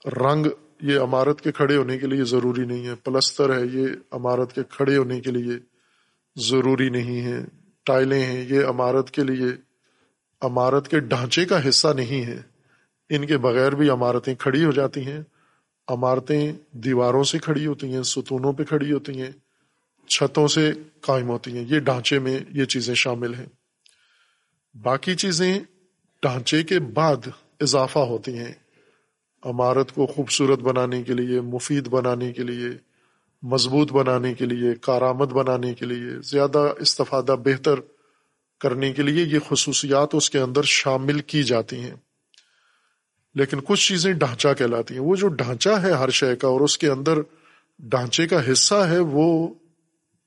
رنگ، 0.05 0.45
یہ 0.81 0.99
عمارت 0.99 1.41
کے 1.41 1.51
کھڑے 1.51 1.77
ہونے 1.77 1.97
کے 1.97 2.07
لیے 2.07 2.23
ضروری 2.23 2.65
نہیں 2.65 2.87
ہے۔ 2.87 2.95
پلستر 2.95 3.57
ہے، 3.57 3.65
یہ 3.73 3.87
عمارت 4.11 4.55
کے 4.55 4.61
کھڑے 4.69 4.97
ہونے 4.97 5.21
کے 5.21 5.31
لیے 5.31 5.70
ضروری 6.35 6.89
نہیں 6.89 7.21
ہے 7.21 7.39
ٹائلیں 7.83 8.25
ہیں، 8.25 8.45
یہ 8.49 8.65
عمارت 8.65 9.11
کے 9.11 9.23
لیے، 9.23 9.47
عمارت 10.41 10.87
کے 10.87 10.99
ڈھانچے 10.99 11.45
کا 11.45 11.69
حصہ 11.69 11.87
نہیں 11.87 12.25
ہے 12.25 12.41
ان 13.09 13.27
کے 13.27 13.37
بغیر 13.37 13.71
بھی 13.71 13.89
عمارتیں 13.89 14.35
کھڑی 14.35 14.65
ہو 14.65 14.71
جاتی 14.71 15.05
ہیں۔ 15.05 15.21
عمارتیں 15.87 16.53
دیواروں 16.71 17.23
سے 17.23 17.39
کھڑی 17.39 17.65
ہوتی 17.65 17.93
ہیں، 17.93 18.03
ستونوں 18.03 18.53
پہ 18.53 18.63
کھڑی 18.63 18.91
ہوتی 18.91 19.21
ہیں، 19.21 19.31
چھتوں 20.07 20.47
سے 20.47 20.71
قائم 21.01 21.29
ہوتی 21.29 21.57
ہیں۔ 21.57 21.65
یہ 21.67 21.79
ڈھانچے 21.79 22.19
میں 22.19 22.39
یہ 22.49 22.65
چیزیں 22.65 22.95
شامل 22.95 23.33
ہیں۔ 23.33 23.45
باقی 24.81 25.15
چیزیں 25.15 25.59
ڈھانچے 26.21 26.63
کے 26.63 26.79
بعد 26.79 27.27
اضافہ 27.59 27.99
ہوتی 27.99 28.37
ہیں۔ 28.37 28.53
عمارت 29.43 29.91
کو 29.91 30.05
خوبصورت 30.05 30.59
بنانے 30.59 31.03
کے 31.03 31.13
لیے، 31.13 31.41
مفید 31.41 31.87
بنانے 31.87 32.33
کے 32.33 32.43
لیے 32.43 32.90
مضبوط 33.41 33.91
بنانے 33.91 34.33
کے 34.33 34.45
لیے، 34.45 34.73
کارآمد 34.81 35.25
بنانے 35.25 35.73
کے 35.73 35.85
لیے، 35.85 36.21
زیادہ 36.21 36.73
استفادہ 36.79 37.35
بہتر 37.43 37.73
کرنے 38.59 38.93
کے 38.93 39.01
لیے 39.01 39.25
یہ 39.25 39.39
خصوصیات 39.49 40.09
اس 40.13 40.29
کے 40.29 40.39
اندر 40.39 40.63
شامل 40.63 41.19
کی 41.19 41.43
جاتی 41.43 41.79
ہیں۔ 41.79 41.95
لیکن 43.35 43.59
کچھ 43.63 43.87
چیزیں 43.87 44.13
ڈھانچہ 44.13 44.47
کہلاتی 44.57 44.93
ہیں۔ 44.93 45.01
وہ 45.01 45.15
جو 45.15 45.27
ڈھانچہ 45.27 45.69
ہے 45.69 45.91
ہر 45.91 46.09
شے 46.09 46.35
کا 46.35 46.47
اور 46.47 46.61
اس 46.61 46.77
کے 46.77 46.87
اندر 46.87 47.19
ڈھانچے 47.79 48.27
کا 48.27 48.51
حصہ 48.51 48.75
ہے، 48.75 48.99
وہ 48.99 49.53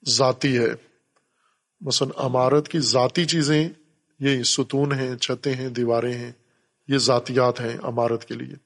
ذاتی 0.09 0.59
ہے۔ 0.59 0.69
مثلا 1.81 2.27
عمارت 2.27 2.69
کی 2.69 2.79
ذاتی 2.79 3.25
چیزیں، 3.25 3.69
یہ 4.21 4.43
ستون 4.43 4.93
ہیں، 4.93 5.17
چھتیں 5.17 5.55
ہیں، 5.55 5.69
دیواریں 5.69 6.15
ہیں، 6.15 6.33
یہ 6.89 6.99
ذاتیات 6.99 7.61
ہیں 7.61 7.77
عمارت 7.83 8.25
کے 8.25 8.35
لیے۔ 8.35 8.64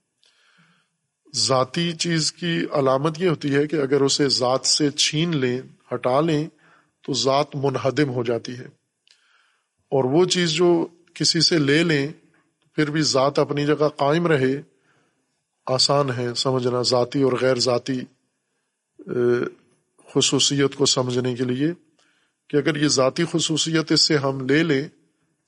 ذاتی 1.39 1.93
چیز 1.93 2.32
کی 2.32 2.66
علامت 2.72 3.20
یہ 3.20 3.28
ہوتی 3.28 3.55
ہے 3.55 3.66
کہ 3.66 3.76
اگر 3.76 4.01
اسے 4.01 4.28
ذات 4.28 4.66
سے 4.66 4.91
چھین 4.91 5.36
لیں، 5.36 5.61
ہٹا 5.95 6.20
لیں، 6.20 6.49
تو 7.05 7.12
ذات 7.12 7.57
منہدم 7.57 8.11
ہو 8.11 8.24
جاتی 8.24 8.59
ہے۔ 8.59 8.66
اور 9.91 10.05
وہ 10.05 10.24
چیز 10.24 10.51
جو 10.51 10.86
کسی 11.14 11.41
سے 11.41 11.59
لے 11.59 11.82
لیں، 11.82 12.09
پھر 12.74 12.91
بھی 12.91 13.03
ذات 13.03 13.39
اپنی 13.39 13.66
جگہ 13.66 13.89
قائم 13.97 14.26
رہے، 14.26 14.62
آسان 15.66 16.11
ہے 16.11 16.34
سمجھنا 16.34 16.82
ذاتی 16.82 17.22
اور 17.22 17.32
غیر 17.41 17.59
ذاتی 17.59 18.01
خصوصیت 20.14 20.74
کو 20.74 20.86
سمجھنے 20.86 21.34
کے 21.34 21.45
لیے 21.45 21.72
کہ 22.51 22.57
اگر 22.57 22.76
یہ 22.76 22.89
ذاتی 22.89 23.24
خصوصیت 23.32 23.93
اس 23.93 24.09
سے 24.09 24.16
ہم 24.16 24.47
لے 24.47 24.62
لیں، 24.62 24.89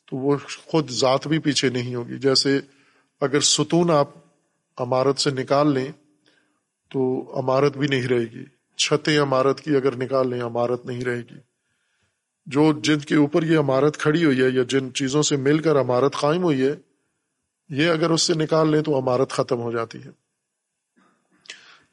تو 0.06 0.16
وہ 0.16 0.36
خود 0.66 0.90
ذات 0.90 1.28
بھی 1.28 1.38
پیچھے 1.38 1.68
نہیں 1.68 1.94
ہوگی۔ 1.94 2.18
جیسے 2.18 2.60
اگر 3.20 3.40
ستون 3.40 3.90
آپ 3.90 4.08
عمارت 4.78 5.18
سے 5.18 5.30
نکال 5.30 5.74
لیں 5.74 5.92
تو 6.90 7.32
عمارت 7.38 7.76
بھی 7.76 7.88
نہیں 7.88 8.08
رہے 8.08 8.24
گی۔ 8.24 8.44
چھتیں 8.76 9.20
عمارت 9.20 9.60
کی 9.60 9.76
اگر 9.76 9.96
نکال 9.96 10.30
لیں 10.30 10.42
عمارت 10.42 10.86
نہیں 10.86 11.04
رہے 11.04 11.20
گی۔ 11.20 11.38
جو 12.46 12.72
جن 12.72 12.98
کے 12.98 13.14
اوپر 13.14 13.42
یہ 13.42 13.58
عمارت 13.58 13.96
کھڑی 13.96 14.24
ہوئی 14.24 14.42
ہے 14.42 14.48
یا 14.48 14.62
جن 14.68 14.94
چیزوں 14.94 15.22
سے 15.22 15.36
مل 15.36 15.58
کر 15.58 15.80
عمارت 15.80 16.16
قائم 16.16 16.42
ہوئی 16.42 16.66
ہے، 16.66 16.74
یہ 17.68 17.90
اگر 17.90 18.10
اس 18.10 18.22
سے 18.22 18.34
نکال 18.34 18.70
لیں 18.70 18.82
تو 18.82 18.98
عمارت 18.98 19.30
ختم 19.30 19.60
ہو 19.60 19.72
جاتی 19.72 19.98
ہے۔ 20.04 20.10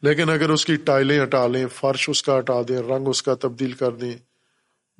لیکن 0.01 0.30
اگر 0.30 0.49
اس 0.49 0.65
کی 0.65 0.75
ٹائلیں 0.75 1.23
ہٹا 1.23 1.47
لیں، 1.47 1.67
فرش 1.67 2.09
اس 2.09 2.23
کا 2.23 2.39
ہٹا 2.39 2.61
دیں، 2.67 2.78
رنگ 2.78 3.07
اس 3.07 3.23
کا 3.23 3.34
تبدیل 3.34 3.71
کر 3.71 3.91
دیں، 3.91 4.13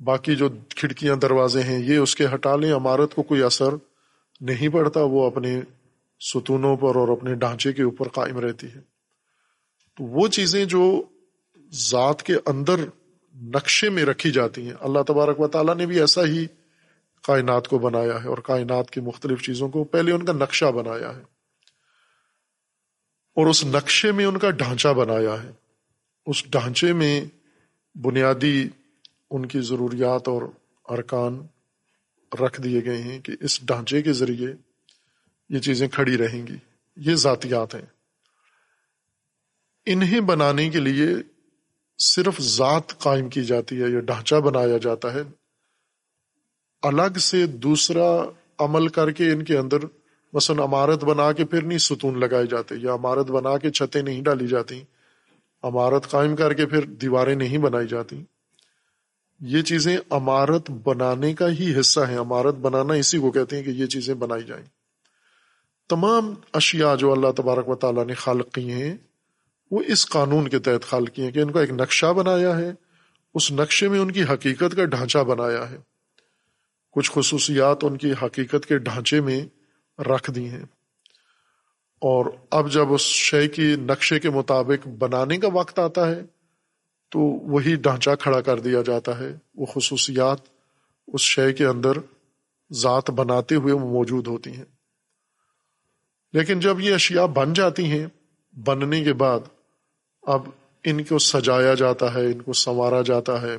باقی 0.02 0.36
جو 0.36 0.48
کھڑکیاں، 0.68 1.16
دروازے 1.16 1.62
ہیں، 1.62 1.82
یہ 1.82 1.96
اس 1.98 2.16
کے 2.16 2.26
ہٹا 2.34 2.56
لیں 2.56 2.72
عمارت 2.72 3.14
کو 3.14 3.22
کوئی 3.22 3.42
اثر 3.42 3.74
نہیں 4.40 4.68
پڑتا، 4.68 5.02
وہ 5.02 5.26
اپنے 5.26 5.60
ستونوں 6.20 6.76
پر 6.76 6.96
اور 6.96 7.08
اپنے 7.08 7.34
ڈھانچے 7.34 7.72
کے 7.72 7.82
اوپر 7.82 8.08
قائم 8.08 8.38
رہتی 8.38 8.66
ہے۔ 8.66 8.80
تو 9.96 10.04
وہ 10.04 10.28
چیزیں 10.28 10.64
جو 10.64 11.02
ذات 11.70 12.22
کے 12.22 12.34
اندر 12.46 12.74
نقشے 13.34 13.90
میں 13.90 14.04
رکھی 14.04 14.30
جاتی 14.30 14.66
ہیں، 14.66 14.74
اللہ 14.80 14.98
تبارک 15.02 15.40
و 15.40 15.48
تعالیٰ 15.48 15.76
نے 15.76 15.86
بھی 15.86 16.00
ایسا 16.00 16.24
ہی 16.24 16.46
کائنات 17.22 17.68
کو 17.68 17.78
بنایا 17.78 18.24
ہے 18.24 18.28
اور 18.28 18.38
کائنات 18.38 18.90
کی 18.90 19.00
مختلف 19.00 19.42
چیزوں 19.42 19.68
کو 19.68 19.84
پہلے 19.84 20.12
ان 20.12 20.24
کا 20.24 20.32
نقشہ 20.32 20.64
بنایا 20.64 21.16
ہے۔ 21.16 21.22
اور 23.36 23.46
اس 23.46 23.64
نقشے 23.64 24.12
میں 24.12 24.24
ان 24.24 24.38
کا 24.38 24.50
ڈھانچہ 24.50 24.88
بنایا 24.88 25.42
ہے۔ 25.42 25.50
اس 26.26 26.44
ڈھانچے 26.46 26.92
میں 26.92 27.24
بنیادی 27.94 28.68
ان 29.30 29.46
کی 29.46 29.60
ضروریات 29.60 30.28
اور 30.28 30.42
ارکان 30.84 31.46
رکھ 32.40 32.60
دیے 32.60 32.84
گئے 32.84 33.02
ہیں 33.02 33.20
کہ 33.20 33.32
اس 33.40 33.60
ڈھانچے 33.62 34.02
کے 34.02 34.12
ذریعے 34.12 34.54
یہ 35.48 35.58
چیزیں 35.58 35.88
کھڑی 35.88 36.18
رہیں 36.18 36.46
گی، 36.46 36.56
یہ 36.96 37.14
ذاتیات 37.14 37.74
ہیں۔ 37.74 37.86
انہیں 39.86 40.20
بنانے 40.20 40.70
کے 40.70 40.80
لیے 40.80 41.08
صرف 41.98 42.40
ذات 42.40 42.98
قائم 42.98 43.28
کی 43.28 43.44
جاتی 43.44 43.82
ہے 43.82 43.88
یا 43.88 44.00
ڈھانچہ 44.00 44.34
بنایا 44.34 44.78
جاتا 44.78 45.14
ہے۔ 45.14 45.22
الگ 46.82 47.18
سے 47.18 47.46
دوسرا 47.46 48.24
عمل 48.58 48.88
کر 48.88 49.10
کے 49.10 49.32
ان 49.32 49.44
کے 49.44 49.58
اندر 49.58 49.76
مثلا 50.32 50.64
عمارت 50.64 51.04
بنا 51.04 51.32
کے 51.32 51.44
پھر 51.44 51.62
نہیں 51.62 51.78
ستون 51.78 52.20
لگائے 52.20 52.46
جاتے 52.46 52.74
یا 52.74 52.94
عمارت 52.94 53.26
بنا 53.26 53.58
کے 53.58 53.70
چھتیں 53.70 54.02
نہیں 54.02 54.22
ڈالی 54.22 54.46
جاتی۔ 54.46 54.82
عمارت 55.62 56.10
قائم 56.10 56.36
کر 56.36 56.52
کے 56.52 56.66
پھر 56.66 56.84
دیواریں 56.84 57.34
نہیں 57.34 57.58
بنائی 57.58 57.88
جاتی۔ 57.88 58.24
یہ 59.40 59.62
چیزیں 59.62 59.96
عمارت 60.10 60.70
بنانے 60.70 61.34
کا 61.34 61.50
ہی 61.50 61.80
حصہ 61.80 62.00
ہیں۔ 62.00 62.18
عمارت 62.18 62.54
بنانا 62.54 62.94
اسی 62.94 63.18
کو 63.18 63.30
کہتے 63.30 63.56
ہیں 63.56 63.62
کہ 63.62 63.70
یہ 63.70 63.86
چیزیں 63.86 64.14
بنائی 64.14 64.42
جائیں۔ 64.42 64.64
تمام 65.88 66.34
اشیاء 66.52 66.94
جو 66.94 67.12
اللہ 67.12 67.32
تبارک 67.36 67.68
و 67.68 67.74
تعالیٰ 67.74 68.06
نے 68.06 68.14
خالق 68.14 68.52
کی 68.52 68.72
ہیں، 68.72 68.96
وہ 69.70 69.82
اس 69.86 70.06
قانون 70.06 70.48
کے 70.48 70.58
تحت 70.58 70.86
خالق 70.86 71.10
کی 71.14 71.22
ہیں 71.22 71.30
کہ 71.30 71.38
ان 71.38 71.52
کا 71.52 71.60
ایک 71.60 71.70
نقشہ 71.70 72.06
بنایا 72.06 72.58
ہے، 72.58 72.72
اس 73.34 73.52
نقشے 73.52 73.88
میں 73.88 74.00
ان 74.00 74.10
کی 74.10 74.22
حقیقت 74.22 74.76
کا 74.76 74.84
ڈھانچہ 74.84 75.18
بنایا 75.18 75.70
ہے۔ 75.70 75.78
کچھ 76.92 77.10
خصوصیات 77.14 77.84
ان 77.84 77.96
کی 77.96 78.12
حقیقت 78.12 78.66
کے 78.66 78.78
ڈھانچے 78.78 79.20
میں 79.20 79.46
رکھ 80.02 80.30
دی 80.30 80.48
ہیں۔ 80.48 80.64
اور 82.00 82.26
اب 82.50 82.72
جب 82.72 82.92
اس 82.92 83.00
شے 83.00 83.48
کی 83.48 83.76
نقشے 83.76 84.20
کے 84.20 84.30
مطابق 84.30 84.88
بنانے 84.88 85.38
کا 85.38 85.48
وقت 85.52 85.78
آتا 85.78 86.10
ہے، 86.10 86.22
تو 87.10 87.18
وہی 87.20 87.74
ڈھانچہ 87.74 88.10
کھڑا 88.20 88.40
کر 88.40 88.60
دیا 88.60 88.82
جاتا 88.82 89.18
ہے۔ 89.18 89.36
وہ 89.54 89.66
خصوصیات 89.66 90.38
اس 91.08 91.20
شے 91.20 91.52
کے 91.52 91.66
اندر 91.66 91.92
ذات 92.72 93.10
بناتے 93.10 93.54
ہوئے 93.54 93.74
وہ 93.74 93.90
موجود 93.90 94.26
ہوتی 94.26 94.56
ہیں۔ 94.56 94.77
لیکن 96.32 96.60
جب 96.60 96.80
یہ 96.80 96.94
اشیاء 96.94 97.26
بن 97.26 97.52
جاتی 97.52 97.84
ہیں، 97.84 98.06
بننے 98.52 99.04
کے 99.04 99.12
بعد 99.12 99.40
اب 100.22 100.42
ان 100.84 101.04
کو 101.04 101.18
سجایا 101.18 101.74
جاتا 101.74 102.14
ہے، 102.14 102.26
ان 102.26 102.42
کو 102.42 102.52
سنوارا 102.52 103.02
جاتا 103.02 103.42
ہے، 103.42 103.56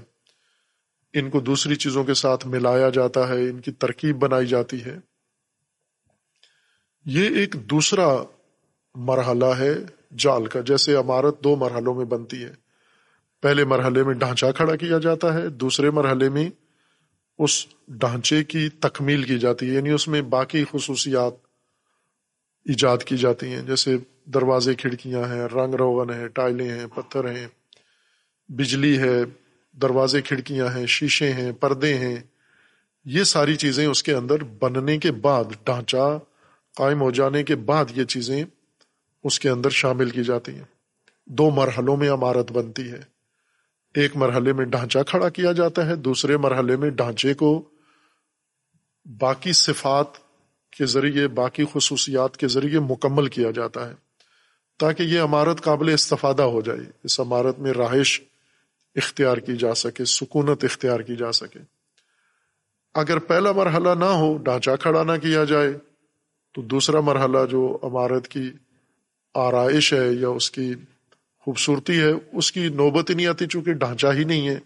ان 1.13 1.30
کو 1.30 1.39
دوسری 1.39 1.76
چیزوں 1.76 2.03
کے 2.03 2.13
ساتھ 2.13 2.47
ملایا 2.47 2.89
جاتا 2.89 3.30
ہے، 3.30 3.49
ان 3.49 3.59
کی 3.59 3.72
ترکیب 3.72 4.17
بنائی 4.17 4.47
جاتی 4.47 4.86
ہے۔ 4.86 4.97
یہ 7.05 7.30
ایک 7.30 7.53
دوسرا 7.53 8.24
مرحلہ 8.95 9.53
ہے 9.57 9.74
جال 10.17 10.45
کا، 10.45 10.61
جیسے 10.61 10.95
عمارت 10.95 11.43
دو 11.43 11.55
مرحلوں 11.55 11.95
میں 11.95 12.05
بنتی 12.05 12.43
ہے۔ 12.43 12.53
پہلے 13.41 13.65
مرحلے 13.65 14.03
میں 14.03 14.13
ڈھانچہ 14.13 14.45
کھڑا 14.55 14.76
کیا 14.76 14.97
جاتا 14.97 15.34
ہے، 15.34 15.49
دوسرے 15.49 15.91
مرحلے 15.91 16.30
میں 16.30 16.49
اس 17.39 17.67
ڈھانچے 17.88 18.43
کی 18.43 18.70
تکمیل 18.70 19.24
کی 19.24 19.39
جاتی 19.39 19.70
ہے 19.70 19.74
یعنی 19.74 19.89
اس 19.89 20.07
میں 20.07 20.22
باقی 20.22 20.63
خصوصیات 20.72 21.48
ایجاد 22.70 22.97
کی 22.97 23.17
جاتی 23.17 23.53
ہیں، 23.53 23.61
جیسے 23.61 23.97
دروازے، 24.26 24.76
کھڑکیاں 24.76 25.24
ہیں، 25.24 25.41
رنگ 25.41 25.74
روغن 25.74 26.09
ہے 26.13 26.28
ٹائلیں 26.28 26.70
ہیں، 26.70 26.86
پتھر 26.95 27.32
ہیں، 27.32 27.47
بجلی 28.49 28.97
ہے، 28.97 29.24
دروازے، 29.82 30.22
کھڑکیاں 30.22 30.67
ہیں، 30.76 30.86
شیشے 30.86 31.34
ہیں، 31.34 31.51
پردے 31.51 31.97
ہیں۔ 31.97 32.15
یہ 33.05 33.24
ساری 33.24 33.55
چیزیں 33.55 33.88
اس 33.88 34.03
کے 34.03 34.13
اندر 34.13 34.43
بننے 34.43 34.97
کے 34.97 35.11
بعد، 35.11 35.43
ڈھانچہ 35.65 36.20
قائم 36.76 37.01
ہو 37.01 37.11
جانے 37.11 37.43
کے 37.43 37.55
بعد 37.55 37.86
یہ 37.95 38.03
چیزیں 38.03 38.43
اس 39.24 39.39
کے 39.39 39.49
اندر 39.49 39.70
شامل 39.70 40.09
کی 40.09 40.24
جاتی 40.24 40.55
ہیں۔ 40.55 40.63
دو 41.26 41.49
مرحلوں 41.49 41.97
میں 41.97 42.09
عمارت 42.09 42.51
بنتی 42.51 42.91
ہے۔ 42.91 42.99
ایک 43.95 44.15
مرحلے 44.15 44.53
میں 44.53 44.65
ڈھانچہ 44.65 44.99
کھڑا 45.07 45.30
کیا 45.30 45.51
جاتا 45.51 45.86
ہے، 45.86 45.95
دوسرے 45.95 46.38
مرحلے 46.38 46.76
میں 46.76 46.89
ڈھانچے 46.89 47.34
کو 47.34 47.70
باقی 49.05 49.53
صفات 49.53 50.28
کے 50.72 50.86
ذریعے 50.86 51.28
باقی 51.28 51.65
خصوصیات 51.74 52.38
کے 52.38 52.47
ذریعے 52.47 52.80
مکمل 52.80 53.28
کیا 53.28 53.51
جاتا 53.51 53.89
ہے 53.89 53.93
تاکہ 54.78 55.03
یہ 55.03 55.20
عمارت 55.20 55.61
قابل 55.61 55.89
استفادہ 55.93 56.43
ہو 56.43 56.61
جائے، 56.61 56.80
اس 57.03 57.20
عمارت 57.20 57.59
میں 57.59 57.74
رہائش 57.74 58.22
اختیار 58.95 59.38
کی 59.38 59.57
جا 59.57 59.74
سکے، 59.74 60.05
سکونت 60.05 60.63
اختیار 60.63 60.99
کی 60.99 61.15
جا 61.15 61.32
سکے۔ 61.32 61.59
اگر 62.93 63.20
پہلا 63.20 63.51
مرحلہ 63.51 63.89
نہ 63.99 64.05
ہو، 64.05 64.38
ڈھانچہ 64.38 64.72
کھڑا 64.80 65.03
نہ 65.03 65.11
کیا 65.22 65.43
جائے، 65.43 65.74
تو 66.53 66.61
دوسرا 66.61 66.99
مرحلہ 66.99 67.38
جو 67.51 67.78
عمارت 67.84 68.28
کی 68.28 68.51
آرائش 69.34 69.93
ہے 69.93 70.13
یا 70.13 70.30
اس 70.30 70.51
کی 70.51 70.74
خوبصورتی 71.39 71.99
ہے، 71.99 72.11
اس 72.32 72.51
کی 72.51 72.70
نوبت 72.70 73.09
ہی 73.09 73.15
نہیں 73.15 73.28
آتی 73.28 73.47
چونکہ 73.47 73.74
ڈھانچہ 73.74 74.07
ہی 74.13 74.24
نہیں 74.24 74.49
ہے۔ 74.49 74.59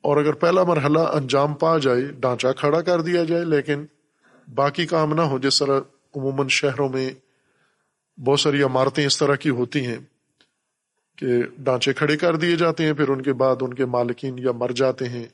اور 0.00 0.16
اگر 0.16 0.32
پہلا 0.32 0.64
مرحلہ 0.64 0.98
انجام 0.98 1.54
پا 1.54 1.78
جائے، 1.78 2.02
ڈھانچہ 2.02 2.46
کھڑا 2.56 2.80
کر 2.80 3.00
دیا 3.00 3.24
جائے، 3.24 3.44
لیکن 3.44 3.86
باقی 4.54 4.86
کام 4.86 5.14
نہ 5.14 5.20
ہو، 5.20 5.38
جس 5.38 5.58
طرح 5.58 5.80
عموماً 6.16 6.48
شہروں 6.48 6.88
میں 6.88 7.10
بہت 8.20 8.40
ساری 8.40 8.62
عمارتیں 8.62 9.06
اس 9.06 9.18
طرح 9.18 9.34
کی 9.34 9.50
ہوتی 9.50 9.86
ہیں 9.86 9.98
کہ 11.16 11.26
ڈھانچے 11.58 11.92
کھڑے 11.92 12.16
کر 12.16 12.36
دیے 12.36 12.56
جاتے 12.56 12.84
ہیں، 12.84 12.92
پھر 12.92 13.08
ان 13.08 13.22
کے 13.22 13.32
بعد 13.32 13.56
ان 13.60 13.74
کے 13.74 13.84
مالکین 13.84 14.38
یا 14.38 14.52
مر 14.52 14.72
جاتے 14.72 15.08
ہیں، 15.08 15.26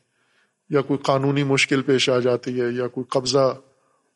یا 0.71 0.81
کوئی 0.81 0.99
قانونی 0.99 1.43
مشکل 1.43 1.83
پیش 1.83 2.11
آ 2.11 2.19
جاتی 2.19 2.61
ہے، 2.61 2.67
یا 2.71 2.87
کوئی 2.87 3.05
قبضہ 3.05 3.59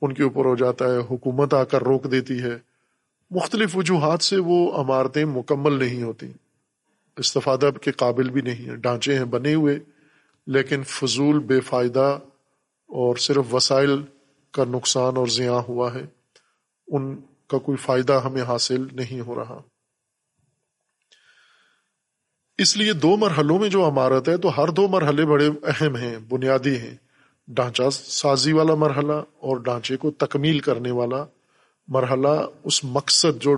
ان 0.03 0.15
کے 0.15 0.23
اوپر 0.23 0.45
ہو 0.45 0.57
جاتا 0.57 0.85
ہے، 0.93 0.99
حکومت 0.99 1.55
آ 1.55 1.65
کر 1.65 1.83
روک 1.83 2.11
دیتی 2.11 2.43
ہے۔ 2.43 2.59
مختلف 3.31 3.77
وجوہات 3.77 4.23
سے 4.23 4.37
وہ 4.39 4.73
عمارتیں 4.73 5.25
مکمل 5.25 5.79
نہیں 5.79 6.03
ہوتی۔ 6.03 6.33
استفادہ 7.17 7.71
کے 7.83 7.91
قابل 7.91 8.31
بھی 8.31 8.41
نہیں 8.41 8.69
ہیں۔ 8.69 8.77
ڈھانچے 8.77 9.19
ہیں 9.19 9.25
بنے 9.25 9.55
ہوئے، 9.55 9.79
لیکن 10.47 10.83
فضول 10.83 11.39
بے 11.39 11.61
فائدہ 11.61 12.19
اور 12.87 13.17
صرف 13.17 13.55
وسائل 13.55 14.03
کا 14.55 14.65
نقصان 14.65 15.17
اور 15.17 15.27
زیاں 15.27 15.61
ہوا 15.69 15.95
ہے، 15.95 16.07
ان 16.87 17.21
کا 17.49 17.59
کوئی 17.59 17.77
فائدہ 17.77 18.21
ہمیں 18.25 18.43
حاصل 18.43 18.87
نہیں 18.93 19.21
ہو 19.21 19.35
رہا۔ 19.35 19.61
اس 22.59 22.77
لیے 22.77 22.93
دو 22.93 23.17
مرحلوں 23.17 23.59
میں 23.59 23.69
جو 23.69 23.89
عمارت 23.89 24.29
ہے، 24.29 24.37
تو 24.37 24.63
ہر 24.63 24.69
دو 24.69 24.89
مرحلے 24.89 25.27
بڑے 25.27 25.47
اہم 25.47 25.97
ہیں، 25.97 26.19
بنیادی 26.19 26.79
ہیں۔ 26.79 26.97
ڈھانچہ 27.49 27.83
سازی 27.93 28.53
والا 28.53 28.75
مرحلہ 28.75 29.13
اور 29.13 29.57
ڈھانچے 29.57 29.97
کو 29.97 30.11
تکمیل 30.11 30.59
کرنے 30.59 30.91
والا 30.91 31.25
مرحلہ۔ 31.89 32.47
اس 32.65 32.85
مقصد 32.85 33.43
جو 33.43 33.57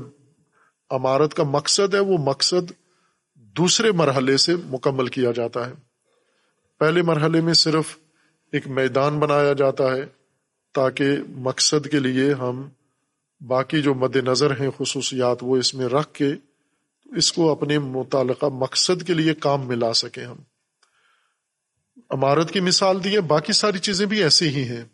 عمارت 0.90 1.34
کا 1.34 1.42
مقصد 1.42 1.94
ہے، 1.94 2.00
وہ 2.00 2.18
مقصد 2.18 2.72
دوسرے 3.34 3.92
مرحلے 3.92 4.36
سے 4.36 4.52
مکمل 4.64 5.06
کیا 5.06 5.32
جاتا 5.32 5.66
ہے۔ 5.66 5.72
پہلے 6.78 7.02
مرحلے 7.02 7.40
میں 7.40 7.54
صرف 7.54 7.96
ایک 8.52 8.68
میدان 8.68 9.18
بنایا 9.18 9.52
جاتا 9.52 9.84
ہے 9.96 10.15
تاکہ 10.76 11.16
مقصد 11.28 11.86
کے 11.86 11.98
لیے 11.98 12.32
ہم 12.32 12.68
باقی 13.46 13.82
جو 13.82 13.94
مد 13.94 14.16
نظر 14.16 14.50
ہیں 14.50 14.70
خصوصیات 14.78 15.38
وہ 15.42 15.56
اس 15.56 15.74
میں 15.74 15.86
رکھ 15.86 16.12
کے 16.12 16.32
اس 17.16 17.32
کو 17.32 17.50
اپنے 17.52 17.78
متعلقہ 17.78 18.46
مقصد 18.46 19.06
کے 19.06 19.14
لیے 19.14 19.34
کام 19.34 19.66
میں 19.68 19.76
لا 19.76 19.92
سکیں 19.92 20.24
ہم۔ 20.24 20.36
عمارت 22.10 22.50
کی 22.50 22.60
مثال 22.60 23.04
دی 23.04 23.14
ہے، 23.14 23.20
باقی 23.20 23.52
ساری 23.52 23.78
چیزیں 23.78 24.06
بھی 24.06 24.22
ایسی 24.22 24.48
ہی 24.48 24.64
ہیں۔ 24.64 24.84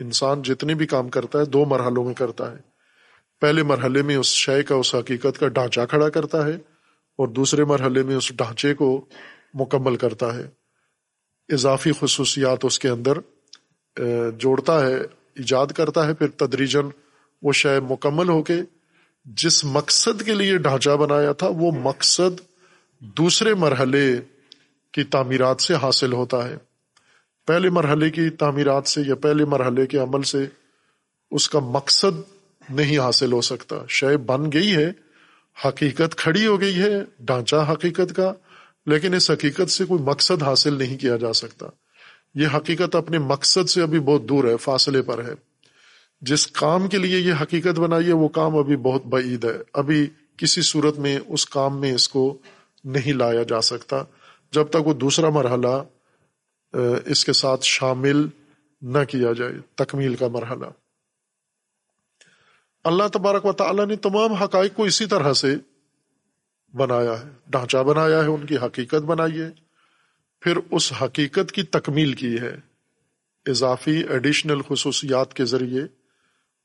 انسان 0.00 0.42
جتنے 0.42 0.74
بھی 0.74 0.86
کام 0.86 1.08
کرتا 1.08 1.40
ہے، 1.40 1.44
دو 1.44 1.64
مرحلوں 1.64 2.04
میں 2.04 2.14
کرتا 2.14 2.50
ہے۔ 2.50 2.56
پہلے 3.40 3.62
مرحلے 3.62 4.02
میں 4.02 4.16
اس 4.16 4.26
شے 4.26 4.62
کا، 4.62 4.74
اس 4.74 4.94
حقیقت 4.94 5.38
کا 5.38 5.48
ڈھانچہ 5.48 5.80
کھڑا 5.90 6.08
کرتا 6.08 6.46
ہے 6.46 6.54
اور 7.18 7.28
دوسرے 7.28 7.64
مرحلے 7.64 8.02
میں 8.02 8.16
اس 8.16 8.32
ڈھانچے 8.32 8.74
کو 8.74 9.04
مکمل 9.54 9.96
کرتا 9.96 10.34
ہے۔ 10.34 10.48
اضافی 11.48 11.92
خصوصیات 12.00 12.64
اس 12.64 12.78
کے 12.78 12.88
اندر 12.88 13.18
جوڑتا 14.38 14.86
ہے۔ 14.86 15.19
ایجاد 15.36 15.66
کرتا 15.66 16.06
ہے، 16.06 16.14
پھر 16.14 16.28
تدریجن 16.28 16.88
وہ 17.42 17.52
شے 17.52 17.80
مکمل 17.80 18.28
ہو 18.28 18.42
کے 18.42 18.54
جس 19.24 19.64
مقصد 19.64 20.22
کے 20.22 20.34
لیے 20.34 20.56
ڈھانچہ 20.56 20.90
بنایا 20.90 21.32
تھا، 21.32 21.46
وہ 21.46 21.70
مقصد 21.72 22.40
دوسرے 23.00 23.54
مرحلے 23.54 24.20
کی 24.92 25.04
تعمیرات 25.04 25.60
سے 25.60 25.74
حاصل 25.74 26.12
ہوتا 26.12 26.48
ہے۔ 26.48 26.56
پہلے 27.46 27.70
مرحلے 27.70 28.10
کی 28.10 28.30
تعمیرات 28.30 28.86
سے 28.86 29.02
یا 29.06 29.14
پہلے 29.14 29.44
مرحلے 29.44 29.86
کے 29.86 29.98
عمل 29.98 30.22
سے 30.22 30.46
اس 31.30 31.48
کا 31.48 31.58
مقصد 31.58 32.20
نہیں 32.70 32.98
حاصل 32.98 33.32
ہو 33.32 33.40
سکتا۔ 33.40 33.76
شے 33.88 34.16
بن 34.16 34.52
گئی 34.52 34.76
ہے، 34.76 34.92
حقیقت 35.68 36.16
کھڑی 36.16 36.46
ہو 36.46 36.60
گئی 36.60 36.78
ہے، 36.82 36.90
ڈھانچہ 37.20 37.56
حقیقت 37.72 38.16
کا، 38.16 38.32
لیکن 38.86 39.14
اس 39.14 39.30
حقیقت 39.30 39.70
سے 39.70 39.84
کوئی 39.84 40.02
مقصد 40.02 40.42
حاصل 40.42 40.74
نہیں 40.74 40.98
کیا 40.98 41.16
جا 41.16 41.32
سکتا۔ 41.32 41.66
یہ 42.34 42.46
حقیقت 42.54 42.96
اپنے 42.96 43.18
مقصد 43.18 43.70
سے 43.70 43.82
ابھی 43.82 44.00
بہت 44.00 44.22
دور 44.22 44.44
ہے، 44.44 44.56
فاصلے 44.56 45.02
پر 45.02 45.24
ہے۔ 45.24 45.34
جس 46.20 46.46
کام 46.46 46.88
کے 46.88 46.98
لیے 46.98 47.18
یہ 47.18 47.32
حقیقت 47.42 47.80
بنائی 47.80 48.06
ہے، 48.06 48.12
وہ 48.12 48.28
کام 48.28 48.56
ابھی 48.56 48.76
بہت 48.76 49.06
بعید 49.06 49.44
ہے۔ 49.44 49.58
ابھی 49.72 50.10
کسی 50.36 50.62
صورت 50.62 50.98
میں 50.98 51.20
اس 51.26 51.46
کام 51.46 51.80
میں 51.80 51.92
اس 51.92 52.08
کو 52.08 52.38
نہیں 52.84 53.12
لایا 53.12 53.42
جا 53.42 53.60
سکتا۔ 53.60 54.02
جب 54.52 54.68
تک 54.68 54.86
وہ 54.86 54.94
دوسرا 54.94 55.28
مرحلہ 55.28 55.82
اس 57.06 57.24
کے 57.24 57.32
ساتھ 57.32 57.60
شامل 57.62 58.26
نہ 58.82 58.98
کیا 59.08 59.32
جائے، 59.32 59.52
تکمیل 59.74 60.14
کا 60.14 60.28
مرحلہ۔ 60.28 60.66
اللہ 62.84 63.08
تبارک 63.12 63.46
و 63.46 63.52
تعالیٰ 63.52 63.86
نے 63.86 63.96
تمام 63.96 64.32
حقائق 64.32 64.74
کو 64.74 64.84
اسی 64.84 65.06
طرح 65.06 65.32
سے 65.32 65.56
بنایا 66.76 67.20
ہے۔ 67.20 67.28
ڈھانچہ 67.46 67.78
بنایا 67.78 68.22
ہے، 68.22 68.28
ان 68.28 68.46
کی 68.46 68.56
حقیقت 68.56 69.02
بنائی 69.02 69.40
ہے۔ 69.40 69.69
پھر 70.42 70.56
اس 70.70 70.92
حقیقت 71.02 71.52
کی 71.52 71.62
تکمیل 71.62 72.12
کی 72.12 72.38
ہے، 72.40 72.56
اضافی 73.46 74.02
ایڈیشنل 74.08 74.62
خصوصیات 74.68 75.34
کے 75.34 75.44
ذریعے 75.44 75.82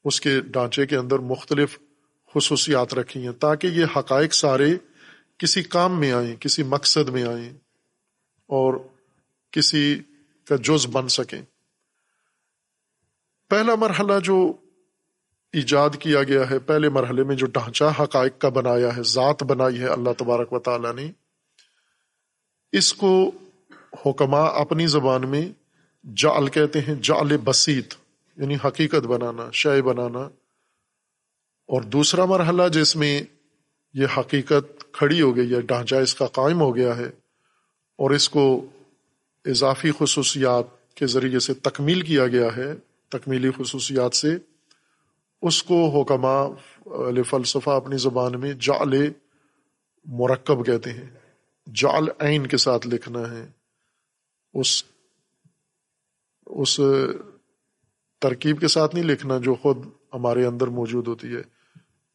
اس 0.06 0.22
کے 0.22 0.40
ڈھانچے 0.42 0.86
کے 0.86 0.98
اندر 0.98 1.20
مختلف 1.20 1.78
خصوصیات 2.36 2.94
رکھی 2.94 3.26
ہیں 3.26 3.32
تاکہ 3.32 3.68
یہ 3.68 3.86
حقائق 3.96 4.34
سارے 4.34 4.76
کسی 5.38 5.64
کام 5.64 6.00
میں 6.00 6.12
آئیں، 6.12 6.36
کسی 6.36 6.64
مقصد 6.64 7.10
میں 7.10 7.24
آئیں 7.24 7.50
اور 8.50 8.74
کسی 9.52 10.02
کا 10.48 10.56
جز 10.56 10.88
بن 10.88 11.08
سکیں۔ 11.08 11.42
پہلا 13.52 13.76
مرحلہ 13.76 14.20
جو 14.24 14.54
ایجاد 15.54 15.90
کیا 16.00 16.24
گیا 16.24 16.50
ہے، 16.50 16.60
پہلے 16.60 16.90
مرحلے 16.90 17.24
میں 17.24 17.36
جو 17.36 17.48
ڈھانچہ 17.48 17.84
حقائق 18.00 18.40
کا 18.40 18.50
بنایا 18.50 18.96
ہے، 18.98 19.04
ذات 19.04 19.44
بنائی 19.44 19.80
ہے 19.80 19.88
اللہ 19.88 20.14
تبارک 20.18 20.54
و 20.54 20.60
تعالیٰ 20.60 20.94
نے، 20.96 21.12
اس 22.72 22.94
کو 22.94 23.32
حکمہ 24.06 24.44
اپنی 24.56 24.88
زبان 24.88 25.30
میں 25.30 25.50
جعل 26.04 26.48
کہتے 26.48 26.80
ہیں، 26.80 26.96
جعل 27.02 27.38
بسیط 27.38 27.94
یعنی 28.38 28.56
حقیقت 28.66 29.06
بنانا، 29.08 29.50
شے 29.54 29.82
بنانا۔ 29.82 30.20
اور 31.70 31.82
دوسرا 31.82 32.26
مرحلہ 32.26 32.68
جس 32.72 32.96
میں 32.96 33.22
یہ 33.94 34.08
حقیقت 34.18 34.84
کھڑی 34.92 35.22
ہو 35.22 35.36
گئی 35.36 35.54
ہے، 35.54 35.62
ڈھانچہ 35.62 35.96
اس 35.96 36.16
کا 36.16 36.26
قائم 36.26 36.60
ہو 36.62 36.76
گیا 36.76 36.98
ہے، 36.98 37.10
اور 38.00 38.12
اس 38.12 38.30
کو 38.30 38.66
اضافی 39.46 39.92
خصوصیات 40.00 40.96
کے 40.96 41.08
ذریعے 41.08 41.40
سے 41.40 41.54
تکمیل 41.54 42.02
کیا 42.02 42.28
گیا 42.28 42.56
ہے، 42.58 42.74
تکمیلی 43.10 43.50
خصوصیات 43.58 44.16
سے، 44.16 44.38
اس 45.42 45.64
کو 45.64 45.78
حکمہ 45.90 47.24
فلسفہ 47.24 47.70
اپنی 47.70 47.98
زبان 47.98 48.40
میں 48.40 48.54
جعل 48.54 48.94
مرکب 50.06 50.66
کہتے 50.66 50.92
ہیں۔ 50.92 51.10
جعل 51.68 52.08
عین 52.20 52.48
کے 52.48 52.58
ساتھ 52.58 52.88
لکھنا 52.88 53.32
ہے۔ 53.32 53.46
اس 54.56 54.84
اس 56.46 56.80
ترکیب 58.22 58.60
کے 58.60 58.68
ساتھ 58.68 58.96
نہیں 58.96 59.06
لکھنا 59.06 59.38
جو 59.38 59.56
خود 59.56 59.78
ہمارے 60.14 60.46
اندر 60.46 60.68
موجود 60.68 61.08
ہوتی 61.08 61.36
ہے۔ 61.36 61.42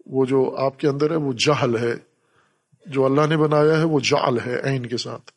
وہ 0.06 0.26
جو 0.26 0.56
آپ 0.58 0.78
کے 0.78 0.88
اندر 0.88 1.10
ہے، 1.10 1.16
وہ 1.16 1.32
جہل 1.32 1.76
ہے۔ 1.76 1.94
جو 2.86 3.04
اللہ 3.04 3.20
نے 3.28 3.36
بنایا 3.36 3.78
ہے، 3.78 3.84
وہ 3.84 4.00
جعل 4.00 4.38
ہے 4.46 4.60
عین 4.64 4.86
کے 4.86 4.96
ساتھ۔ 4.96 5.32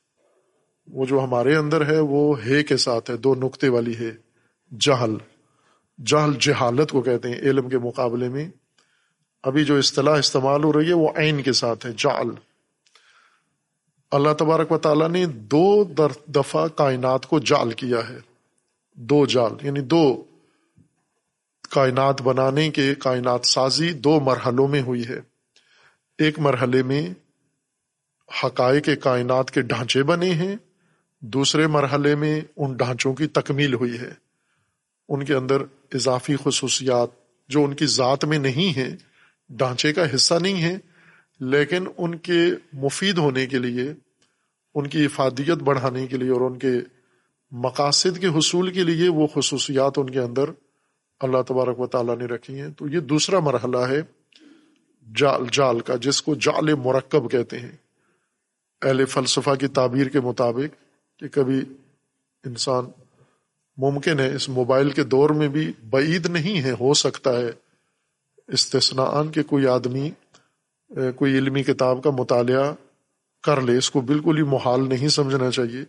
وہ 0.88 1.06
جو 1.06 1.24
ہمارے 1.24 1.56
اندر 1.56 1.86
ہے، 1.86 2.00
وہ 2.00 2.46
ہے 2.46 2.64
کے 2.64 2.78
ساتھ 2.78 3.12
ہے۔ 3.12 3.18
دو 3.18 3.36
نقطے 3.36 3.70
والی 3.70 3.96
ہے۔ 3.96 4.12
جہل۔ 4.80 5.18
جہل 6.06 6.34
جہالت 6.40 6.92
کو 6.92 7.02
کہتے 7.02 7.30
ہیں، 7.30 7.38
علم 7.38 7.70
کے 7.70 7.78
مقابلے 7.78 8.30
میں۔ 8.30 8.50
ابھی 9.44 9.66
جو 9.66 9.78
اصطلاح 9.78 10.18
استعمال 10.18 10.64
ہو 10.64 10.74
رہی 10.74 10.88
ہے، 10.88 10.94
وہ 10.94 11.10
عین 11.16 11.44
کے 11.44 11.54
ساتھ 11.54 11.86
ہے۔ 11.86 11.92
جعل۔ 11.98 12.53
اللہ 14.14 14.34
تبارک 14.34 14.72
و 14.72 14.78
تعالیٰ 14.78 15.10
نے 15.10 15.26
دو 15.26 15.84
دفعہ 16.28 16.68
کائنات 16.68 17.26
کو 17.26 17.40
جال 17.40 17.72
کیا 17.72 18.10
ہے۔ 18.10 18.18
دو 18.94 19.26
جال 19.26 19.52
یعنی 19.62 19.80
دو 19.80 20.24
کائنات 21.70 22.22
بنانے 22.22 22.70
کے 22.70 22.96
کائنات 22.96 23.46
سازی 23.46 23.94
دو 23.94 24.20
مرحلوں 24.20 24.68
میں 24.68 24.82
ہوئی 24.82 25.08
ہے۔ 25.08 25.20
ایک 26.18 26.40
مرحلے 26.40 26.84
میں 26.84 27.10
حقائق 28.44 28.90
کائنات 29.02 29.52
کے 29.52 29.62
ڈھانچے 29.62 30.04
بنے 30.04 30.30
ہیں، 30.30 30.56
دوسرے 31.20 31.68
مرحلے 31.68 32.16
میں 32.16 32.42
ان 32.58 32.74
ڈھانچوں 32.74 33.14
کی 33.14 33.28
تکمیل 33.28 33.74
ہوئی 33.74 34.00
ہے۔ 34.00 34.12
ان 35.10 35.26
کے 35.26 35.34
اندر 35.34 35.62
اضافی 35.94 36.36
خصوصیات 36.44 37.10
جو 37.48 37.64
ان 37.64 37.74
کی 37.74 37.86
ذات 37.86 38.26
میں 38.26 38.38
نہیں 38.38 38.78
ہیں، 38.78 38.98
ڈھانچے 39.50 39.94
کا 39.94 40.16
حصہ 40.16 40.34
نہیں 40.34 40.62
ہے 40.62 40.78
لیکن 41.40 41.84
ان 41.98 42.18
کے 42.18 42.42
مفید 42.74 43.18
ہونے 43.18 43.46
کے 43.46 43.58
لیے 43.58 43.94
ان 44.76 44.88
کی 44.88 45.06
افادیت 45.06 45.58
بڑھانے 45.58 46.08
کے 46.08 46.18
لیے 46.18 46.30
اور 46.30 46.42
ان 46.42 46.60
کے 46.60 46.72
مقاصد 47.52 48.20
کے 48.20 48.28
حصول 48.28 48.72
کے 48.72 48.84
لیے 48.84 49.10
وہ 49.10 49.28
خصوصیات 49.28 49.94
ان 49.98 50.10
کے 50.10 50.20
اندر 50.20 50.44
اللہ 51.20 51.42
تبارک 51.48 51.80
و 51.80 51.88
تعالیٰ 51.88 52.18
نے 52.18 52.26
رکھی 52.26 52.62
ہیں۔ 52.62 52.70
تو 52.78 52.88
یہ 52.88 53.00
دوسرا 53.00 53.40
مرحلہ 53.40 53.78
ہے 53.78 54.02
جال 55.16 55.42
جال 55.52 55.80
کا، 55.80 55.96
جس 55.96 56.22
کو 56.22 56.36
جال 56.36 56.74
مرکب 56.74 57.32
کہتے 57.32 57.60
ہیں۔ 57.60 57.72
اہل 58.82 59.06
فلسفہ 59.06 59.56
کی 59.56 59.68
تعبیر 59.68 60.08
کے 60.08 60.20
مطابق 60.20 60.84
کہ 61.20 61.28
کبھی 61.28 61.60
انسان 62.46 62.86
ممکن 63.78 64.20
ہے 64.20 64.36
اس 64.36 64.50
موبائل 64.50 64.90
کے 64.90 65.04
دور 65.04 65.30
میں 65.30 65.48
بھی 65.48 65.72
بعید 65.90 66.26
نہیں 66.26 66.62
ہے، 66.62 66.72
ہو 66.72 66.94
سکتا 66.94 67.38
ہے۔ 67.38 67.52
استثناء 68.48 69.32
کہ 69.34 69.44
کوئی 69.44 69.68
آدمی، 69.68 70.12
کوئی 71.16 71.38
علمی 71.38 71.64
کتاب 71.64 72.04
کا 72.04 72.10
مطالعہ 72.10 72.74
کر 73.44 73.62
لے، 73.62 73.78
اس 73.78 73.92
کو 73.92 74.02
بالکل 74.02 74.38
ہی 74.38 74.44
محال 74.44 74.90
نہیں 74.90 75.08
سمجھنا 75.08 75.52
چاہیے۔ 75.52 75.84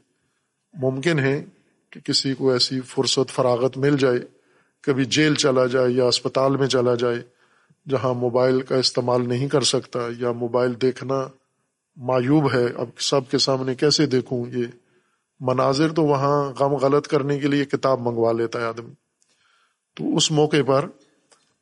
ممکن 0.74 1.18
ہے 1.18 1.44
کہ 1.90 2.00
کسی 2.00 2.34
کو 2.34 2.52
ایسی 2.52 2.80
فرصت، 2.80 3.30
فراغت 3.30 3.76
مل 3.76 3.96
جائے، 3.96 4.18
کبھی 4.80 5.04
جیل 5.04 5.34
چلا 5.34 5.66
جائے 5.66 5.92
یا 5.92 6.04
اسپتال 6.04 6.56
میں 6.56 6.66
چلا 6.66 6.94
جائے، 6.94 7.22
جہاں 7.88 8.14
موبائل 8.14 8.62
کا 8.62 8.76
استعمال 8.76 9.28
نہیں 9.28 9.48
کر 9.48 9.60
سکتا 9.60 9.98
یا 10.18 10.32
موبائل 10.32 10.72
دیکھنا 10.82 11.28
معیوب 11.96 12.54
ہے۔ 12.54 12.66
اب 12.76 12.88
سب 12.98 13.30
کے 13.30 13.38
سامنے 13.38 13.74
کیسے 13.74 14.06
دیکھوں 14.06 14.46
یہ؟ 14.46 14.66
مناظر 15.40 15.92
تو 15.92 16.02
وہاں 16.02 16.52
غم 16.60 16.74
غلط 16.74 17.06
کرنے 17.06 17.38
کے 17.38 17.48
لیے 17.48 17.64
کتاب 17.64 18.00
منگوا 18.00 18.32
لیتا 18.32 18.60
ہے 18.60 18.64
آدمی۔ 18.64 18.92
تو 19.94 20.16
اس 20.16 20.30
موقع 20.30 20.62
پر 20.66 20.86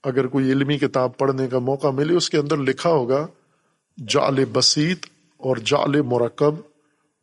اگر 0.05 0.27
کوئی 0.27 0.53
علمی 0.53 0.79
کتاب 0.79 1.19
پڑھنے 1.19 1.49
کا 1.49 1.59
موقع 1.59 1.87
ملے، 1.87 2.15
اس 2.15 2.31
کے 2.31 2.39
اندر 2.39 2.57
لکھا 2.57 2.91
ہوگا 2.91 3.27
جال 4.09 4.45
بسیط 4.45 5.07
اور 5.43 5.57
جال 5.57 6.03
مرکب 6.03 6.55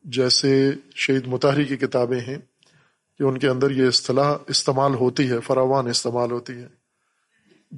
جیسے 0.04 0.72
شہید 0.96 1.28
متحری 1.28 1.66
کی 1.66 1.78
کتابیں 1.78 2.20
ہیں 2.20 2.38
کہ 3.18 3.24
ان 3.24 3.38
کے 3.38 3.48
اندر 3.48 3.72
یہ 3.72 3.88
اصطلاح 3.88 4.38
استعمال 4.48 4.96
ہوتی 4.96 5.30
ہے، 5.30 5.40
فراوان 5.40 5.88
استعمال 5.88 6.32
ہوتی 6.32 6.54
ہے۔ 6.54 6.68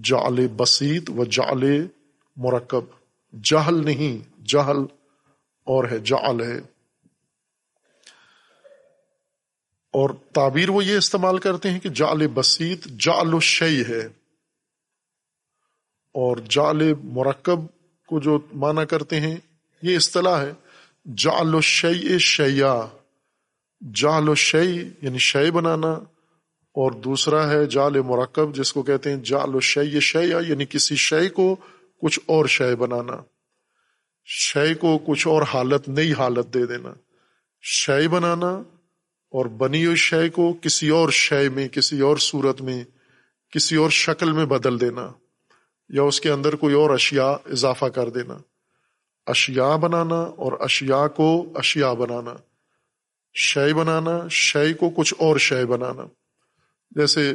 جال 0.03 0.47
بسیط 0.47 1.09
و 1.09 1.23
جال 1.23 1.87
مرکب۔ 2.35 2.81
جہل 3.43 3.85
نہیں، 3.85 4.39
جہل 4.47 4.77
اور 5.63 5.83
ہے، 5.91 5.99
جعل 5.99 6.41
ہے۔ 6.41 6.57
اور 9.93 10.09
تعبیر 10.09 10.69
وہ 10.69 10.85
یہ 10.85 10.97
استعمال 10.97 11.37
کرتے 11.37 11.71
ہیں 11.71 11.79
کہ 11.79 11.89
جال 11.89 12.27
بسیط 12.27 12.87
جال 12.87 13.33
الشی 13.33 13.81
ہے۔ 13.81 14.05
اور 16.13 16.37
جال 16.49 16.93
مرکب 17.03 17.59
کو 18.07 18.19
جو 18.19 18.39
مانا 18.53 18.85
کرتے 18.85 19.19
ہیں 19.19 19.37
یہ 19.81 19.95
اصطلاح 19.95 20.41
ہے 20.41 20.51
جال 21.17 21.55
الشی 21.55 22.17
شیا 22.19 22.85
جال 23.95 24.29
الشی 24.29 24.89
یعنی 25.01 25.17
شے 25.17 25.51
بنانا، 25.51 25.91
اور 26.75 26.91
دوسرا 26.91 27.49
ہے 27.49 27.65
جال 27.65 28.01
مرکب، 28.01 28.55
جس 28.55 28.73
کو 28.73 28.83
کہتے 28.83 29.09
ہیں 29.09 29.17
جال 29.17 29.53
الشی 29.53 29.99
شیا 29.99 30.39
یعنی 30.47 30.65
کسی 30.65 30.95
شے 30.95 31.29
کو 31.29 31.55
کچھ 32.01 32.19
اور 32.25 32.45
شے 32.45 32.75
بنانا۔ 32.75 33.21
شے 34.25 34.73
کو 34.73 34.97
کچھ 34.97 35.27
اور 35.27 35.41
حالت، 35.41 35.89
نئی 35.89 36.13
حالت 36.13 36.53
دے 36.53 36.65
دینا۔ 36.65 36.93
شے 37.61 38.07
بنانا، 38.07 38.51
اور 39.33 39.45
بنی 39.45 39.85
ہوئی 39.85 39.95
شے 39.95 40.29
کو 40.29 40.53
کسی 40.61 40.89
اور 40.89 41.09
شے 41.09 41.49
میں، 41.49 41.67
کسی 41.67 41.99
اور 41.99 42.17
صورت 42.17 42.61
میں، 42.61 42.83
کسی 43.51 43.75
اور 43.75 43.89
شکل 43.89 44.31
میں 44.31 44.45
بدل 44.45 44.81
دینا، 44.81 45.11
یا 45.89 46.03
اس 46.03 46.21
کے 46.21 46.31
اندر 46.31 46.55
کوئی 46.55 46.75
اور 46.75 46.89
اشیاء 46.89 47.33
اضافہ 47.45 47.85
کر 47.85 48.09
دینا۔ 48.09 48.37
اشیاء 49.27 49.75
بنانا 49.75 50.15
اور 50.15 50.51
اشیاء 50.59 51.07
کو 51.07 51.51
اشیاء 51.55 51.93
بنانا، 51.93 52.33
شے 53.33 53.73
بنانا، 53.73 54.27
شے 54.29 54.73
کو 54.73 54.89
کچھ 54.89 55.13
اور 55.17 55.37
شے 55.37 55.65
بنانا۔ 55.65 56.03
جیسے 56.91 57.33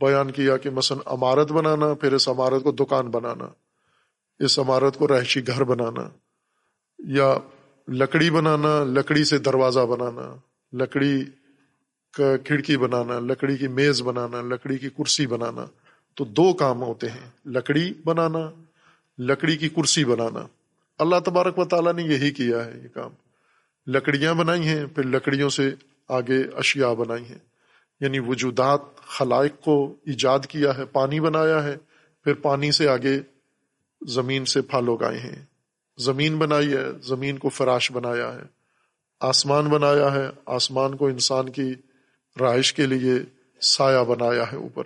بیان 0.00 0.30
کیا 0.30 0.56
کہ 0.56 0.70
مثلا 0.70 0.98
عمارت 1.06 1.52
بنانا، 1.52 1.94
پھر 1.94 2.12
اس 2.12 2.28
عمارت 2.28 2.62
کو 2.62 2.72
دکان 2.72 3.10
بنانا، 3.10 3.48
اس 4.38 4.58
عمارت 4.58 4.96
کو 4.96 5.08
رہائشی 5.08 5.46
گھر 5.46 5.64
بنانا، 5.64 6.08
یا 6.98 7.34
لکڑی 7.88 8.30
بنانا، 8.30 8.84
لکڑی 8.84 9.24
سے 9.24 9.38
دروازہ 9.38 9.80
بنانا، 9.80 10.34
لکڑی 10.72 11.24
کا 12.12 12.36
کھڑکی 12.36 12.76
بنانا، 12.76 13.18
لکڑی 13.18 13.56
کی 13.56 13.68
میز 13.68 14.02
بنانا، 14.02 14.40
لکڑی 14.40 14.78
کی 14.78 14.88
کرسی 14.88 15.26
بنانا۔ 15.26 15.64
تو 16.14 16.24
دو 16.24 16.52
کام 16.52 16.82
ہوتے 16.82 17.08
ہیں، 17.10 17.30
لکڑی 17.46 17.92
بنانا 18.04 18.50
لکڑی 19.20 19.56
کی 19.56 19.68
کرسی 19.68 20.04
بنانا۔ 20.04 20.46
اللہ 20.98 21.16
تبارک 21.24 21.58
و 21.58 21.64
تعالیٰ 21.64 21.92
نے 21.92 22.02
یہی 22.02 22.30
کیا 22.30 22.64
ہے 22.64 22.72
یہ 22.82 22.88
کام۔ 22.88 23.10
لکڑیاں 23.86 24.34
بنائی 24.34 24.68
ہیں، 24.68 24.86
پھر 24.86 25.02
لکڑیوں 25.02 25.50
سے 25.50 25.74
آگے 26.08 26.42
اشیاء 26.56 26.92
بنائی 26.92 27.24
ہیں۔ 27.24 27.38
یعنی 28.00 28.18
وجودات، 28.18 28.80
خلائق 28.96 29.64
کو 29.64 29.96
ایجاد 30.06 30.38
کیا 30.48 30.78
ہے، 30.78 30.84
پانی 30.84 31.20
بنایا 31.20 31.64
ہے، 31.64 31.76
پھر 32.24 32.34
پانی 32.34 32.72
سے 32.72 32.88
آگے 32.88 33.20
زمین 34.06 34.44
سے 34.44 34.60
پھل 34.60 34.88
اگائے 34.88 35.18
ہیں۔ 35.18 35.44
زمین 35.98 36.38
بنائی 36.38 36.72
ہے، 36.72 36.84
زمین 37.02 37.38
کو 37.38 37.48
فراش 37.48 37.92
بنایا 37.92 38.34
ہے۔ 38.34 38.42
آسمان 39.20 39.64
بنایا 39.64 40.14
ہے، 40.14 40.28
آسمان 40.46 40.96
کو 40.96 41.06
انسان 41.06 41.48
کی 41.48 41.74
رہائش 42.40 42.72
کے 42.72 42.86
لیے 42.86 43.14
سایہ 43.60 44.04
بنایا 44.04 44.52
ہے 44.52 44.56
اوپر۔ 44.56 44.84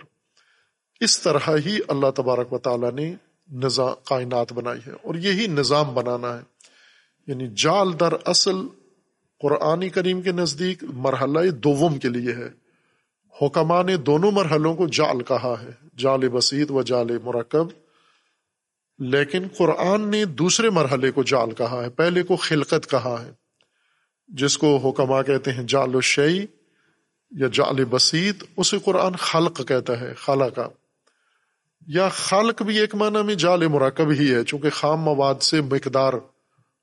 اس 0.99 1.21
طرح 1.21 1.39
ہی 1.65 1.79
اللہ 1.87 2.11
تبارک 2.15 2.53
و 2.53 2.57
تعالیٰ 2.57 2.91
نے 2.91 3.15
نظام 3.51 3.93
کائنات 4.05 4.53
بنائی 4.53 4.79
ہے 4.87 4.91
اور 4.91 5.15
یہی 5.15 5.47
نظام 5.47 5.93
بنانا 5.93 6.37
ہے۔ 6.37 6.41
یعنی 7.27 7.47
جال 7.47 7.99
در 7.99 8.13
اصل 8.25 8.55
قرآن 9.39 9.89
کریم 9.89 10.21
کے 10.21 10.31
نزدیک 10.31 10.83
مرحلہ 10.83 11.49
دوم 11.49 11.99
کے 11.99 12.09
لیے 12.09 12.33
ہے۔ 12.33 12.49
حکمہ 13.41 13.83
نے 13.83 13.97
دونوں 13.97 14.31
مرحلوں 14.31 14.75
کو 14.75 14.87
جال 14.87 15.23
کہا 15.23 15.55
ہے۔ 15.61 15.69
جال 15.97 16.29
بسیط 16.29 16.71
و 16.71 16.81
جال 16.81 17.07
مرکب۔ 17.23 17.67
لیکن 18.99 19.47
قرآن 19.57 20.01
نے 20.01 20.25
دوسرے 20.25 20.69
مرحلے 20.69 21.11
کو 21.11 21.23
جال 21.23 21.51
کہا 21.51 21.83
ہے۔ 21.83 21.89
پہلے 21.89 22.23
کو 22.23 22.35
خلقت 22.35 22.89
کہا 22.89 23.23
ہے۔ 23.25 23.31
جس 24.27 24.57
کو 24.57 24.77
حکمہ 24.77 25.21
کہتے 25.21 25.51
ہیں 25.51 25.63
جال 25.63 25.95
الشعی 25.95 26.45
یا 27.31 27.47
جال 27.53 27.85
بسیط، 27.85 28.43
اسے 28.57 28.77
قرآن 28.83 29.15
خلق 29.15 29.67
کہتا 29.67 29.99
ہے 29.99 30.13
خالہ 30.13 30.45
کا 30.45 30.69
یا 31.87 32.09
خلق 32.09 32.61
بھی 32.61 32.79
ایک 32.79 32.95
معنی 32.95 33.23
میں 33.23 33.35
جال 33.35 33.67
مراکب 33.67 34.11
ہی 34.11 34.33
ہے، 34.33 34.43
چونکہ 34.43 34.69
خام 34.69 35.01
مواد 35.01 35.35
سے 35.35 35.61
مقدار 35.61 36.13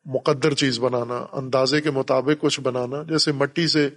مقدر 0.07 0.55
چیز 0.55 0.79
بنانا، 0.81 1.27
اندازے 1.33 1.81
کے 1.81 1.91
مطابق 1.91 2.41
کچھ 2.41 2.61
بنانا، 2.61 3.03
جیسے 3.03 3.33
مٹی 3.33 3.69
سے 3.69 3.89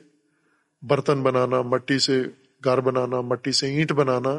برتن 0.82 1.24
بنانا، 1.24 1.62
مٹی 1.62 2.00
سے 2.00 2.24
گھر 2.64 2.80
بنانا، 2.80 3.22
مٹی 3.22 3.52
سے 3.52 3.68
اینٹ 3.68 3.92
بنانا، 3.92 4.30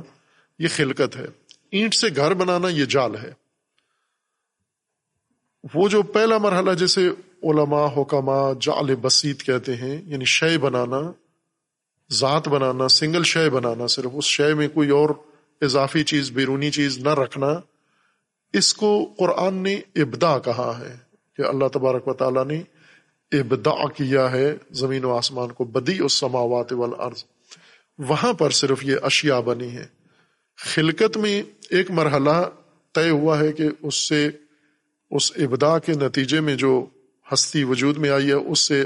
یہ 0.59 0.69
خلقت 0.77 1.17
ہے۔ 1.17 1.27
اینٹ 1.71 1.95
سے 1.95 2.07
گھر 2.17 2.35
بنانا 2.35 2.69
یہ 2.69 2.85
جال 2.85 3.17
ہے۔ 3.17 3.33
وہ 5.75 5.89
جو 5.89 6.03
پہلا 6.03 6.39
مرحلہ 6.39 6.75
جیسے 6.75 7.09
علماء 7.43 7.87
حکمہ 7.97 8.53
جال 8.61 8.95
بسیط 8.95 9.43
کہتے 9.43 9.77
ہیں 9.77 10.03
یعنی 10.05 10.25
شے 10.25 10.59
بنانا، 10.59 11.01
ذات 12.13 12.49
بنانا، 12.49 12.89
سنگل 12.89 13.23
شے 13.23 13.51
بنانا، 13.51 13.87
صرف 13.87 14.11
اس 14.15 14.25
شے 14.25 14.55
میں 14.55 14.69
کوئی 14.69 14.91
اور 14.91 15.11
اضافی 15.61 16.05
چیز، 16.05 16.31
بیرونی 16.31 16.71
چیز 16.71 16.99
نہ 16.99 17.15
رکھنا، 17.15 17.61
اس 18.53 18.75
کو 18.75 19.15
قرآن 19.19 19.55
نے 19.55 19.75
ابدا 19.75 20.39
کہا 20.39 20.81
ہے 20.81 20.97
کہ 21.37 21.43
اللہ 21.43 21.69
تبارک 21.69 22.09
و 22.09 22.15
تعالیٰ 22.15 22.47
نے 22.47 22.63
ابدا 23.33 23.89
کیا 23.89 24.31
ہے 24.31 24.57
زمین 24.71 25.05
و 25.05 25.17
آسمان 25.17 25.53
کو، 25.53 25.65
بدی 25.65 25.99
اس 25.99 26.13
سماوات 26.13 26.73
والارض۔ 26.73 27.25
وہاں 27.99 28.33
پر 28.33 28.51
صرف 28.51 28.85
یہ 28.85 28.97
اشیاء 29.03 29.41
بنی 29.41 29.73
ہے 29.73 29.87
خلقت 30.57 31.17
میں 31.17 31.43
ایک 31.71 31.91
مرحلہ 31.91 32.49
طے 32.95 33.11
ہوا 33.11 33.39
ہے 33.39 33.53
کہ 33.53 33.65
اس 33.83 33.95
سے، 33.95 34.29
اس 35.11 35.33
ابدا 35.37 35.79
کے 35.79 35.93
نتیجے 35.93 36.41
میں 36.41 36.57
جو 36.57 36.87
ہستی 37.33 37.65
وجود 37.65 37.97
میں 37.97 38.11
آئی 38.11 38.29
ہے، 38.29 38.33
اس 38.33 38.59
سے 38.59 38.85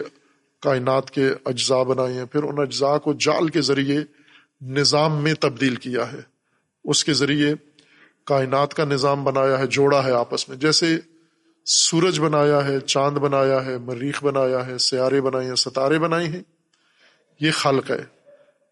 کائنات 0.61 1.11
کے 1.11 1.29
اجزاء 1.45 1.83
بنائے 1.83 2.15
ہیں۔ 2.15 2.25
پھر 2.25 2.43
ان 2.43 2.55
اجزاء 2.59 2.99
کو 2.99 3.13
جال 3.13 3.49
کے 3.49 3.61
ذریعے 3.61 4.01
نظام 4.61 5.23
میں 5.23 5.35
تبدیل 5.35 5.77
کیا 5.77 6.13
ہے۔ 6.13 6.30
اس 6.85 7.05
کے 7.05 7.13
ذریعے 7.13 7.55
کائنات 8.25 8.75
کا 8.75 8.85
نظام 8.85 9.25
بنایا 9.25 9.59
ہے، 9.59 9.67
جوڑا 9.67 10.05
ہے 10.05 10.13
آپس 10.13 10.49
میں۔ 10.49 10.57
جیسے 10.57 10.99
سورج 11.65 12.21
بنایا 12.21 12.65
ہے، 12.65 12.81
چاند 12.81 13.19
بنایا 13.19 13.65
ہے، 13.65 13.79
مریخ 13.79 14.25
بنایا 14.25 14.67
ہے، 14.67 14.79
سیارے 14.79 15.21
بنائے 15.21 15.47
ہیں، 15.47 15.55
ستارے 15.55 15.99
بنائے 15.99 16.27
ہیں، 16.27 16.43
یہ 17.41 17.51
خلق 17.51 17.91
ہے۔ 17.91 18.21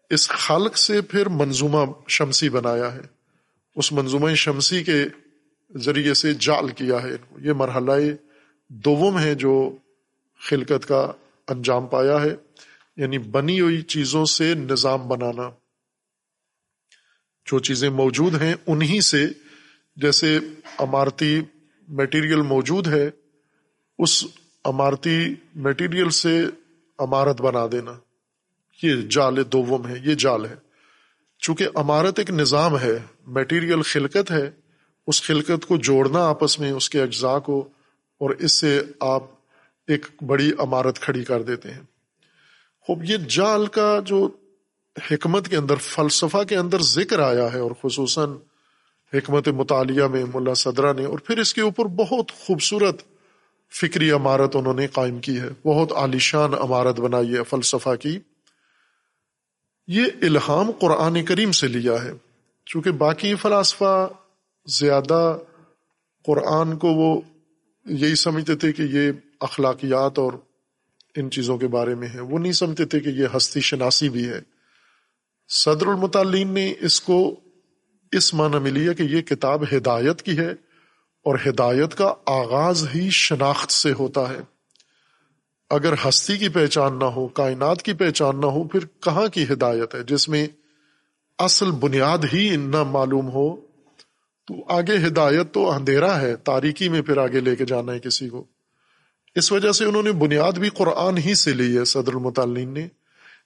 اس 0.09 0.29
خلق 0.29 0.77
سے 0.77 1.01
پھر 1.01 1.29
منظومہ 1.29 1.91
شمسی 2.07 2.49
بنایا 2.49 2.93
ہے۔ 2.93 3.01
اس 3.75 3.91
منظومہ 3.91 4.33
شمسی 4.33 4.83
کے 4.83 5.05
ذریعے 5.77 6.13
سے 6.13 6.33
جال 6.33 6.69
کیا 6.69 7.03
ہے۔ 7.03 7.11
یہ 7.41 7.53
مرحلہ 7.53 7.91
دوم 8.69 9.19
ہے 9.19 9.35
جو 9.35 9.77
خلقت 10.49 10.87
کا 10.87 11.11
انجام 11.47 11.87
پایا 11.87 12.21
ہے۔ 12.21 12.35
یعنی 12.97 13.17
بنی 13.17 13.61
ہوئی 13.61 13.81
چیزوں 13.81 14.25
سے 14.25 14.53
نظام 14.53 15.07
بنانا۔ 15.07 15.49
جو 17.51 17.59
چیزیں 17.59 17.89
موجود 17.89 18.41
ہیں، 18.41 18.55
انہی 18.67 19.01
سے 19.01 19.27
جیسے 19.95 20.39
عمارتی 20.79 21.41
میٹیریل 21.87 22.41
موجود 22.41 22.87
ہے، 22.87 23.09
اس 23.99 24.25
عمارتی 24.65 25.35
میٹیریل 25.55 26.09
سے 26.09 26.45
عمارت 26.99 27.41
بنا 27.41 27.65
دینا۔ 27.71 27.91
یہ 28.83 28.95
جال 29.09 29.37
دوم 29.51 29.87
ہے، 29.87 29.95
یہ 30.03 30.15
جال 30.15 30.45
ہے۔ 30.45 30.55
چونکہ 31.39 31.67
عمارت 31.75 32.19
ایک 32.19 32.29
نظام 32.29 32.79
ہے، 32.79 32.99
میٹیریل 33.27 33.81
خلقت 33.81 34.31
ہے، 34.31 34.51
اس 35.07 35.23
خلقت 35.23 35.65
کو 35.65 35.77
جوڑنا 35.77 36.19
آپس 36.19 36.59
میں، 36.59 36.71
اس 36.71 36.89
کے 36.89 37.01
اجزاء 37.01 37.39
کو، 37.39 37.69
اور 38.17 38.29
اس 38.29 38.51
سے 38.51 38.81
آپ 38.99 39.23
ایک 39.87 40.05
بڑی 40.21 40.51
عمارت 40.57 40.99
کھڑی 40.99 41.23
کر 41.23 41.41
دیتے 41.41 41.71
ہیں۔ 41.71 41.81
خوب، 42.79 43.03
یہ 43.03 43.17
جال 43.29 43.67
کا 43.67 43.99
جو 44.05 44.29
حکمت 45.11 45.47
کے 45.47 45.55
اندر، 45.55 45.75
فلسفہ 45.75 46.43
کے 46.43 46.55
اندر 46.55 46.79
ذکر 46.81 47.19
آیا 47.19 47.53
ہے 47.53 47.59
اور 47.59 47.71
خصوصاً 47.81 48.29
حکمت 49.13 49.47
مطالعہ 49.47 50.07
میں 50.07 50.25
ملا 50.33 50.53
صدرہ 50.53 50.93
نے 50.93 51.05
اور 51.05 51.19
پھر 51.19 51.37
اس 51.37 51.53
کے 51.53 51.61
اوپر 51.61 51.85
بہت 51.85 52.31
خوبصورت 52.31 53.03
فکری 53.73 54.11
عمارت 54.11 54.55
انہوں 54.55 54.73
نے 54.73 54.87
قائم 54.87 55.19
کی 55.19 55.39
ہے۔ 55.39 55.49
بہت 55.65 55.91
عالیشان 55.91 56.53
عمارت 56.53 56.99
بنائی 56.99 57.33
ہے 57.33 57.43
فلسفہ 57.43 57.95
کی۔ 57.95 58.19
یہ 59.87 60.05
الہام 60.21 60.71
قرآن 60.71 61.25
کریم 61.25 61.51
سے 61.51 61.67
لیا 61.67 62.03
ہے۔ 62.03 62.11
چونکہ 62.65 62.91
باقی 62.91 63.35
فلاسفہ 63.35 64.09
زیادہ 64.65 65.37
قرآن 66.25 66.77
کو 66.77 66.87
وہ 66.87 67.21
یہی 67.85 68.15
سمجھتے 68.15 68.55
تھے 68.55 68.73
کہ 68.73 68.81
یہ 68.81 69.11
اخلاقیات 69.39 70.19
اور 70.19 70.33
ان 71.15 71.31
چیزوں 71.31 71.57
کے 71.57 71.67
بارے 71.67 71.95
میں 71.95 72.07
ہے۔ 72.07 72.19
وہ 72.19 72.39
نہیں 72.39 72.51
سمجھتے 72.51 72.85
تھے 72.85 72.99
کہ 72.99 73.09
یہ 73.09 73.27
ہستی 73.37 73.59
شناسی 73.59 74.09
بھی 74.09 74.29
ہے۔ 74.29 74.58
صدر 75.49 75.87
المطالین 75.87 76.53
نے 76.53 76.73
اس 76.79 77.01
کو 77.01 77.39
اس 78.11 78.33
معنی 78.33 78.59
میں 78.59 78.71
لیا 78.71 78.93
کہ 78.93 79.03
یہ 79.03 79.21
کتاب 79.21 79.63
ہدایت 79.63 80.21
کی 80.21 80.37
ہے 80.37 80.51
اور 81.23 81.37
ہدایت 81.47 81.95
کا 81.95 82.13
آغاز 82.25 82.87
ہی 82.95 83.09
شناخت 83.09 83.71
سے 83.71 83.91
ہوتا 83.91 84.29
ہے۔ 84.29 84.39
اگر 85.69 85.93
ہستی 86.07 86.37
کی 86.37 86.49
پہچان 86.49 86.99
نہ 86.99 87.03
ہو، 87.03 87.27
کائنات 87.27 87.81
کی 87.81 87.93
پہچان 87.93 88.41
نہ 88.41 88.45
ہو، 88.45 88.67
پھر 88.67 88.79
کہاں 88.99 89.27
کی 89.27 89.43
ہدایت 89.43 89.95
ہے؟ 89.95 90.03
جس 90.03 90.29
میں 90.29 90.47
اصل 91.39 91.71
بنیاد 91.71 92.17
ہی 92.33 92.55
نہ 92.55 92.83
معلوم 92.83 93.27
ہو، 93.27 93.55
تو 94.47 94.53
آگے 94.67 95.07
ہدایت 95.07 95.53
تو 95.53 95.71
اندھیرا 95.71 96.21
ہے، 96.21 96.35
تاریکی 96.35 96.89
میں 96.89 97.01
پھر 97.01 97.17
آگے 97.17 97.39
لے 97.39 97.55
کے 97.55 97.65
جانا 97.65 97.93
ہے 97.93 97.99
کسی 97.99 98.29
کو۔ 98.29 98.43
اس 99.35 99.51
وجہ 99.51 99.71
سے 99.71 99.85
انہوں 99.85 100.03
نے 100.03 100.11
بنیاد 100.11 100.51
بھی 100.51 100.69
قرآن 100.69 101.17
ہی 101.17 101.33
سے 101.35 101.53
لی 101.53 101.77
ہے، 101.77 101.85
صدر 101.85 102.13
المطالین 102.13 102.73
نے۔ 102.73 102.87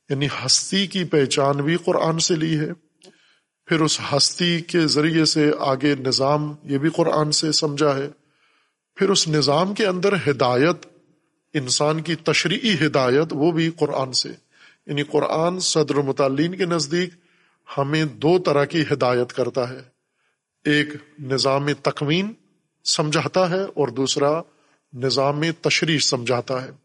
یعنی 0.10 0.28
ہستی 0.46 0.88
کی 0.88 1.04
پہچان 1.04 1.58
بھی 1.58 1.78
قرآن 1.78 2.20
سے 2.20 2.36
لی 2.36 2.60
ہے۔ 2.60 2.70
پھر 3.66 3.82
اس 3.82 4.00
ہستی 4.16 4.62
کے 4.62 4.88
ذریعے 4.88 5.26
سے 5.26 5.52
آگے 5.60 5.96
نظام 5.96 6.56
یہ 6.64 6.78
بھی 6.78 6.90
قرآن 6.90 7.32
سے 7.32 7.52
سمجھا 7.52 7.96
ہے۔ 7.96 8.10
پھر 8.96 9.10
اس 9.10 9.28
نظام 9.28 9.74
کے 9.74 9.86
اندر 9.86 10.14
ہدایت، 10.28 10.86
انسان 11.54 12.02
کی 12.02 12.16
تشریعی 12.16 12.88
ہدایت، 12.88 13.28
وہ 13.32 13.52
بھی 13.52 13.72
قرآن 13.80 14.14
سے۔ 14.14 14.30
یعنی 14.86 15.04
قرآن 15.04 15.60
صدر 15.60 15.96
مطالین 15.96 16.56
کے 16.56 16.66
نزدیک 16.66 17.10
ہمیں 17.78 18.06
دو 18.06 18.40
طرح 18.40 18.66
کی 18.66 18.84
ہدایت 18.94 19.34
کرتا 19.34 19.70
ہے۔ 19.70 19.80
ایک 20.66 20.88
نظام 21.20 21.74
تکوین 21.74 22.34
سمجھاتا 22.86 23.50
ہے 23.50 23.62
اور 23.62 23.88
دوسرا 23.88 24.42
نظام 24.94 25.42
تشریح 25.62 26.00
سمجھاتا 26.00 26.66
ہے۔ 26.66 26.83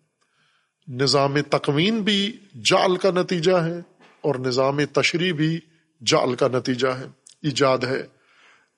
نظام 0.89 1.41
تکوین 1.41 2.03
بھی 2.03 2.37
جال 2.65 2.97
کا 2.97 3.11
نتیجہ 3.11 3.53
ہے 3.53 3.81
اور 4.21 4.35
نظام 4.35 4.85
تشریح 4.85 5.33
بھی 5.33 5.61
جال 6.07 6.35
کا 6.35 6.49
نتیجہ 6.49 6.89
ہے، 6.89 7.07
ایجاد 7.43 7.79
ہے۔ 7.79 8.03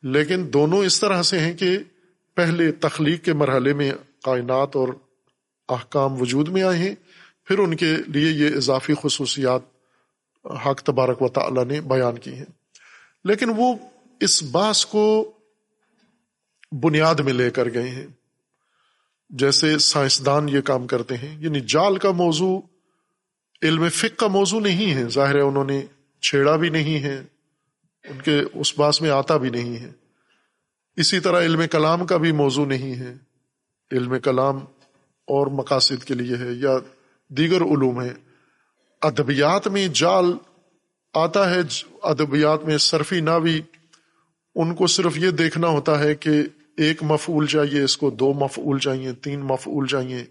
لیکن 0.02 0.52
دونوں 0.52 0.78
اس 0.78 1.00
طرح 1.00 1.22
سے 1.22 1.38
ہیں 1.38 1.56
کہ 1.56 1.78
پہلے 2.34 2.72
تخلیق 2.72 3.24
کے 3.24 3.32
مرحلے 3.32 3.72
میں 3.72 3.92
کائنات 4.24 4.76
اور 4.76 4.88
احکام 5.68 6.22
وجود 6.22 6.48
میں 6.48 6.62
آئے 6.62 6.78
ہیں، 6.78 6.94
پھر 7.44 7.58
ان 7.58 7.76
کے 7.76 7.96
لیے 8.06 8.30
یہ 8.30 8.56
اضافی 8.56 8.94
خصوصیات 9.02 9.62
حق 10.66 10.82
تبارک 10.82 11.22
و 11.22 11.28
تعالی 11.28 11.64
نے 11.64 11.80
بیان 11.80 12.18
کی 12.18 12.34
ہیں۔ 12.34 12.44
لیکن 13.24 13.50
وہ 13.56 13.74
اس 14.20 14.42
باس 14.42 14.86
کو 14.86 15.32
بنیاد 16.72 17.14
میں 17.14 17.32
لے 17.32 17.50
کر 17.50 17.74
گئے 17.74 17.88
ہیں۔ 17.88 18.06
جیسے 19.30 19.78
سائنسدان 19.78 20.48
یہ 20.48 20.60
کام 20.60 20.86
کرتے 20.86 21.16
ہیں 21.16 21.36
یعنی 21.40 21.60
جال 21.60 21.96
کا 21.96 22.10
موضوع، 22.10 22.60
علم 23.62 23.88
فک 23.88 24.16
کا 24.16 24.26
موضوع 24.26 24.60
نہیں 24.60 24.94
ہے۔ 24.94 25.08
ظاہر 25.08 25.34
ہے 25.34 25.40
انہوں 25.40 25.64
نے 25.64 25.82
چھیڑا 26.22 26.56
بھی 26.56 26.68
نہیں 26.68 27.02
ہے، 27.02 27.22
ان 28.04 28.20
کے 28.20 28.40
اس 28.54 28.78
باس 28.78 29.02
میں 29.02 29.10
آتا 29.10 29.36
بھی 29.36 29.50
نہیں 29.50 29.76
ہے۔ 29.76 29.92
اسی 30.96 31.20
طرح 31.20 31.40
علم 31.40 31.62
کلام 31.70 32.06
کا 32.06 32.16
بھی 32.16 32.32
موضوع 32.32 32.66
نہیں 32.66 32.94
ہے۔ 32.94 33.14
علم 33.92 34.18
کلام 34.18 34.56
اور 35.26 35.46
مقاصد 35.46 36.04
کے 36.04 36.14
لیے 36.14 36.36
ہے 36.36 36.52
یا 36.52 36.78
دیگر 37.28 37.62
علوم 37.62 38.02
ہے 38.02 38.14
ادبیات 39.02 39.68
میں 39.68 39.88
جال 39.88 40.24
آتا 41.14 41.50
ہے، 41.50 41.60
ادبیات 42.02 42.64
میں 42.64 42.78
صرفی 42.78 43.20
نہ 43.20 43.38
بھی 43.42 43.62
ان 44.54 44.74
کو 44.74 44.86
صرف 44.86 45.18
یہ 45.18 45.30
دیکھنا 45.30 45.68
ہوتا 45.68 45.98
ہے 46.00 46.14
کہ 46.14 46.30
ایک 46.76 47.02
مفعول 47.02 47.46
چاہیے، 47.46 47.82
اس 47.82 47.96
کو 47.96 48.10
دو 48.10 48.32
مفعول 48.32 48.78
چاہیے، 48.78 49.12
تین 49.12 49.40
مفعول 49.40 49.86
چاہیے۔ 49.86 50.24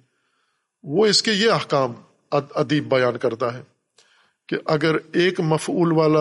وہ 0.84 1.06
اس 1.06 1.22
کے 1.22 1.32
یہ 1.32 1.52
احکام 1.52 1.94
ادیب 2.32 2.90
بیان 2.90 3.18
کرتا 3.18 3.54
ہے 3.54 3.62
کہ 4.48 4.58
اگر 4.66 4.96
ایک 5.14 5.40
مفعول 5.40 5.92
والا، 5.92 6.20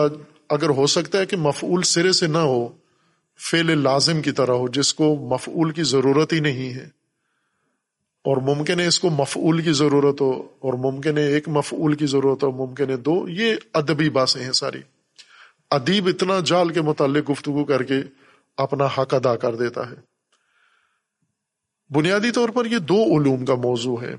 اگر 0.49 0.69
ہو 0.69 0.87
سکتا 0.87 1.17
ہے 1.17 1.25
کہ 1.25 1.37
مفعول 1.37 1.81
سرے 1.81 2.11
سے 2.11 2.27
نہ 2.27 2.37
ہو، 2.37 2.67
فعل 3.51 3.83
لازم 3.83 4.21
کی 4.21 4.31
طرح 4.31 4.51
ہو، 4.51 4.67
جس 4.67 4.93
کو 4.93 5.15
مفعول 5.15 5.71
کی 5.71 5.83
ضرورت 5.83 6.33
ہی 6.33 6.39
نہیں 6.39 6.73
ہے۔ 6.73 6.99
اور 8.23 8.37
ممکن 8.37 8.79
ہے 8.79 8.87
اس 8.87 8.99
کو 8.99 9.09
مفعول 9.09 9.61
کی 9.61 9.71
ضرورت 9.71 10.21
ہو، 10.21 10.47
اور 10.59 10.73
ممکن 10.73 11.17
ہے 11.17 11.27
ایک 11.27 11.49
مفعول 11.49 11.93
کی 11.93 12.05
ضرورت 12.05 12.43
ہو، 12.43 12.51
ممکن 12.51 12.89
ہے 12.89 12.97
دو۔ 12.97 13.25
یہ 13.29 13.55
ادبی 13.73 14.09
باتیں 14.09 14.43
ہیں 14.43 14.51
ساری۔ 14.51 14.79
ادیب 15.71 16.07
اتنا 16.07 16.39
جال 16.45 16.69
کے 16.69 16.81
متعلق 16.81 17.31
گفتگو 17.31 17.65
کر 17.65 17.83
کے 17.83 17.95
اپنا 18.57 18.85
حق 18.85 19.13
ادا 19.13 19.35
کر 19.35 19.55
دیتا 19.55 19.89
ہے۔ 19.89 20.08
بنیادی 21.89 22.31
طور 22.31 22.49
پر 22.49 22.65
یہ 22.65 22.77
دو 22.77 23.03
علوم 23.03 23.45
کا 23.45 23.55
موضوع 23.55 24.01
ہے۔ 24.01 24.15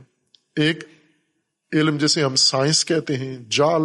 ایک 0.57 0.85
علم 1.73 1.97
جسے 1.97 2.23
ہم 2.23 2.35
سائنس 2.35 2.85
کہتے 2.85 3.17
ہیں، 3.17 3.39
جال 3.51 3.83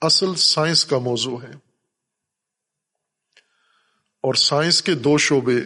اصل 0.00 0.34
سائنس 0.34 0.84
کا 0.84 0.98
موضوع 0.98 1.42
ہے۔ 1.42 1.52
اور 4.20 4.34
سائنس 4.34 4.82
کے 4.82 4.94
دو 4.94 5.18
شعبے، 5.18 5.56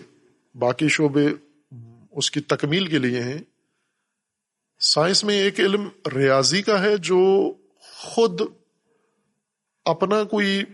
باقی 0.55 0.89
شعبے 0.89 1.27
اس 2.11 2.31
کی 2.31 2.41
تکمیل 2.41 2.87
کے 2.87 2.99
لیے 2.99 3.23
ہیں۔ 3.23 3.39
سائنس 4.81 5.25
میں 5.25 5.35
ایک 5.35 5.61
علم 5.61 5.89
ریاضی 6.15 6.63
کا 6.63 6.83
ہے 6.83 6.97
جو 6.97 7.53
خود 7.81 8.41
اپنا 9.85 10.25
کوئی 10.25 10.65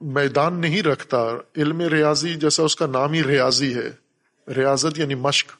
میدان 0.00 0.60
نہیں 0.60 0.82
رکھتا۔ 0.82 1.18
علم 1.56 1.80
ریاضی 1.80 2.34
جیسا 2.34 2.62
اس 2.62 2.76
کا 2.76 2.86
نام 2.86 3.12
ہی 3.12 3.24
ریاضی 3.24 3.74
ہے۔ 3.74 4.09
ریاضت 4.48 4.98
یعنی 4.98 5.14
مشق، 5.14 5.52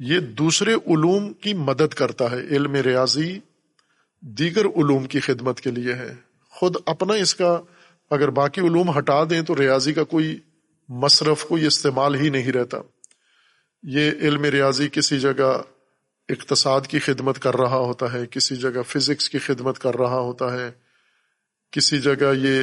یہ 0.00 0.20
دوسرے 0.20 0.74
علوم 0.74 1.32
کی 1.32 1.54
مدد 1.54 1.94
کرتا 1.94 2.30
ہے، 2.30 2.40
علم 2.46 2.74
ریاضی 2.74 3.38
دیگر 4.22 4.66
علوم 4.66 5.04
کی 5.04 5.20
خدمت 5.20 5.60
کے 5.60 5.70
لیے 5.70 5.94
ہے۔ 5.94 6.14
خود 6.54 6.76
اپنا 6.86 7.14
اس 7.14 7.34
کا 7.34 7.60
اگر 8.10 8.30
باقی 8.30 8.60
علوم 8.60 8.98
ہٹا 8.98 9.22
دیں 9.30 9.42
تو 9.42 9.56
ریاضی 9.56 9.92
کا 9.92 10.04
کوئی 10.04 10.38
مصرف، 10.88 11.44
کوئی 11.44 11.66
استعمال 11.66 12.14
ہی 12.14 12.28
نہیں 12.28 12.52
رہتا۔ 12.52 12.78
یہ 13.82 14.10
علم 14.20 14.44
ریاضی 14.44 14.88
کسی 14.88 15.18
جگہ 15.20 15.52
اقتصاد 16.28 16.80
کی 16.80 16.98
خدمت 16.98 17.38
کر 17.38 17.56
رہا 17.56 17.76
ہوتا 17.76 18.12
ہے، 18.12 18.26
کسی 18.26 18.56
جگہ 18.56 18.82
فزکس 18.82 19.30
کی 19.30 19.38
خدمت 19.38 19.78
کر 19.78 19.96
رہا 19.96 20.18
ہوتا 20.18 20.52
ہے، 20.52 20.70
کسی 21.72 21.98
جگہ 21.98 22.32
یہ 22.36 22.62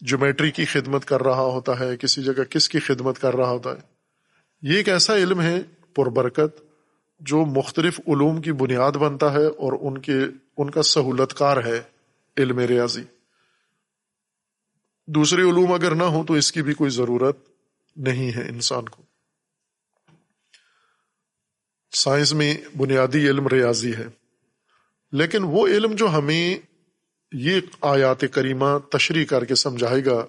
جومیٹری 0.00 0.50
کی 0.50 0.64
خدمت 0.64 1.04
کر 1.04 1.22
رہا 1.22 1.40
ہوتا 1.40 1.78
ہے، 1.78 1.96
کسی 1.96 2.22
جگہ 2.22 2.44
کس 2.44 2.68
کی 2.68 2.80
خدمت 2.80 3.18
کر 3.18 3.36
رہا 3.36 3.50
ہوتا 3.50 3.70
ہے۔ 3.70 3.80
یہ 4.62 4.76
ایک 4.76 4.88
ایسا 4.88 5.16
علم 5.16 5.40
ہے، 5.40 5.62
پربرکت، 5.94 6.62
جو 7.20 7.44
مختلف 7.44 8.00
علوم 8.06 8.40
کی 8.40 8.52
بنیاد 8.52 8.92
بنتا 8.92 9.32
ہے 9.32 9.46
اور 9.46 9.72
ان 9.80 9.98
کے، 9.98 10.18
ان 10.56 10.70
کا 10.70 10.82
سہولت 10.82 11.34
کار 11.34 11.64
ہے 11.64 11.80
علم 12.36 12.58
ریاضی۔ 12.58 13.02
دوسرے 15.08 15.42
علوم 15.42 15.72
اگر 15.72 15.94
نہ 15.94 16.02
ہو 16.02 16.24
تو 16.24 16.34
اس 16.34 16.52
کی 16.52 16.62
بھی 16.62 16.74
کوئی 16.74 16.90
ضرورت 16.90 17.36
نہیں 17.96 18.36
ہے 18.36 18.48
انسان 18.48 18.88
کو۔ 18.88 19.02
سائنس 21.92 22.32
میں 22.32 22.54
بنیادی 22.76 23.28
علم 23.30 23.46
ریاضی 23.46 23.94
ہے، 23.96 24.06
لیکن 25.12 25.44
وہ 25.44 25.66
علم 25.68 25.92
جو 25.92 26.08
ہمیں 26.08 26.67
یہ 27.32 27.60
آیات 27.80 28.24
کریمہ 28.32 28.66
تشریح 28.92 29.24
کر 29.24 29.44
کے 29.44 29.54
سمجھائے 29.54 30.04
گا 30.04 30.24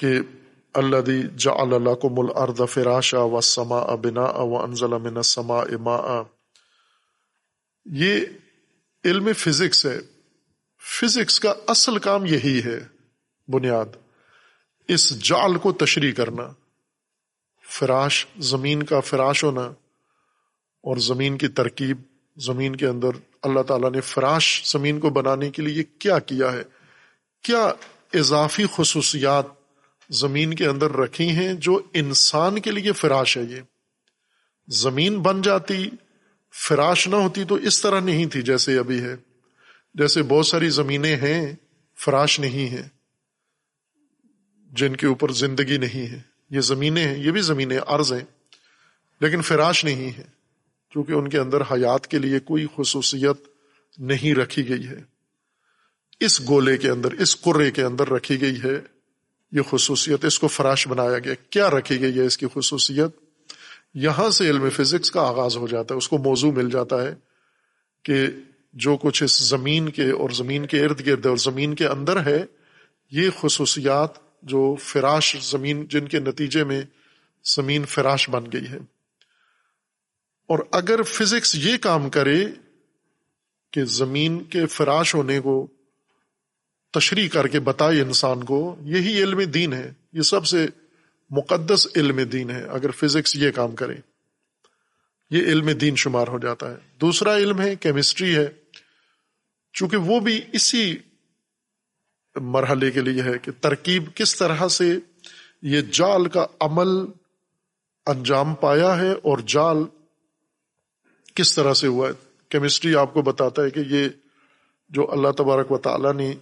کہ 0.00 0.18
اللہ 0.74 1.00
دی 1.00 1.20
جا 1.38 1.52
اللہ 1.52 1.94
کو 1.94 2.08
مل 2.08 2.30
ارد 2.36 2.60
فراشا 2.70 3.20
و 3.22 3.40
سما 3.40 3.94
بنا 3.94 4.24
و 4.24 4.56
انزل 4.58 4.96
من 5.02 5.22
سما 5.22 5.60
اما 5.60 5.98
یہ 7.86 8.20
علم 9.04 9.32
فزکس 9.32 9.86
ہے. 9.86 9.98
فزکس 10.82 11.40
کا 11.40 11.52
اصل 11.66 11.98
کام 11.98 12.26
یہی 12.26 12.60
ہے 12.64 12.78
بنیاد، 13.48 13.96
اس 14.88 15.08
جال 15.20 15.58
کو 15.58 15.72
تشریح 15.72 16.12
کرنا. 16.12 16.48
فراش، 17.68 18.26
زمین 18.38 18.82
کا 18.82 19.00
فراش 19.00 19.44
ہونا 19.44 19.62
اور 20.84 20.96
زمین 20.96 21.38
کی 21.38 21.48
ترکیب 21.48 22.02
زمین 22.36 22.76
کے 22.76 22.86
اندر 22.86 23.08
اللہ 23.42 23.62
تعالیٰ 23.62 23.90
نے 23.90 24.00
فراش 24.00 24.62
زمین 24.72 25.00
کو 25.00 25.10
بنانے 25.10 25.50
کے 25.50 25.62
لیے 25.62 25.84
کیا 25.98 26.18
کیا 26.18 26.52
ہے؟ 26.52 26.62
کیا 27.42 27.72
اضافی 28.14 28.64
خصوصیات 28.72 29.46
زمین 30.10 30.54
کے 30.54 30.66
اندر 30.66 30.90
رکھی 30.90 31.28
ہیں 31.28 31.54
جو 31.54 31.82
انسان 31.92 32.60
کے 32.60 32.70
لیے 32.70 32.92
فراش 32.92 33.36
ہے 33.36 33.42
یہ؟ 33.42 33.60
زمین 34.68 35.18
بن 35.18 35.42
جاتی، 35.42 35.90
فراش 36.68 37.08
نہ 37.08 37.16
ہوتی 37.16 37.44
تو 37.44 37.54
اس 37.54 37.82
طرح 37.82 38.00
نہیں 38.00 38.26
تھی 38.26 38.42
جیسے 38.42 38.78
ابھی 38.78 39.00
ہے۔ 39.02 39.16
جیسے 39.94 40.22
بہت 40.22 40.46
ساری 40.46 40.68
زمینیں 40.68 41.16
ہیں، 41.16 41.52
فراش 41.98 42.40
نہیں 42.40 42.68
ہیں۔ 42.68 42.88
جن 44.72 44.96
کے 44.96 45.06
اوپر 45.06 45.32
زندگی 45.32 45.76
نہیں 45.76 46.12
ہے۔ 46.12 46.20
یہ 46.50 46.60
زمینیں 46.60 47.04
ہیں، 47.04 47.18
یہ 47.18 47.30
بھی 47.30 47.40
زمینیں 47.40 47.78
عرض 47.86 48.12
ہیں، 48.12 48.24
لیکن 49.20 49.42
فراش 49.42 49.84
نہیں 49.84 50.18
ہے 50.18 50.33
کیونکہ 50.94 51.12
ان 51.12 51.28
کے 51.28 51.38
اندر 51.38 51.60
حیات 51.60 52.06
کے 52.06 52.18
لیے 52.18 52.40
کوئی 52.40 52.66
خصوصیت 52.76 53.48
نہیں 53.98 54.34
رکھی 54.34 54.68
گئی 54.68 54.88
ہے۔ 54.88 54.98
اس 56.20 56.48
گولے 56.48 56.76
کے 56.76 56.90
اندر، 56.90 57.12
اس 57.12 57.40
قرے 57.40 57.70
کے 57.70 57.82
اندر 57.82 58.08
رکھی 58.08 58.40
گئی 58.40 58.56
ہے 58.64 58.80
یہ 59.52 59.60
خصوصیت، 59.70 60.24
اس 60.24 60.38
کو 60.38 60.48
فراش 60.48 60.88
بنایا 60.88 61.18
گیا۔ 61.18 61.34
کیا 61.50 61.70
رکھی 61.70 62.00
گئی 62.00 62.18
ہے 62.18 62.26
اس 62.26 62.38
کی 62.38 62.46
خصوصیت؟ 62.54 63.10
یہاں 63.94 64.30
سے 64.30 64.50
علم 64.50 64.70
فزکس 64.70 65.10
کا 65.10 65.20
آغاز 65.20 65.56
ہو 65.56 65.68
جاتا 65.68 65.94
ہے، 65.94 65.98
اس 65.98 66.08
کو 66.08 66.18
موضوع 66.18 66.52
مل 66.52 66.70
جاتا 66.70 67.02
ہے 67.02 67.14
کہ 68.02 68.26
جو 68.72 68.96
کچھ 68.96 69.22
اس 69.22 69.48
زمین 69.48 69.88
کے 69.88 70.10
اور 70.10 70.30
زمین 70.30 70.66
کے 70.66 70.84
ارد 70.84 71.06
گرد 71.06 71.26
اور 71.26 71.36
زمین 71.36 71.74
کے 71.74 71.86
اندر 71.86 72.26
ہے، 72.26 72.44
یہ 73.10 73.30
خصوصیات 73.40 74.10
جو 74.42 74.76
فراش 74.80 75.36
زمین، 75.42 75.86
جن 75.86 76.08
کے 76.08 76.20
نتیجے 76.20 76.64
میں 76.64 76.82
زمین 77.44 77.84
فراش 77.84 78.30
بن 78.30 78.44
گئی 78.52 78.68
ہے۔ 78.70 78.78
اور 80.46 80.58
اگر 80.72 81.02
فزکس 81.02 81.54
یہ 81.54 81.76
کام 81.76 82.10
کرے 82.10 82.46
کہ 83.72 83.84
زمین 83.84 84.44
کے 84.44 84.66
فراش 84.66 85.14
ہونے 85.14 85.40
کو 85.40 85.66
تشریح 86.92 87.28
کر 87.28 87.48
کے 87.48 87.60
بتائے 87.60 88.00
انسان 88.00 88.44
کو، 88.44 88.76
یہی 88.80 89.22
علم 89.22 89.42
دین 89.42 89.72
ہے۔ 89.72 89.92
یہ 90.12 90.22
سب 90.22 90.46
سے 90.46 90.66
مقدس 91.30 91.88
علم 91.96 92.16
دین 92.16 92.50
ہے، 92.50 92.62
اگر 92.62 92.90
فزکس 92.90 93.36
یہ 93.36 93.50
کام 93.50 93.74
کرے۔ 93.74 93.96
یہ 95.30 95.42
علم 95.42 95.70
دین 95.70 95.96
شمار 95.96 96.28
ہو 96.28 96.38
جاتا 96.38 96.70
ہے۔ 96.70 96.76
دوسرا 97.00 97.36
علم 97.36 97.60
ہے، 97.60 97.76
کیمسٹری 97.76 98.36
ہے۔ 98.36 98.46
چونکہ 99.72 99.96
وہ 99.96 100.20
بھی 100.20 100.40
اسی 100.52 100.96
مرحلے 102.34 102.90
کے 102.90 103.00
لیے 103.00 103.22
ہے 103.22 103.38
کہ 103.38 103.52
ترکیب 103.60 104.04
کس 104.14 104.36
طرح 104.36 104.68
سے 104.68 104.98
یہ 105.62 105.80
جال 105.80 106.28
کا 106.28 106.46
عمل 106.60 106.88
انجام 108.06 108.54
پایا 108.54 108.98
ہے 108.98 109.12
اور 109.12 109.38
جال 109.38 109.76
کس 111.34 111.54
طرح 111.54 111.74
سے 111.74 111.86
ہوا 111.86 112.08
ہے؟ 112.08 112.12
کیمسٹری 112.48 112.96
آپ 112.96 113.14
کو 113.14 113.22
بتاتا 113.22 113.62
ہے 113.62 113.70
کہ 113.70 113.80
یہ 113.90 114.08
جو 114.88 115.12
اللہ 115.12 115.28
تبارک 115.30 115.72
و 115.72 115.78
تعالیٰ 115.78 116.14
نے 116.14 116.34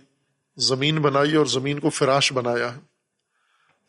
زمین 0.57 0.99
بنائی 0.99 1.37
اور 1.37 1.47
زمین 1.47 1.81
کو 1.81 1.91
فراش 1.91 2.33
بنایا 2.33 2.75
ہے۔ 2.75 2.81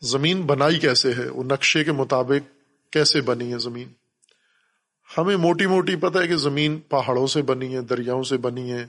زمین 0.00 0.42
بنائی 0.42 0.78
کیسے 0.78 1.12
ہے؟ 1.12 1.28
وہ 1.28 1.44
نقشے 1.44 1.84
کے 1.84 1.92
مطابق 1.92 2.58
کیسے 2.92 3.20
بنی 3.20 3.52
ہے 3.52 3.58
زمین؟ 3.58 3.88
ہمیں 5.18 5.36
موٹی 5.36 5.66
موٹی 5.66 5.96
پتہ 5.96 6.18
ہے 6.18 6.28
کہ 6.28 6.36
زمین 6.36 6.80
پہاڑوں 6.88 7.26
سے 7.26 7.42
بنی 7.42 7.76
ہے، 7.76 7.80
دریاؤں 7.80 8.22
سے 8.22 8.36
بنی 8.36 8.72
ہے۔ 8.72 8.86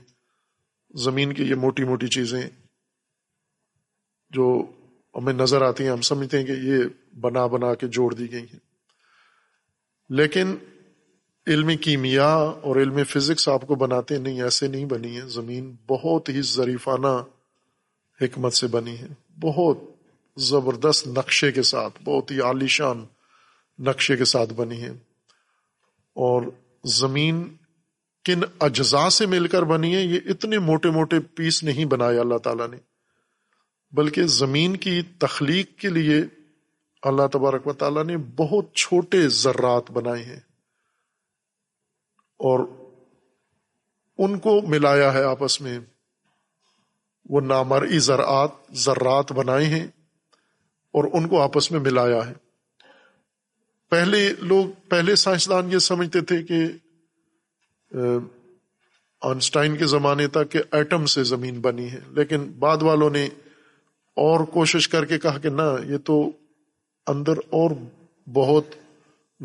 زمین 0.94 1.32
کی 1.32 1.42
یہ 1.42 1.54
موٹی 1.54 1.84
موٹی 1.84 2.06
چیزیں 2.06 2.50
جو 4.30 4.66
ہمیں 5.14 5.32
نظر 5.32 5.62
آتی 5.62 5.84
ہیں، 5.84 5.90
ہم 5.90 6.00
سمجھتے 6.00 6.38
ہیں 6.38 6.46
کہ 6.46 6.52
یہ 6.52 6.78
بنا 7.20 7.46
بنا 7.46 7.74
کے 7.74 7.86
جوڑ 7.86 8.14
دی 8.14 8.32
گئی 8.32 8.42
ہیں۔ 8.42 8.60
لیکن 10.08 10.56
علم 11.46 11.76
کیمیا 11.76 12.34
اور 12.34 12.76
علم 12.76 13.04
فزکس 13.04 13.48
آپ 13.48 13.66
کو 13.66 13.74
بناتے 13.74 14.18
نہیں، 14.18 14.42
ایسے 14.42 14.66
نہیں 14.66 14.84
بنی 14.84 15.16
ہے 15.16 15.22
زمین 15.26 15.76
بہت 15.88 16.28
ہی 16.28 16.42
ظریفانہ 16.42 17.22
حکمت 18.20 18.52
سے 18.52 18.66
بنی 18.66 18.98
ہے۔ 18.98 19.06
بہت 19.40 19.78
زبردست 20.36 21.06
نقشے 21.06 21.52
کے 21.52 21.62
ساتھ، 21.62 22.02
بہت 22.04 22.30
ہی 22.30 22.40
عالیشان 22.40 23.04
نقشے 23.78 24.16
کے 24.16 24.24
ساتھ 24.24 24.52
بنی 24.54 24.82
ہے۔ 24.82 24.90
اور 26.14 26.42
زمین 26.84 27.56
کن 28.24 28.40
اجزاء 28.60 29.08
سے 29.08 29.26
مل 29.26 29.46
کر 29.46 29.62
بنی 29.62 29.96
ہے، 29.96 30.00
یہ 30.00 30.20
اتنے 30.26 30.58
موٹے 30.58 30.90
موٹے 30.90 31.20
پیس 31.34 31.62
نہیں 31.62 31.84
بنائے 31.84 32.18
اللہ 32.18 32.38
تعالیٰ 32.38 32.68
نے۔ 32.68 32.76
بلکہ 33.92 34.22
زمین 34.22 34.76
کی 34.76 35.02
تخلیق 35.18 35.78
کے 35.78 35.88
لیے 35.88 36.20
اللہ 37.02 37.26
تبارک 37.32 37.66
و 37.66 37.72
تعالیٰ 37.72 38.04
نے 38.04 38.16
بہت 38.16 38.74
چھوٹے 38.74 39.28
ذرات 39.28 39.90
بنائے 39.90 40.22
ہیں۔ 40.22 40.45
اور 42.36 42.60
ان 44.18 44.38
کو 44.38 44.60
ملایا 44.68 45.12
ہے 45.12 45.22
آپس 45.22 45.60
میں۔ 45.60 45.78
وہ 47.28 47.40
نامرئی 47.40 47.98
زراعت 47.98 48.50
ذرات 48.72 49.32
بنائے 49.32 49.64
ہیں 49.64 49.86
اور 50.92 51.04
ان 51.12 51.28
کو 51.28 51.42
آپس 51.42 51.72
میں 51.72 51.80
ملایا 51.80 52.26
ہے۔ 52.26 52.32
پہلے 53.90 54.32
لوگ، 54.38 54.66
پہلے 54.88 55.14
سائنسدان 55.14 55.72
یہ 55.72 55.78
سمجھتے 55.78 56.20
تھے 56.20 56.42
کہ 56.42 56.58
آنسٹائن 59.20 59.76
کے 59.76 59.86
زمانے 59.86 60.26
تک 60.26 60.50
کہ 60.50 60.62
ایٹم 60.70 61.06
سے 61.06 61.24
زمین 61.24 61.60
بنی 61.60 61.90
ہے۔ 61.90 62.00
لیکن 62.08 62.44
بعد 62.44 62.82
والوں 62.82 63.10
نے 63.10 63.24
اور 64.16 64.44
کوشش 64.44 64.88
کر 64.88 65.04
کے 65.04 65.18
کہا 65.18 65.38
کہ 65.38 65.48
نہ، 65.48 65.76
یہ 65.84 65.98
تو 65.98 66.30
اندر 67.06 67.32
اور 67.32 67.70
بہت 68.32 68.66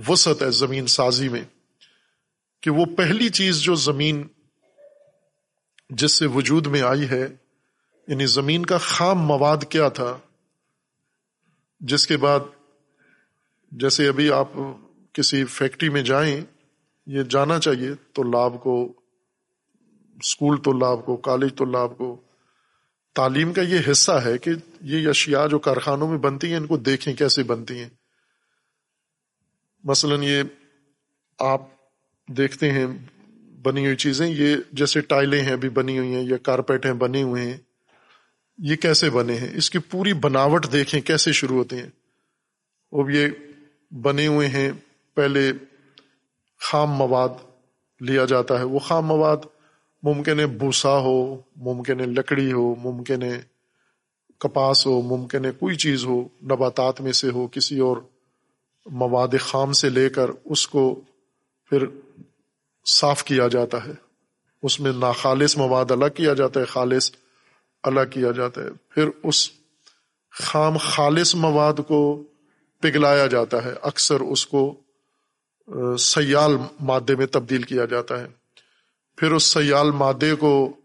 وسعت 0.07 0.41
ہے 0.41 0.51
زمین 0.51 0.87
سازی 0.87 1.29
میں۔ 1.29 1.43
کہ 2.61 2.71
وہ 2.71 2.85
پہلی 2.85 3.29
چیز 3.29 3.59
جو 3.59 3.75
زمین 3.75 4.27
جس 5.89 6.11
سے 6.11 6.25
وجود 6.25 6.67
میں 6.67 6.81
آئی 6.81 7.09
ہے 7.09 7.27
یعنی 8.07 8.25
زمین 8.25 8.65
کا 8.65 8.77
خام 8.77 9.19
مواد 9.19 9.57
کیا 9.69 9.89
تھا، 9.89 10.17
جس 11.79 12.07
کے 12.07 12.17
بعد 12.17 12.39
جیسے 13.71 14.07
ابھی 14.07 14.31
آپ 14.31 14.49
کسی 15.13 15.45
فیکٹری 15.45 15.89
میں 15.89 16.01
جائیں، 16.01 16.41
یہ 17.05 17.23
جانا 17.23 17.59
چاہیے، 17.59 17.89
تو 18.13 18.23
لاب 18.23 18.63
کو 18.63 18.93
اسکول 20.19 20.57
تو 20.61 20.73
لاب 20.73 21.05
کو، 21.05 21.17
کالج 21.17 21.55
تو 21.55 21.65
لاب 21.65 21.97
کو۔ 21.97 22.21
تعلیم 23.15 23.53
کا 23.53 23.61
یہ 23.61 23.91
حصہ 23.91 24.11
ہے 24.11 24.37
کہ 24.37 24.51
یہ 24.81 25.09
اشیاء 25.09 25.47
جو 25.47 25.59
کارخانوں 25.59 26.07
میں 26.07 26.17
بنتی 26.17 26.47
ہیں، 26.47 26.57
ان 26.57 26.67
کو 26.67 26.77
دیکھیں 26.77 27.13
کیسے 27.13 27.43
بنتی 27.43 27.79
ہیں۔ 27.79 27.89
مثلا 29.83 30.15
یہ 30.21 30.43
آپ 31.39 31.61
دیکھتے 32.37 32.71
ہیں، 32.71 32.87
بنی 33.61 33.85
ہوئی 33.85 33.95
چیزیں۔ 33.95 34.27
یہ 34.27 34.55
جیسے 34.71 35.01
ٹائلیں 35.01 35.41
ہیں، 35.41 35.51
ابھی 35.51 35.69
بنی 35.69 35.97
ہوئی 35.97 36.15
ہیں 36.15 36.23
یا 36.23 36.37
کارپیٹ 36.37 36.85
ہیں، 36.85 36.93
بنے 36.93 37.23
ہوئے 37.23 37.43
ہیں۔ 37.43 37.57
یہ 38.57 38.75
کیسے 38.75 39.09
بنے 39.09 39.35
ہیں؟ 39.35 39.49
اس 39.53 39.69
کی 39.69 39.79
پوری 39.79 40.13
بناوٹ 40.13 40.71
دیکھیں 40.71 41.01
کیسے 41.01 41.31
شروع 41.31 41.57
ہوتے 41.57 41.77
ہیں۔ 41.77 41.89
وہ 42.91 43.13
یہ 43.13 43.27
بنے 43.91 44.27
ہوئے 44.27 44.47
ہیں۔ 44.47 44.71
پہلے 45.15 45.51
خام 46.59 46.91
مواد 46.91 47.29
لیا 47.99 48.25
جاتا 48.25 48.59
ہے۔ 48.59 48.63
وہ 48.63 48.79
خام 48.79 49.05
مواد 49.05 49.37
ممکن 50.03 50.39
ہے 50.39 50.47
بھوسا 50.47 50.97
ہو، 50.97 51.41
ممکن 51.55 51.99
ہے 51.99 52.05
لکڑی 52.05 52.51
ہو، 52.51 52.75
ممکن 52.75 53.21
ہے 53.21 53.41
کپاس 54.39 54.87
ہو، 54.87 55.01
ممکن 55.01 55.45
ہے 55.45 55.51
کوئی 55.51 55.75
چیز 55.75 56.05
ہو، 56.05 56.27
نباتات 56.43 57.01
میں 57.01 57.11
سے 57.11 57.29
ہو، 57.29 57.47
کسی 57.47 57.79
اور 57.79 57.97
مواد 58.85 59.27
خام 59.39 59.71
سے 59.71 59.89
لے 59.89 60.09
کر 60.09 60.31
اس 60.45 60.67
کو 60.67 61.01
پھر 61.69 61.85
صاف 62.85 63.23
کیا 63.23 63.47
جاتا 63.47 63.85
ہے۔ 63.85 63.91
اس 64.63 64.79
میں 64.79 64.91
ناخالص 64.91 65.57
مواد 65.57 65.91
الگ 65.91 66.05
کیا 66.15 66.33
جاتا 66.33 66.59
ہے، 66.59 66.65
خالص 66.65 67.11
الگ 67.83 67.99
کیا 68.11 68.31
جاتا 68.31 68.63
ہے۔ 68.63 68.69
پھر 68.89 69.09
اس 69.23 69.49
خام 70.31 70.77
خالص 70.77 71.35
مواد 71.35 71.73
کو 71.87 72.23
پگھلایا 72.81 73.27
جاتا 73.27 73.65
ہے۔ 73.65 73.73
اکثر 73.81 74.19
اس 74.19 74.47
کو 74.47 74.81
سیال 75.99 76.51
مادے 76.79 77.15
میں 77.15 77.25
تبدیل 77.25 77.61
کیا 77.61 77.85
جاتا 77.85 78.19
ہے۔ 78.19 78.27
پھر 79.17 79.31
اس 79.31 79.43
سیال 79.43 79.91
مادے 79.91 80.35
کو 80.35 80.77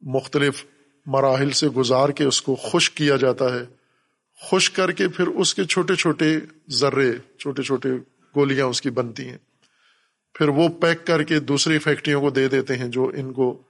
مختلف 0.00 0.64
مراحل 1.06 1.50
سے 1.50 1.68
گزار 1.68 2.08
کے 2.08 2.24
اس 2.24 2.42
کو 2.42 2.56
خشک 2.56 2.96
کیا 2.96 3.16
جاتا 3.16 3.44
ہے۔ 3.44 3.64
خشک 4.42 4.76
کر 4.76 4.92
کے 4.92 5.08
پھر 5.08 5.26
اس 5.26 5.54
کے 5.54 5.64
چھوٹے 5.64 5.94
چھوٹے 5.94 6.38
ذرے، 6.68 7.12
چھوٹے 7.38 7.62
چھوٹے 7.62 7.88
گولیاں 8.36 8.66
اس 8.66 8.82
کی 8.82 8.90
بنتی 8.90 9.28
ہیں۔ 9.28 9.38
پھر 10.38 10.48
وہ 10.48 10.68
پیک 10.68 11.06
کر 11.06 11.22
کے 11.22 11.40
دوسری 11.40 11.78
فیکٹریوں 11.78 12.20
کو 12.20 12.30
دے 12.30 12.48
دیتے 12.48 12.76
ہیں 12.76 12.88
جو 12.88 13.10
ان 13.14 13.32
کو 13.32 13.62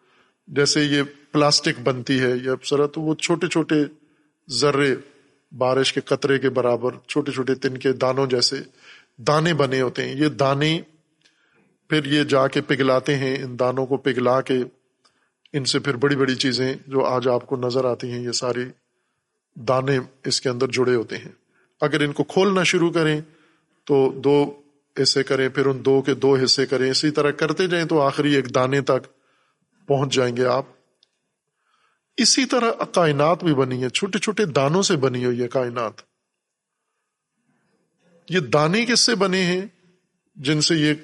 جیسے 0.49 0.85
یہ 0.85 1.03
پلاسٹک 1.33 1.81
بنتی 1.81 2.21
ہے 2.21 2.33
یا 2.43 2.55
سرا 2.65 2.87
تو 2.87 3.01
وہ 3.01 3.15
چھوٹے 3.15 3.47
چھوٹے 3.47 3.75
ذرے 4.51 4.97
بارش 5.53 5.93
کے 5.93 6.01
قطرے 6.01 6.39
کے 6.39 6.51
برابر 6.51 6.91
چھوٹے 7.09 7.33
چھوٹے 7.33 7.55
تن 7.55 7.79
کے 7.79 7.93
دانوں 7.93 8.27
جیسے 8.27 8.57
دانے 9.19 9.55
بنے 9.55 9.81
ہوتے 9.81 10.09
ہیں۔ 10.09 10.15
یہ 10.15 10.29
دانے 10.29 10.81
پھر 11.89 12.05
یہ 12.05 12.23
جا 12.23 12.49
کے 12.49 12.61
پگھلاتے 12.61 13.15
ہیں، 13.15 13.43
ان 13.43 13.59
دانوں 13.59 13.87
کو 13.87 13.97
پگھلا 13.97 14.41
کے 14.41 14.59
ان 15.53 15.65
سے 15.65 15.79
پھر 15.79 15.97
بڑی 15.97 16.17
بڑی 16.17 16.35
چیزیں 16.35 16.75
جو 16.87 17.05
آج 17.05 17.29
آپ 17.29 17.47
کو 17.47 17.57
نظر 17.57 17.85
آتی 17.85 18.11
ہیں، 18.11 18.21
یہ 18.21 18.33
ساری 18.33 18.65
دانے 19.55 19.99
اس 20.25 20.41
کے 20.41 20.49
اندر 20.49 20.67
جڑے 20.69 20.95
ہوتے 20.95 21.17
ہیں۔ 21.17 21.33
اگر 21.81 22.01
ان 22.01 22.13
کو 22.13 22.25
کھولنا 22.25 22.63
شروع 22.63 22.91
کریں 22.91 23.21
تو 23.85 24.13
دو 24.25 24.61
حصے 25.03 25.23
کریں، 25.23 25.49
پھر 25.49 25.67
ان 25.67 25.85
دو 25.85 26.03
کے 26.03 26.15
دو 26.15 26.37
حصے 26.37 26.67
کریں۔ 26.67 26.91
اسی 26.91 27.11
طرح 27.11 27.31
کرتے 27.31 27.67
جائیں 27.67 27.87
تو 27.87 28.01
آخری 28.01 28.35
ایک 28.35 28.55
دانے 28.55 28.81
تک 28.81 29.07
پہنچ 29.87 30.15
جائیں 30.15 30.37
گے 30.37 30.45
آپ۔ 30.45 30.65
اسی 32.17 32.45
طرح 32.45 32.71
کائنات 32.95 33.45
بھی 33.45 33.55
بنی 33.55 33.85
ہے، 33.85 33.89
چھوٹے 33.89 34.19
چھوٹے 34.19 34.45
دانوں 34.45 34.83
سے 34.83 34.97
بنی 34.97 35.25
ہوئی 35.25 35.43
ہے 35.43 35.49
کائنات۔ 35.49 35.93
یہ 38.31 38.41
دانے 38.41 38.85
کس 38.85 39.01
سے 39.01 39.15
بنے 39.15 39.43
ہیں؟ 39.43 39.67
جن 40.37 40.61
سے 40.61 40.75
یہ 40.75 40.95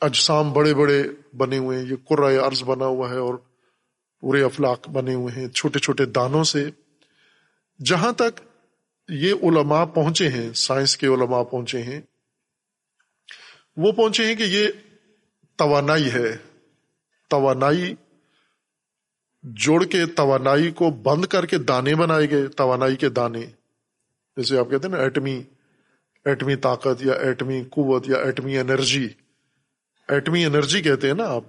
اجسام 0.00 0.52
بڑے 0.52 0.74
بڑے 0.74 1.02
بنے 1.36 1.58
ہوئے 1.58 1.78
ہیں، 1.78 1.86
یہ 1.86 1.96
قرآ 2.04 2.46
عرض 2.46 2.62
بنا 2.62 2.86
ہوا 2.86 3.10
ہے 3.10 3.16
اور 3.16 3.34
پورے 4.20 4.42
افلاق 4.42 4.88
بنے 4.88 5.14
ہوئے 5.14 5.40
ہیں 5.40 5.48
چھوٹے 5.48 5.78
چھوٹے 5.78 6.04
دانوں 6.04 6.44
سے۔ 6.44 6.70
جہاں 7.84 8.12
تک 8.12 8.40
یہ 9.08 9.34
علماء 9.42 9.84
پہنچے 9.84 10.28
ہیں، 10.28 10.52
سائنس 10.52 10.96
کے 10.96 11.06
علماء 11.06 11.42
پہنچے 11.42 11.82
ہیں 11.82 12.00
وہ 13.76 13.92
پہنچے 13.92 14.26
ہیں 14.26 14.34
کہ 14.34 14.42
یہ 14.42 14.68
توانائی 15.56 16.12
ہے۔ 16.12 16.36
توانائی 17.30 17.94
جوڑ 19.42 19.84
کے، 19.84 20.06
توانائی 20.06 20.70
کو 20.70 20.90
بند 20.90 21.24
کر 21.24 21.46
کے 21.46 21.58
دانے 21.58 21.94
بنائے 21.94 22.30
گئے، 22.30 22.46
توانائی 22.46 22.96
کے 22.96 23.08
دانے۔ 23.08 23.46
جیسے 24.36 24.58
آپ 24.58 24.70
کہتے 24.70 24.88
ہیں 24.88 24.94
نا، 24.94 25.02
ایٹمی 25.02 25.42
ایٹمی 26.24 26.56
طاقت 26.56 27.06
یا 27.06 27.12
ایٹمی 27.12 27.64
قوت 27.70 28.08
یا 28.08 28.16
ایٹمی 28.16 28.58
انرجی۔ 28.58 29.08
ایٹمی 30.08 30.44
انرجی 30.44 30.82
کہتے 30.82 31.06
ہیں 31.06 31.14
نا 31.14 31.24
آپ۔ 31.24 31.44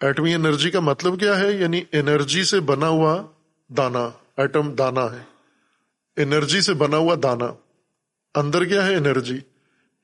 ایٹمی 0.00 0.34
انرجی 0.34 0.70
کا 0.70 0.80
مطلب 0.80 1.20
کیا 1.20 1.40
ہے؟ 1.40 1.52
یعنی 1.52 1.84
انرجی 1.92 2.44
سے 2.44 2.60
بنا 2.60 2.88
ہوا 2.88 3.26
دانا۔ 3.68 4.10
ایٹم 4.36 4.74
دانا 4.74 5.04
ہے۔ 5.04 5.22
انرجی 6.22 6.60
سے 6.60 6.74
بنا 6.74 6.96
ہوا 6.96 7.14
دانا۔ 7.22 7.52
اندر 8.34 8.64
کیا 8.64 8.86
ہے 8.86 8.94
انرجی؟ 8.94 9.38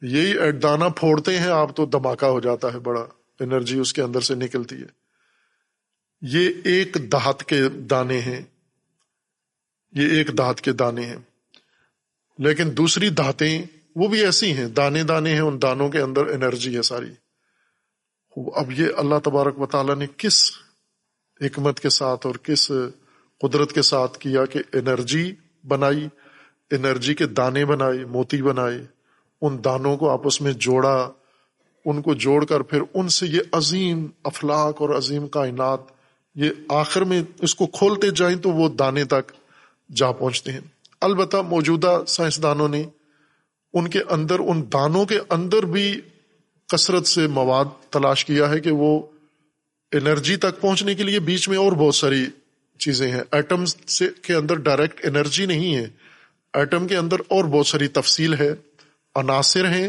یہی 0.02 0.52
دانا 0.52 0.88
پھوڑتے 0.88 1.38
ہیں، 1.38 1.48
آپ 1.48 1.76
تو 1.76 1.86
دھماکہ 1.86 2.24
ہو 2.24 2.40
جاتا 2.40 2.72
ہے، 2.74 2.78
بڑا 2.78 3.06
انرجی 3.40 3.78
اس 3.78 3.92
کے 3.92 4.02
اندر 4.02 4.20
سے 4.20 4.34
نکلتی 4.34 4.76
ہے۔ 4.76 4.86
یہ 6.22 6.50
ایک 6.64 6.96
دہات 7.12 7.44
کے 7.44 7.68
دانے 7.68 8.20
ہیں۔ 8.20 8.40
یہ 9.92 10.08
ایک 10.10 10.38
دہات 10.38 10.60
کے 10.60 10.72
دانے 10.72 11.06
ہیں۔ 11.06 11.16
لیکن 12.38 12.76
دوسری 12.76 13.08
دھاتیں 13.08 13.62
وہ 13.96 14.08
بھی 14.08 14.24
ایسی 14.24 14.52
ہیں، 14.52 14.68
دانے 14.68 15.02
دانے 15.02 15.32
ہیں، 15.32 15.40
ان 15.40 15.62
دانوں 15.62 15.88
کے 15.88 16.00
اندر 16.00 16.26
انرجی 16.26 16.76
ہے 16.76 16.82
ساری۔ 16.82 17.10
اب 18.54 18.72
یہ 18.72 18.86
اللہ 18.96 19.14
تبارک 19.24 19.60
و 19.60 19.66
تعالیٰ 19.66 19.96
نے 19.96 20.06
کس 20.16 20.50
حکمت 21.40 21.80
کے 21.80 21.88
ساتھ 21.88 22.26
اور 22.26 22.34
کس 22.34 22.72
قدرت 23.40 23.72
کے 23.72 23.82
ساتھ 23.82 24.18
کیا 24.18 24.44
کہ 24.44 24.62
انرجی 24.72 25.34
بنائی، 25.68 26.08
انرجی 26.70 27.14
کے 27.14 27.26
دانے 27.26 27.64
بنائے، 27.64 28.04
موتی 28.04 28.42
بنائے۔ 28.42 28.97
ان 29.42 29.64
دانوں 29.64 29.96
کو 29.96 30.10
آپس 30.10 30.40
میں 30.40 30.52
جوڑا، 30.52 31.10
ان 31.84 32.02
کو 32.02 32.14
جوڑ 32.14 32.44
کر 32.44 32.60
پھر 32.60 32.82
ان 32.94 33.08
سے 33.08 33.26
یہ 33.26 33.40
عظیم 33.52 34.06
افلاق 34.24 34.82
اور 34.82 34.90
عظیم 34.90 35.28
کائنات، 35.28 35.80
یہ 36.34 36.50
آخر 36.68 37.04
میں 37.04 37.22
اس 37.40 37.54
کو 37.54 37.66
کھولتے 37.66 38.10
جائیں 38.10 38.38
تو 38.38 38.50
وہ 38.50 38.68
دانے 38.68 39.04
تک 39.04 39.32
جا 39.96 40.12
پہنچتے 40.12 40.52
ہیں۔ 40.52 40.60
البتہ 41.00 41.36
موجودہ 41.36 42.02
سائنسدانوں 42.06 42.68
نے 42.68 42.84
ان 43.74 43.88
کے 43.88 43.98
اندر، 44.10 44.38
ان 44.38 44.62
دانوں 44.72 45.04
کے 45.06 45.18
اندر 45.30 45.66
بھی 45.66 46.00
کثرت 46.68 47.06
سے 47.06 47.26
مواد 47.26 47.64
تلاش 47.90 48.24
کیا 48.24 48.50
ہے 48.50 48.60
کہ 48.60 48.70
وہ 48.70 49.06
انرجی 49.92 50.36
تک 50.36 50.60
پہنچنے 50.60 50.94
کے 50.94 51.02
لیے 51.02 51.20
بیچ 51.20 51.48
میں 51.48 51.58
اور 51.58 51.72
بہت 51.72 51.94
ساری 51.94 52.26
چیزیں 52.78 53.10
ہیں۔ 53.10 53.22
ایٹم 53.30 53.64
سے 53.64 54.08
کے 54.22 54.34
اندر 54.34 54.54
ڈائریکٹ 54.54 55.06
انرجی 55.06 55.46
نہیں 55.46 55.76
ہے، 55.76 55.86
ایٹم 56.52 56.86
کے 56.86 56.96
اندر 56.96 57.16
اور 57.28 57.44
بہت 57.44 57.66
ساری 57.66 57.88
تفصیل 57.88 58.34
ہے۔ 58.34 58.54
عناصر 59.20 59.68
ہیں، 59.68 59.88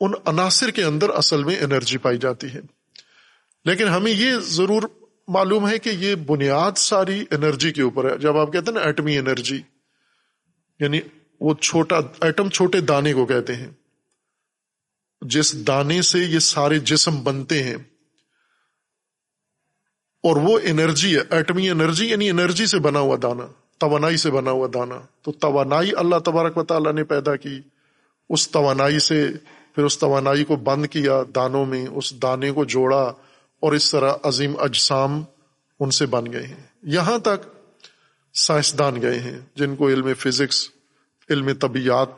ان 0.00 0.12
عناصر 0.26 0.70
کے 0.70 0.84
اندر 0.84 1.10
اصل 1.10 1.44
میں 1.44 1.56
انرجی 1.60 1.98
پائی 1.98 2.18
جاتی 2.18 2.46
ہے۔ 2.46 2.60
لیکن 3.64 3.88
ہمیں 3.88 4.12
یہ 4.12 4.32
ضرور 4.42 4.82
معلوم 5.28 5.68
ہے 5.68 5.78
کہ 5.78 5.90
یہ 5.90 6.14
بنیاد 6.14 6.72
ساری 6.76 7.24
انرجی 7.30 7.72
کے 7.72 7.82
اوپر 7.82 8.12
ہے۔ 8.12 8.18
جب 8.18 8.36
آپ 8.36 8.52
کہتے 8.52 8.72
ہیں 8.72 8.78
نا 8.78 8.80
ایٹمی 8.80 9.18
انرجی 9.18 9.62
یعنی 10.80 11.00
وہ 11.40 11.54
چھوٹا 11.54 11.96
ایٹم 12.20 12.48
چھوٹے 12.48 12.80
دانے 12.80 13.12
کو 13.12 13.26
کہتے 13.26 13.54
ہیں۔ 13.54 13.70
جس 15.20 15.66
دانے 15.66 16.02
سے 16.02 16.18
یہ 16.18 16.38
سارے 16.38 16.78
جسم 16.78 17.22
بنتے 17.22 17.62
ہیں۔ 17.62 17.76
اور 20.22 20.36
وہ 20.36 20.58
انرجی 20.62 21.16
ہے، 21.16 21.22
ایٹمی 21.30 21.70
انرجی 21.70 22.06
یعنی 22.06 22.30
انرجی 22.30 22.66
سے 22.66 22.78
بنا 22.78 22.98
ہوا 22.98 23.16
دانا، 23.22 23.46
توانائی 23.78 24.16
سے 24.16 24.30
بنا 24.30 24.50
ہوا 24.50 24.68
دانا۔ 24.74 25.00
تو 25.22 25.32
توانائی 25.32 25.90
اللہ 25.96 26.16
تبارک 26.18 26.58
و 26.58 26.64
تعالیٰ 26.64 26.92
نے 26.92 27.04
پیدا 27.04 27.36
کی۔ 27.36 27.60
اس 28.32 28.48
توانائی 28.50 28.98
سے، 28.98 29.28
پھر 29.74 29.84
اس 29.84 29.98
توانائی 29.98 30.44
کو 30.44 30.56
بند 30.56 30.86
کیا 30.86 31.22
دانوں 31.34 31.66
میں، 31.66 31.86
اس 31.86 32.22
دانے 32.22 32.50
کو 32.50 32.64
جوڑا 32.64 33.02
اور 33.60 33.72
اس 33.72 33.90
طرح 33.90 34.14
عظیم 34.22 34.54
اجسام 34.58 35.22
ان 35.80 35.90
سے 35.90 36.06
بن 36.06 36.32
گئے 36.32 36.46
ہیں۔ 36.46 36.62
یہاں 36.82 37.18
تک 37.18 37.46
سائنسدان 38.34 39.02
گئے 39.02 39.18
ہیں 39.20 39.38
جن 39.54 39.76
کو 39.76 39.88
علم 39.88 40.14
فزکس، 40.14 40.70
علم 41.30 41.52
طبیعت 41.52 42.08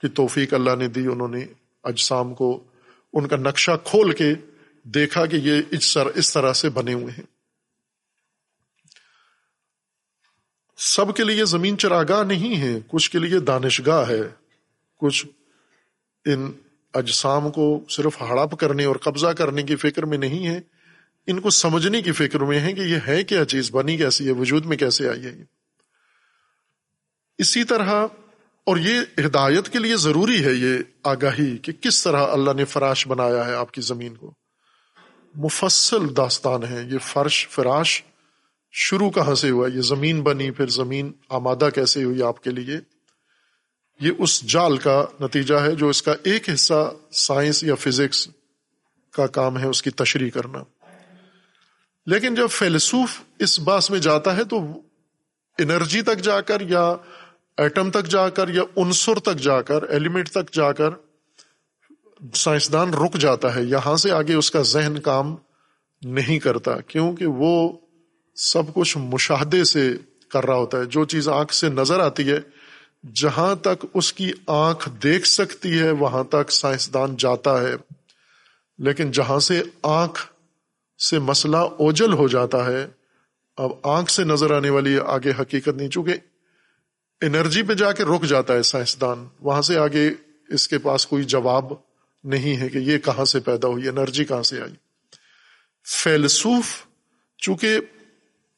کی 0.00 0.08
توفیق 0.08 0.54
اللہ 0.54 0.74
نے 0.78 0.88
دی، 0.88 1.06
انہوں 1.06 1.28
نے 1.28 1.46
اجسام 1.84 2.34
کو 2.34 2.64
ان 3.12 3.28
کا 3.28 3.36
نقشہ 3.36 3.72
کھول 3.84 4.12
کے 4.12 4.34
دیکھا 4.82 5.26
کہ 5.26 5.36
یہ 5.36 5.62
اس 6.16 6.32
طرح 6.32 6.52
سے 6.52 6.70
بنے 6.70 6.92
ہوئے 6.92 7.12
ہیں۔ 7.18 7.24
سب 10.76 11.16
کے 11.16 11.24
لیے 11.24 11.44
زمین 11.44 11.78
چراگاہ 11.78 12.24
نہیں 12.24 12.60
ہے، 12.60 12.78
کچھ 12.88 13.10
کے 13.10 13.18
لیے 13.18 13.38
دانشگاہ 13.40 14.08
ہے۔ 14.08 14.45
کچھ 15.00 15.26
ان 16.26 16.52
اجسام 16.94 17.50
کو 17.50 17.84
صرف 17.88 18.20
ہڑپ 18.22 18.58
کرنے 18.58 18.84
اور 18.84 18.96
قبضہ 18.96 19.26
کرنے 19.26 19.62
کی 19.62 19.76
فکر 19.76 20.04
میں 20.04 20.18
نہیں 20.18 20.46
ہے، 20.46 20.60
ان 21.26 21.40
کو 21.40 21.50
سمجھنے 21.50 22.02
کی 22.02 22.12
فکر 22.12 22.40
میں 22.40 22.60
ہے 22.60 22.72
کہ 22.72 22.80
یہ 22.80 22.98
ہے 23.06 23.24
کیا 23.24 23.44
چیز، 23.44 23.70
بنی 23.70 23.96
کیسی 23.96 24.26
ہے، 24.26 24.32
وجود 24.32 24.66
میں 24.66 24.76
کیسے 24.76 25.08
آئی 25.08 25.24
ہے 25.24 25.44
اسی 27.38 27.64
طرح، 27.64 28.06
اور 28.66 28.76
یہ 28.76 29.20
ہدایت 29.26 29.68
کے 29.68 29.78
لیے 29.78 29.96
ضروری 29.96 30.44
ہے 30.44 30.52
یہ 30.52 30.78
آگاہی 31.02 31.58
کہ 31.58 31.72
کس 31.72 32.02
طرح 32.02 32.26
اللہ 32.26 32.52
نے 32.52 32.64
فراش 32.64 33.06
بنایا 33.06 33.46
ہے 33.46 33.54
آپ 33.54 33.72
کی 33.72 33.80
زمین 33.80 34.14
کو۔ 34.16 34.32
مفصل 35.34 36.16
داستان 36.16 36.64
ہے 36.64 36.82
یہ 36.82 36.98
فرش، 36.98 37.48
فراش 37.48 38.02
شروع 38.72 39.10
کہاں 39.10 39.34
سے 39.34 39.50
ہوا؟ 39.50 39.68
یہ 39.68 39.80
زمین 39.80 40.22
بنی، 40.22 40.50
پھر 40.50 40.66
زمین 40.66 41.12
آمادہ 41.28 41.68
کیسے 41.74 42.04
ہوئی 42.04 42.22
آپ 42.22 42.42
کے 42.42 42.50
لیے؟ 42.50 42.95
یہ 44.00 44.10
اس 44.18 44.42
جال 44.42 44.76
کا 44.76 45.04
نتیجہ 45.20 45.54
ہے 45.54 45.74
جو 45.74 45.88
اس 45.88 46.02
کا 46.02 46.14
ایک 46.22 46.50
حصہ 46.50 46.92
سائنس 47.12 47.64
یا 47.64 47.74
فزکس 47.74 48.28
کا 49.12 49.26
کام 49.26 49.58
ہے، 49.58 49.66
اس 49.66 49.82
کی 49.82 49.90
تشریح 49.90 50.30
کرنا۔ 50.30 50.58
لیکن 52.06 52.34
جب 52.34 52.50
فیلسوف 52.50 53.20
اس 53.38 53.60
باس 53.60 53.90
میں 53.90 53.98
جاتا 53.98 54.36
ہے 54.36 54.44
تو 54.44 54.58
انرجی 55.58 56.02
تک 56.02 56.18
جا 56.18 56.40
کر 56.40 56.60
یا 56.60 56.94
ایٹم 57.56 57.90
تک 57.90 58.06
جا 58.06 58.28
کر 58.28 58.48
یا 58.48 58.62
انصر 58.76 59.18
تک 59.18 59.34
جا 59.34 59.62
کر، 59.62 59.82
ایلیمنٹ 59.82 60.28
تک 60.28 60.52
جا 60.52 60.72
کر 60.72 60.90
سائنسدان 62.34 62.94
رک 62.94 63.16
جاتا 63.16 63.54
ہے۔ 63.54 63.62
یہاں 63.62 63.96
سے 63.96 64.10
آگے 64.10 64.34
اس 64.34 64.50
کا 64.50 64.62
ذہن 64.62 64.98
کام 64.98 65.36
نہیں 66.02 66.38
کرتا، 66.38 66.80
کیونکہ 66.80 67.26
وہ 67.26 67.78
سب 68.36 68.62
کچھ 68.74 68.98
مشاہدے 68.98 69.64
سے 69.64 69.92
کر 70.28 70.46
رہا 70.46 70.56
ہوتا 70.56 70.78
ہے۔ 70.78 70.84
جو 70.84 71.04
چیز 71.04 71.28
آنکھ 71.28 71.54
سے 71.54 71.68
نظر 71.68 72.00
آتی 72.00 72.30
ہے 72.30 72.38
جہاں 73.14 73.54
تک 73.54 73.86
اس 73.94 74.12
کی 74.12 74.32
آنکھ 74.46 74.88
دیکھ 75.02 75.26
سکتی 75.26 75.78
ہے، 75.78 75.90
وہاں 75.90 76.24
تک 76.24 76.52
سائنسدان 76.52 77.16
جاتا 77.16 77.60
ہے۔ 77.60 77.74
لیکن 78.78 79.10
جہاں 79.10 79.38
سے 79.38 79.62
آنکھ 79.82 80.26
سے 81.02 81.18
مسئلہ 81.18 81.56
اوجل 81.56 82.12
ہو 82.12 82.28
جاتا 82.28 82.66
ہے، 82.66 82.86
اب 83.56 83.70
آنکھ 83.82 84.10
سے 84.10 84.24
نظر 84.24 84.56
آنے 84.56 84.70
والی 84.70 84.98
آگے 84.98 85.32
حقیقت 85.40 85.68
نہیں، 85.68 85.88
چونکہ 85.88 86.14
انرجی 87.20 87.62
پہ 87.62 87.74
جا 87.74 87.92
کے 87.92 88.04
رک 88.04 88.22
جاتا 88.22 88.54
ہے 88.54 88.62
سائنسدان۔ 88.62 89.28
وہاں 89.40 89.62
سے 89.62 89.78
آگے 89.78 90.10
اس 90.48 90.68
کے 90.68 90.78
پاس 90.78 91.06
کوئی 91.06 91.24
جواب 91.24 91.64
نہیں 92.24 92.56
ہے 92.56 92.68
کہ 92.68 92.78
یہ 92.78 92.98
کہاں 92.98 93.24
سے 93.24 93.40
پیدا 93.40 93.68
ہوئی، 93.68 93.88
انرجی 93.88 94.24
کہاں 94.24 94.42
سے 94.42 94.60
آئی۔ 94.60 94.74
فیلسوف، 96.02 96.66
چونکہ 97.38 97.78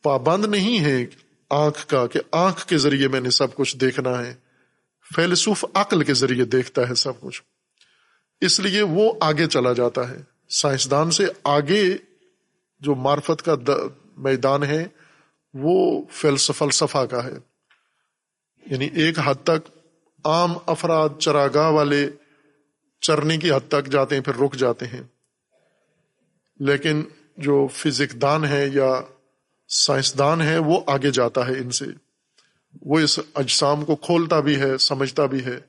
پابند 0.03 0.45
نہیں 0.45 0.81
ہے 0.81 1.07
آنکھ 1.51 1.87
کا 1.87 2.07
کہ 2.07 2.21
آنکھ 2.33 2.67
کے 2.67 2.79
ذریعے 2.79 3.09
میں 3.09 3.21
نے 3.21 3.31
سب 3.31 3.55
کچھ 3.55 3.77
دیکھنا 3.77 4.27
ہے۔ 4.27 4.35
فیلسوف 5.15 5.65
عقل 5.75 6.05
کے 6.05 6.15
ذریعے 6.15 6.45
دیکھتا 6.45 6.89
ہے 6.89 6.95
سب 6.95 7.21
کچھ۔ 7.21 7.43
اس 8.41 8.61
لیے 8.61 8.83
وہ 8.83 9.13
آگے 9.21 9.47
چلا 9.47 9.73
جاتا 9.73 10.11
ہے۔ 10.11 10.17
سائنسدان 10.49 11.11
سے 11.11 11.27
آگے 11.45 11.97
جو 12.81 12.95
معرفت 12.95 13.43
کا 13.43 13.55
میدان 14.17 14.65
ہے، 14.65 14.87
وہ 15.55 16.03
فلسفہ 16.13 17.05
کا 17.05 17.25
ہے۔ 17.25 17.35
یعنی 18.67 18.89
ایک 18.95 19.19
حد 19.19 19.35
تک 19.45 19.71
عام 20.25 20.53
افراد 20.67 21.09
چراگاہ 21.19 21.71
والے 21.71 22.11
چرنے 23.01 23.37
کی 23.37 23.51
حد 23.51 23.69
تک 23.69 23.87
جاتے 23.87 24.15
ہیں، 24.15 24.23
پھر 24.23 24.35
رک 24.35 24.55
جاتے 24.55 24.87
ہیں۔ 24.87 25.03
لیکن 26.61 27.05
جو 27.37 27.67
فزک 27.67 28.23
دان 28.23 28.45
ہے 28.45 28.69
یا 28.75 29.01
سائنسدان 29.69 30.43
ہے 30.43 30.59
وہ 30.59 30.81
آگے 30.87 31.11
جاتا 31.11 31.49
ہے 31.49 31.53
ان 31.53 31.71
سے۔ 31.71 31.85
وہ 32.83 33.01
اس 33.01 33.21
اجسام 33.35 33.85
کو 33.85 33.97
کھولتا 33.97 34.41
بھی 34.41 34.61
ہے، 34.61 34.79
سمجھتا 34.79 35.27
بھی 35.27 35.45
ہے۔ 35.45 35.61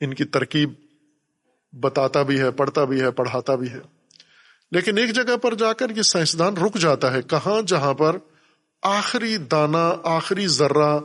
ان 0.00 0.14
کی 0.14 0.24
ترکیب 0.24 0.72
بتاتا 1.72 2.22
بھی 2.22 2.40
ہے، 2.40 2.50
پڑھتا 2.50 2.84
بھی 2.84 3.00
ہے، 3.00 3.10
پڑھاتا 3.10 3.54
بھی 3.54 3.70
ہے۔ 3.70 3.78
لیکن 4.72 4.98
ایک 4.98 5.14
جگہ 5.14 5.36
پر 5.36 5.54
جا 5.54 5.72
کر 5.72 5.90
یہ 5.96 6.02
سائنسدان 6.02 6.56
رک 6.56 6.78
جاتا 6.78 7.14
ہے، 7.14 7.22
کہاں؟ 7.22 7.62
جہاں 7.62 7.94
پر 7.94 8.16
آخری 8.82 9.36
دانا 9.36 9.94
آخری 10.02 10.46
ذرہ 10.46 10.98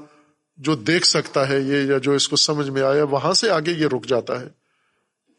جو 0.58 0.76
دیکھ 0.76 1.08
سکتا 1.08 1.50
ہے 1.50 1.60
یہ 1.60 1.78
یا 1.84 1.98
جو 1.98 2.12
اس 2.12 2.30
کو 2.30 2.36
سمجھ 2.36 2.70
میں 2.70 2.82
آیا، 2.82 3.04
وہاں 3.04 3.34
سے 3.34 3.50
آگے 3.50 3.72
یہ 3.72 3.88
رک 3.88 4.06
جاتا 4.06 4.42
ہے۔ 4.42 4.48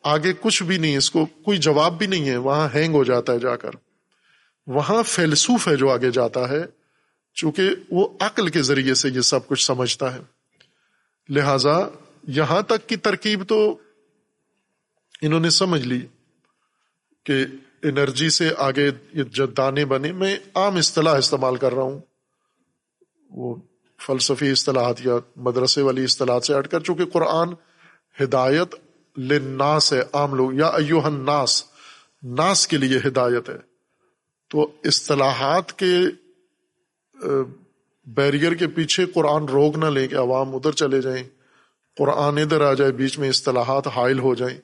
آگے 0.04 0.32
کچھ 0.40 0.62
بھی 0.62 0.78
نہیں، 0.78 0.96
اس 0.96 1.10
کو 1.10 1.26
کوئی 1.26 1.58
جواب 1.58 1.98
بھی 1.98 2.06
نہیں 2.06 2.28
ہے، 2.28 2.36
وہاں 2.36 2.68
ہینگ 2.74 2.94
ہو 2.94 3.04
جاتا 3.04 3.32
ہے 3.32 3.38
جا 3.38 3.56
کر۔ 3.56 3.70
وہاں 4.66 5.02
فیلسوف 5.02 5.68
ہے 5.68 5.76
جو 5.76 5.90
آگے 5.90 6.10
جاتا 6.10 6.48
ہے۔ 6.48 6.79
چونکہ 7.34 7.70
وہ 7.90 8.08
عقل 8.20 8.48
کے 8.48 8.62
ذریعے 8.62 8.94
سے 8.94 9.08
یہ 9.08 9.20
سب 9.20 9.46
کچھ 9.46 9.66
سمجھتا 9.66 10.14
ہے۔ 10.14 10.20
لہذا 11.28 11.88
یہاں 12.28 12.62
تک 12.62 12.88
کی 12.88 12.96
ترکیب 12.96 13.48
تو 13.48 13.78
انہوں 15.22 15.40
نے 15.40 15.50
سمجھ 15.50 15.86
لی 15.86 16.06
کہ 17.24 17.44
انرجی 17.82 18.30
سے 18.30 18.50
آگے 18.58 18.90
یہ 19.12 19.46
دانے 19.56 19.84
بنے، 19.84 20.12
میں 20.12 20.36
عام 20.54 20.76
اصطلاح 20.76 21.14
استعمال 21.14 21.56
کر 21.56 21.74
رہا 21.74 21.82
ہوں۔ 21.82 22.00
وہ 23.30 23.56
فلسفی 24.06 24.50
اصطلاحات 24.50 25.06
یا 25.06 25.12
مدرسے 25.36 25.82
والی 25.82 26.04
اصطلاحات 26.04 26.44
سے 26.44 26.58
ہٹ 26.58 26.68
کر، 26.68 26.80
چونکہ 26.80 27.04
قرآن 27.04 27.48
ہدایت 28.22 28.74
لناس 29.18 29.92
ہے 29.92 30.02
عام 30.12 30.34
لوگ، 30.34 30.54
یا 30.54 30.66
ایوہ 30.66 31.02
الناس، 31.02 31.64
ناس 32.22 32.68
کے 32.68 32.76
لیے 32.76 32.98
ہدایت 33.06 33.48
ہے۔ 33.48 33.58
تو 34.48 34.72
اصطلاحات 34.84 35.78
کے 35.78 35.96
بیریئر 38.04 38.54
کے 38.54 38.66
پیچھے 38.66 39.06
قرآن 39.06 39.44
روک 39.44 39.78
نہ 39.78 39.84
لے 39.84 40.08
کہ 40.08 40.14
عوام 40.14 40.54
ادھر 40.54 40.72
چلے 40.72 41.00
جائیں، 41.00 41.24
قرآن 41.96 42.38
ادھر 42.38 42.60
آ 42.60 42.72
جائے، 42.72 42.92
بیچ 42.92 43.18
میں 43.18 43.28
اصطلاحات 43.28 43.86
حائل 43.86 44.18
ہو 44.18 44.34
جائیں۔ 44.34 44.58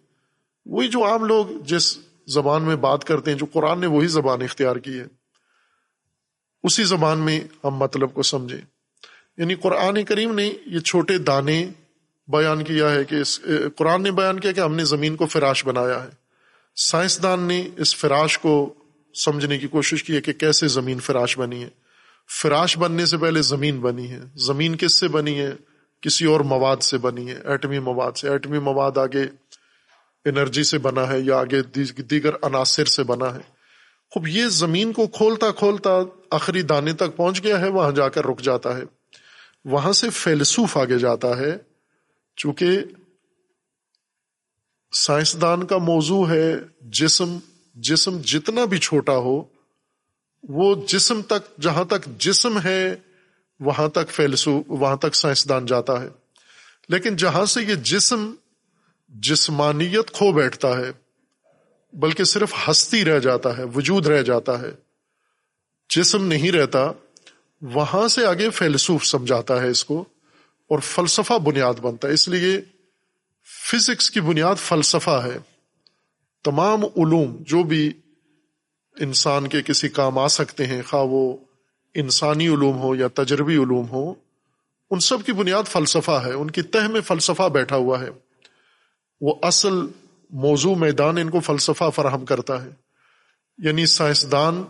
وہی 0.66 0.88
جو 0.88 1.04
عام 1.04 1.24
لوگ 1.24 1.46
جس 1.64 1.98
زبان 2.26 2.62
میں 2.62 2.76
بات 2.76 3.04
کرتے 3.04 3.30
ہیں، 3.30 3.38
جو 3.38 3.46
قرآن 3.52 3.80
نے 3.80 3.86
وہی 3.86 4.06
زبان 4.06 4.42
اختیار 4.42 4.76
کی 4.76 4.98
ہے، 4.98 5.04
اسی 6.62 6.84
زبان 6.84 7.18
میں 7.18 7.40
ہم 7.64 7.74
مطلب 7.74 8.14
کو 8.14 8.22
سمجھیں۔ 8.22 8.60
یعنی 9.36 9.54
قرآن 9.54 10.04
کریم 10.04 10.34
نے 10.34 10.52
یہ 10.66 10.78
چھوٹے 10.78 11.18
دانے 11.18 11.68
بیان 12.28 12.64
کیا 12.64 12.90
ہے 12.90 13.04
کہ 13.04 13.14
اس، 13.14 13.40
قرآن 13.76 14.02
نے 14.02 14.10
بیان 14.10 14.40
کیا 14.40 14.52
کہ 14.52 14.60
ہم 14.60 14.74
نے 14.74 14.84
زمین 14.84 15.16
کو 15.16 15.26
فراش 15.26 15.66
بنایا 15.66 16.04
ہے۔ 16.04 16.08
سائنسدان 16.76 17.40
نے 17.40 17.68
اس 17.76 17.96
فراش 17.96 18.38
کو 18.38 18.74
سمجھنے 19.14 19.58
کی 19.58 19.68
کوشش 19.68 20.04
کی 20.04 20.16
ہے 20.16 20.20
کہ 20.20 20.32
کیسے 20.32 20.68
زمین 20.68 20.98
فراش 20.98 21.38
بنی 21.38 21.64
ہے۔ 21.64 21.68
فراش 22.30 22.78
بننے 22.78 23.06
سے 23.06 23.18
پہلے 23.18 23.42
زمین 23.42 23.80
بنی 23.80 24.10
ہے۔ 24.10 24.20
زمین 24.34 24.76
کس 24.76 25.00
سے 25.00 25.08
بنی 25.08 25.40
ہے؟ 25.40 25.52
کسی 26.00 26.24
اور 26.24 26.40
مواد 26.40 26.76
سے 26.76 26.98
بنی 26.98 27.28
ہے۔ 27.28 27.40
ایٹمی 27.44 27.78
مواد 27.78 28.12
سے۔ 28.12 28.28
ایٹمی 28.28 28.58
مواد 28.58 28.98
آگے 28.98 29.22
انرجی 30.24 30.64
سے 30.64 30.78
بنا 30.78 31.08
ہے 31.08 31.20
یا 31.20 31.36
آگے 31.36 31.62
دیگر 32.02 32.30
عناصر 32.42 32.84
سے 32.84 33.02
بنا 33.02 33.34
ہے۔ 33.34 33.40
خوب، 34.10 34.28
یہ 34.28 34.46
زمین 34.46 34.92
کو 34.92 35.06
کھولتا 35.06 35.50
کھولتا 35.50 35.90
آخری 36.30 36.62
دانے 36.62 36.92
تک 36.92 37.16
پہنچ 37.16 37.44
گیا 37.44 37.60
ہے، 37.60 37.68
وہاں 37.68 37.92
جا 37.92 38.08
کر 38.08 38.26
رک 38.26 38.40
جاتا 38.40 38.76
ہے۔ 38.76 38.82
وہاں 39.64 39.92
سے 39.92 40.10
فیلسوف 40.10 40.76
آگے 40.76 40.98
جاتا 40.98 41.38
ہے۔ 41.38 41.58
چونکہ 42.36 42.78
سائنسدان 44.92 45.66
کا 45.66 45.78
موضوع 45.78 46.28
ہے 46.28 46.54
جسم۔ 46.80 47.38
جسم 47.74 48.18
جتنا 48.24 48.64
بھی 48.64 48.78
چھوٹا 48.78 49.16
ہو 49.16 49.55
وہ 50.48 50.86
جسم 50.88 51.22
تک، 51.22 51.60
جہاں 51.60 51.84
تک 51.84 52.04
جسم 52.18 52.60
ہے، 52.60 52.96
وہاں 53.60 53.88
تک 53.88 54.10
فیلسو، 54.10 54.62
وہاں 54.66 54.96
تک 54.96 55.14
سائنسدان 55.14 55.66
جاتا 55.66 56.02
ہے۔ 56.02 56.08
لیکن 56.88 57.16
جہاں 57.16 57.44
سے 57.44 57.62
یہ 57.62 57.74
جسم 57.74 58.34
جسمانیت 59.08 60.10
کھو 60.10 60.32
بیٹھتا 60.32 60.68
ہے، 60.76 60.92
بلکہ 61.92 62.24
صرف 62.24 62.52
ہستی 62.68 63.04
رہ 63.04 63.18
جاتا 63.18 63.58
ہے، 63.58 63.62
وجود 63.62 64.06
رہ 64.06 64.22
جاتا 64.22 64.60
ہے، 64.60 64.70
جسم 65.96 66.26
نہیں 66.26 66.52
رہتا، 66.52 66.92
وہاں 67.62 68.08
سے 68.08 68.26
آگے 68.26 68.50
فیلسوف 68.50 69.06
سمجھاتا 69.06 69.62
ہے 69.62 69.68
اس 69.68 69.84
کو 69.84 70.04
اور 70.68 70.78
فلسفہ 70.78 71.38
بنیاد 71.38 71.74
بنتا 71.74 72.08
ہے۔ 72.08 72.12
اس 72.12 72.28
لیے 72.28 72.60
فزکس 73.44 74.10
کی 74.10 74.20
بنیاد 74.20 74.54
فلسفہ 74.56 75.22
ہے۔ 75.24 75.38
تمام 76.44 76.84
علوم، 76.84 77.36
جو 77.40 77.62
بھی 77.62 77.92
انسان 79.00 79.46
کے 79.46 79.62
کسی 79.62 79.88
کام 79.88 80.18
آ 80.18 80.28
سکتے 80.28 80.66
ہیں، 80.66 80.82
خواہ 80.82 81.02
وہ 81.02 81.36
انسانی 81.94 82.48
علوم 82.48 82.78
ہو 82.78 82.94
یا 82.94 83.08
تجربی 83.14 83.54
علوم 83.54 83.88
ہو، 83.88 84.14
ان 84.90 85.00
سب 85.00 85.26
کی 85.26 85.32
بنیاد 85.32 85.68
فلسفہ 85.68 86.22
ہے، 86.24 86.32
ان 86.32 86.50
کی 86.50 86.62
تہ 86.62 86.88
میں 86.88 87.00
فلسفہ 87.00 87.48
بیٹھا 87.48 87.76
ہوا 87.76 88.00
ہے۔ 88.00 88.08
وہ 89.20 89.34
اصل 89.42 89.74
موضوع 90.30 90.74
میدان 90.74 91.18
ان 91.18 91.30
کو 91.30 91.40
فلسفہ 91.40 91.90
فراہم 91.94 92.24
کرتا 92.24 92.64
ہے۔ 92.64 92.70
یعنی 93.58 93.86
سائنسدان 93.86 94.64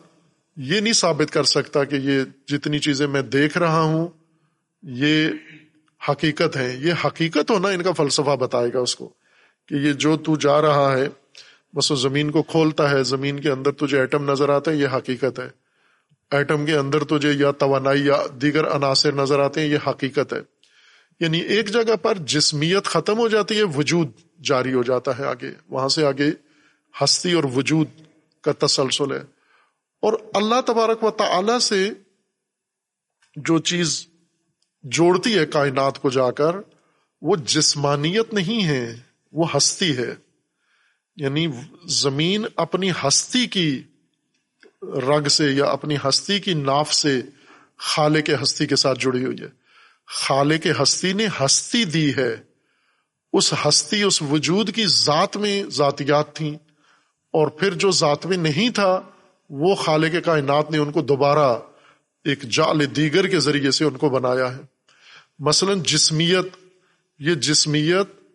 یہ 0.56 0.80
نہیں 0.80 0.92
ثابت 0.92 1.30
کر 1.30 1.44
سکتا 1.44 1.84
کہ 1.84 1.96
یہ 1.96 2.22
جتنی 2.46 2.78
چیزیں 2.78 3.06
میں 3.06 3.22
دیکھ 3.22 3.58
رہا 3.58 3.80
ہوں، 3.80 4.08
یہ 4.82 5.28
حقیقت 6.08 6.56
ہے 6.56 6.76
یہ 6.76 6.92
حقیقت 7.04 7.50
ہونا 7.50 7.68
ان 7.68 7.82
کا 7.82 7.92
فلسفہ 7.92 8.36
بتائے 8.36 8.72
گا 8.74 8.78
اس 8.78 8.96
کو 8.96 9.10
کہ 9.68 9.74
یہ 9.74 9.92
جو 9.92 10.16
تو 10.16 10.36
جا 10.36 10.62
رہا 10.62 10.92
ہے 10.92 11.08
بس 11.76 11.90
وہ 11.90 11.96
زمین 11.96 12.30
کو 12.30 12.42
کھولتا 12.42 12.90
ہے، 12.90 13.02
زمین 13.02 13.40
کے 13.40 13.50
اندر 13.50 13.72
تجھے 13.72 13.98
ایٹم 13.98 14.30
نظر 14.30 14.48
آتا 14.48 14.70
ہے 14.70 14.76
یہ 14.76 14.88
حقیقت 14.88 15.38
ہے۔ 15.38 15.48
ایٹم 16.30 16.66
کے 16.66 16.76
اندر 16.76 17.04
تجھے 17.04 17.32
یا 17.32 17.50
توانائی 17.50 18.06
یا 18.06 18.22
دیگر 18.42 18.76
عناصر 18.76 19.12
نظر 19.12 19.40
آتے 19.40 19.60
ہیں، 19.60 19.68
یہ 19.68 19.78
حقیقت 19.86 20.32
ہے۔ 20.32 20.38
یعنی 21.20 21.40
ایک 21.40 21.68
جگہ 21.68 21.96
پر 22.02 22.18
جسمیت 22.18 22.84
ختم 22.84 23.18
ہو 23.18 23.28
جاتی 23.28 23.58
ہے، 23.58 23.62
وجود 23.62 24.10
جاری 24.44 24.72
ہو 24.72 24.82
جاتا 24.82 25.18
ہے 25.18 25.24
آگے۔ 25.24 25.50
وہاں 25.68 25.88
سے 25.88 26.06
آگے 26.06 26.30
ہستی 27.04 27.32
اور 27.32 27.44
وجود 27.44 27.88
کا 28.42 28.66
تسلسل 28.66 29.12
ہے۔ 29.12 29.20
اور 30.02 30.12
اللہ 30.34 30.60
تبارک 30.66 31.04
و 31.04 31.10
تعالی 31.10 31.60
سے 31.60 31.90
جو 33.36 33.58
چیز 33.58 34.06
جوڑتی 34.82 35.38
ہے 35.38 35.46
کائنات 35.46 35.98
کو 35.98 36.10
جا 36.10 36.30
کر، 36.30 36.56
وہ 37.22 37.36
جسمانیت 37.36 38.34
نہیں 38.34 38.68
ہے، 38.68 38.96
وہ 39.32 39.56
ہستی 39.56 39.96
ہے۔ 39.96 40.25
یعنی 41.16 41.46
زمین 41.86 42.46
اپنی 42.56 42.90
ہستی 42.90 43.46
کی 43.46 43.82
رگ 44.82 45.28
سے 45.28 45.52
یا 45.52 45.64
اپنی 45.64 45.96
ہستی 46.08 46.40
کی 46.40 46.54
ناف 46.54 46.94
سے 46.94 47.22
خالے 47.78 48.22
کے 48.22 48.34
ہستی 48.42 48.66
کے 48.66 48.76
ساتھ 48.76 48.98
جڑی 49.00 49.24
ہوئی 49.24 49.40
ہے۔ 49.40 49.48
خالے 50.06 50.58
کے 50.58 50.72
ہستی 50.82 51.12
نے 51.12 51.26
ہستی 51.40 51.84
دی 51.84 52.16
ہے۔ 52.16 52.36
اس 53.32 53.54
ہستی، 53.68 54.02
اس 54.02 54.22
وجود 54.22 54.74
کی 54.74 54.86
ذات 54.86 55.36
میں 55.36 55.62
ذاتیات 55.70 56.34
تھیں۔ 56.34 56.54
اور 57.32 57.48
پھر 57.48 57.74
جو 57.74 57.90
ذات 57.90 58.26
میں 58.26 58.36
نہیں 58.36 58.70
تھا، 58.70 59.02
وہ 59.50 59.74
خالے 59.74 60.10
کے 60.10 60.20
کائنات 60.20 60.70
نے 60.70 60.78
ان 60.78 60.92
کو 60.92 61.02
دوبارہ 61.02 61.58
ایک 62.24 62.42
جال 62.42 62.96
دیگر 62.96 63.26
کے 63.26 63.40
ذریعے 63.40 63.70
سے 63.70 63.84
ان 63.84 63.96
کو 63.96 64.08
بنایا 64.08 64.56
ہے۔ 64.56 64.60
مثلا 65.38 65.72
جسمیت، 65.86 66.56
یہ 67.18 67.34
جسمیت 67.34 68.25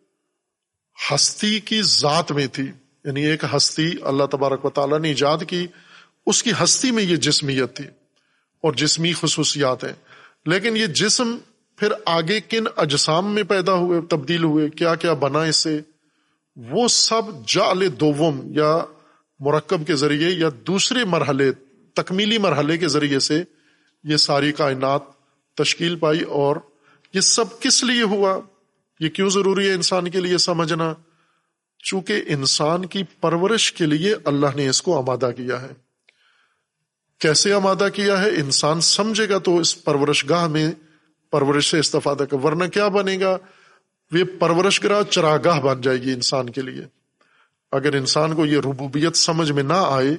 ہستی 1.11 1.59
کی 1.59 1.81
ذات 1.81 2.31
میں 2.31 2.47
تھی 2.47 2.71
یعنی 3.05 3.25
ایک 3.25 3.43
ہستی 3.55 3.91
اللہ 4.01 4.23
تبارک 4.23 4.65
و 4.65 4.69
تعالیٰ 4.69 4.99
نے 4.99 5.07
ایجاد 5.07 5.37
کی، 5.47 5.67
اس 6.25 6.43
کی 6.43 6.51
ہستی 6.63 6.91
میں 6.91 7.03
یہ 7.03 7.15
جسمیت 7.15 7.75
تھی 7.75 7.85
اور 8.61 8.73
جسمی 8.73 9.13
خصوصیات 9.13 9.83
ہیں۔ 9.83 9.93
لیکن 10.45 10.77
یہ 10.77 10.85
جسم 10.85 11.37
پھر 11.75 11.91
آگے 12.05 12.39
کن 12.39 12.63
اجسام 12.77 13.33
میں 13.33 13.43
پیدا 13.43 13.73
ہوئے، 13.73 14.01
تبدیل 14.09 14.43
ہوئے، 14.43 14.69
کیا 14.69 14.95
کیا 14.95 15.13
بنا 15.13 15.43
اس 15.43 15.55
سے؟ 15.55 15.79
وہ 16.55 16.87
سب 16.87 17.21
جال 17.47 17.99
دوم 17.99 18.41
یا 18.55 18.79
مرکب 19.39 19.87
کے 19.87 19.95
ذریعے 19.95 20.29
یا 20.29 20.49
دوسرے 20.67 21.05
مرحلے، 21.05 21.51
تکمیلی 21.93 22.37
مرحلے 22.37 22.77
کے 22.77 22.87
ذریعے 22.87 23.19
سے 23.19 23.43
یہ 24.03 24.17
ساری 24.17 24.51
کائنات 24.51 25.01
تشکیل 25.55 25.95
پائی 25.95 26.21
اور 26.21 26.55
یہ 27.13 27.21
سب 27.21 27.59
کس 27.59 27.83
لیے 27.83 28.03
ہوا؟ 28.03 28.39
یہ 29.01 29.09
کیوں 29.09 29.29
ضروری 29.29 29.69
ہے 29.69 29.73
انسان 29.73 30.09
کے 30.09 30.19
لیے 30.19 30.37
سمجھنا؟ 30.37 30.93
چونکہ 31.83 32.21
انسان 32.27 32.85
کی 32.85 33.03
پرورش 33.21 33.73
کے 33.73 33.85
لیے 33.85 34.15
اللہ 34.25 34.47
نے 34.55 34.67
اس 34.67 34.81
کو 34.81 34.97
آمادہ 34.97 35.31
کیا 35.37 35.61
ہے۔ 35.61 35.71
کیسے 37.19 37.53
آمادہ 37.53 37.87
کیا 37.93 38.21
ہے؟ 38.21 38.29
انسان 38.29 38.81
سمجھے 38.81 39.29
گا 39.29 39.37
تو 39.37 39.57
اس 39.57 39.83
پرورش 39.83 40.29
گاہ 40.29 40.47
میں 40.47 40.71
پرورش 41.31 41.71
سے 41.71 41.79
استفادہ 41.79 42.23
کر 42.23 42.37
ورنہ 42.37 42.63
کیا 42.63 42.87
بنے 42.87 43.19
گا؟ 43.19 43.37
یہ 44.11 44.23
پرورش 44.39 44.83
گاہ 44.83 45.11
چراگاہ 45.11 45.59
بن 45.59 45.81
جائے 45.81 46.01
گی 46.01 46.13
انسان 46.13 46.49
کے 46.49 46.61
لیے۔ 46.61 46.85
اگر 47.71 47.95
انسان 47.95 48.35
کو 48.35 48.45
یہ 48.45 48.57
ربوبیت 48.57 49.15
سمجھ 49.15 49.51
میں 49.51 49.63
نہ 49.63 49.73
آئے، 49.73 50.09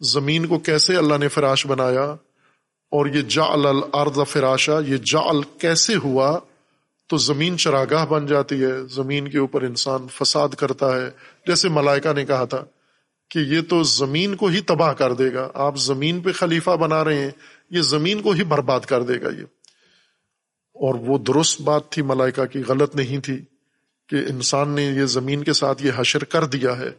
زمین 0.00 0.46
کو 0.46 0.58
کیسے 0.58 0.96
اللہ 0.96 1.14
نے 1.18 1.28
فراش 1.28 1.66
بنایا؟ 1.66 2.04
اور 2.90 3.06
یہ 3.06 3.22
جا 3.28 3.44
الارض 3.44 4.18
فراشا، 4.28 4.78
یہ 4.86 4.96
جعل 4.96 5.42
کیسے 5.58 5.96
ہوا؟ 5.96 6.38
تو 7.06 7.16
زمین 7.16 7.58
چراگاہ 7.58 8.06
بن 8.06 8.26
جاتی 8.26 8.62
ہے، 8.62 8.86
زمین 8.88 9.28
کے 9.28 9.38
اوپر 9.38 9.62
انسان 9.62 10.06
فساد 10.08 10.48
کرتا 10.48 10.96
ہے۔ 10.96 11.10
جیسے 11.46 11.68
ملائکہ 11.68 12.12
نے 12.12 12.24
کہا 12.24 12.44
تھا 12.44 12.64
کہ 13.30 13.38
یہ 13.38 13.60
تو 13.68 13.82
زمین 13.82 14.34
کو 14.34 14.46
ہی 14.46 14.60
تباہ 14.60 14.92
کر 14.92 15.12
دے 15.12 15.34
گا۔ 15.34 15.50
آپ 15.54 15.76
زمین 15.76 16.20
پہ 16.20 16.32
خلیفہ 16.32 16.70
بنا 16.70 17.04
رہے 17.04 17.18
ہیں، 17.18 17.30
یہ 17.70 17.80
زمین 17.80 18.22
کو 18.22 18.30
ہی 18.30 18.44
برباد 18.44 18.80
کر 18.80 19.02
دے 19.02 19.22
گا 19.22 19.28
یہ۔ 19.28 19.44
اور 20.74 20.94
وہ 20.94 21.18
درست 21.18 21.60
بات 21.60 21.88
تھی 21.90 22.02
ملائکہ 22.02 22.44
کی، 22.44 22.62
غلط 22.68 22.96
نہیں 22.96 23.18
تھی 23.18 23.44
کہ 24.08 24.16
انسان 24.16 24.68
نے 24.68 24.82
یہ 24.82 25.04
زمین 25.04 25.44
کے 25.44 25.52
ساتھ 25.52 25.86
یہ 25.86 25.90
حشر 25.96 26.24
کر 26.24 26.44
دیا 26.44 26.78
ہے۔ 26.78 26.90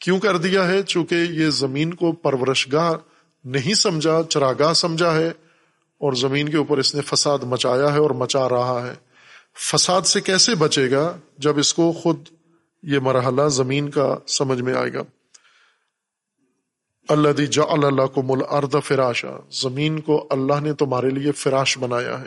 کیوں 0.00 0.18
کر 0.18 0.36
دیا 0.36 0.68
ہے؟ 0.68 0.82
چونکہ 0.82 1.14
یہ 1.14 1.50
زمین 1.50 1.94
کو 1.94 2.12
پرورش 2.12 2.72
گاہ 2.72 2.92
نہیں 3.44 3.74
سمجھا، 3.74 4.20
چراگاہ 4.28 4.72
سمجھا 4.72 5.14
ہے 5.14 5.28
اور 5.98 6.12
زمین 6.12 6.48
کے 6.48 6.56
اوپر 6.56 6.78
اس 6.78 6.94
نے 6.94 7.00
فساد 7.00 7.38
مچایا 7.38 7.92
ہے 7.92 7.98
اور 7.98 8.10
مچا 8.10 8.48
رہا 8.48 8.86
ہے۔ 8.86 9.11
فساد 9.58 10.02
سے 10.02 10.20
کیسے 10.20 10.54
بچے 10.54 10.90
گا 10.90 11.16
جب 11.38 11.58
اس 11.58 11.74
کو 11.74 11.92
خود 11.92 12.28
یہ 12.82 12.98
مرحلہ 12.98 13.48
زمین 13.48 13.90
کا 13.90 14.16
سمجھ 14.26 14.62
میں 14.62 14.74
آئے 14.74 14.92
گا؟ 14.92 15.02
اللہ 17.08 17.28
دی 17.28 17.46
جا 17.46 17.62
اللہ 17.62 18.06
کو 18.06 18.22
مل 18.22 18.42
ارد 18.50 18.74
فراشا، 18.84 19.30
زمین 19.50 20.00
کو 20.00 20.26
اللہ 20.30 20.60
نے 20.60 20.72
تمہارے 20.72 21.10
لیے 21.10 21.32
فراش 21.32 21.78
بنایا 21.78 22.20
ہے۔ 22.20 22.26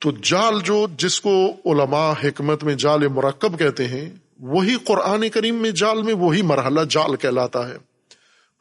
تو 0.00 0.10
جال 0.22 0.60
جو 0.64 0.86
جس 0.96 1.20
کو 1.20 1.46
علماء 1.64 2.12
حکمت 2.24 2.64
میں 2.64 2.74
جال 2.74 3.08
مرکب 3.08 3.58
کہتے 3.58 3.88
ہیں، 3.88 4.10
وہی 4.38 4.76
قرآن 4.84 5.28
کریم 5.28 5.54
میں 5.54 5.70
جال 5.70 6.02
میں 6.02 6.14
وہی 6.14 6.42
مرحلہ 6.42 6.80
جال 6.90 7.16
کہلاتا 7.16 7.68
ہے۔ 7.68 7.76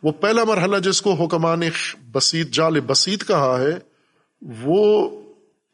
وہ 0.03 0.11
پہلا 0.11 0.43
مرحلہ 0.43 0.77
جس 0.77 1.01
کو 1.01 1.13
حکمان 1.13 1.61
بسیط 2.11 2.49
جال 2.49 2.79
بسیط 2.79 3.27
کہا 3.27 3.59
ہے، 3.59 3.79
وہ 4.41 5.09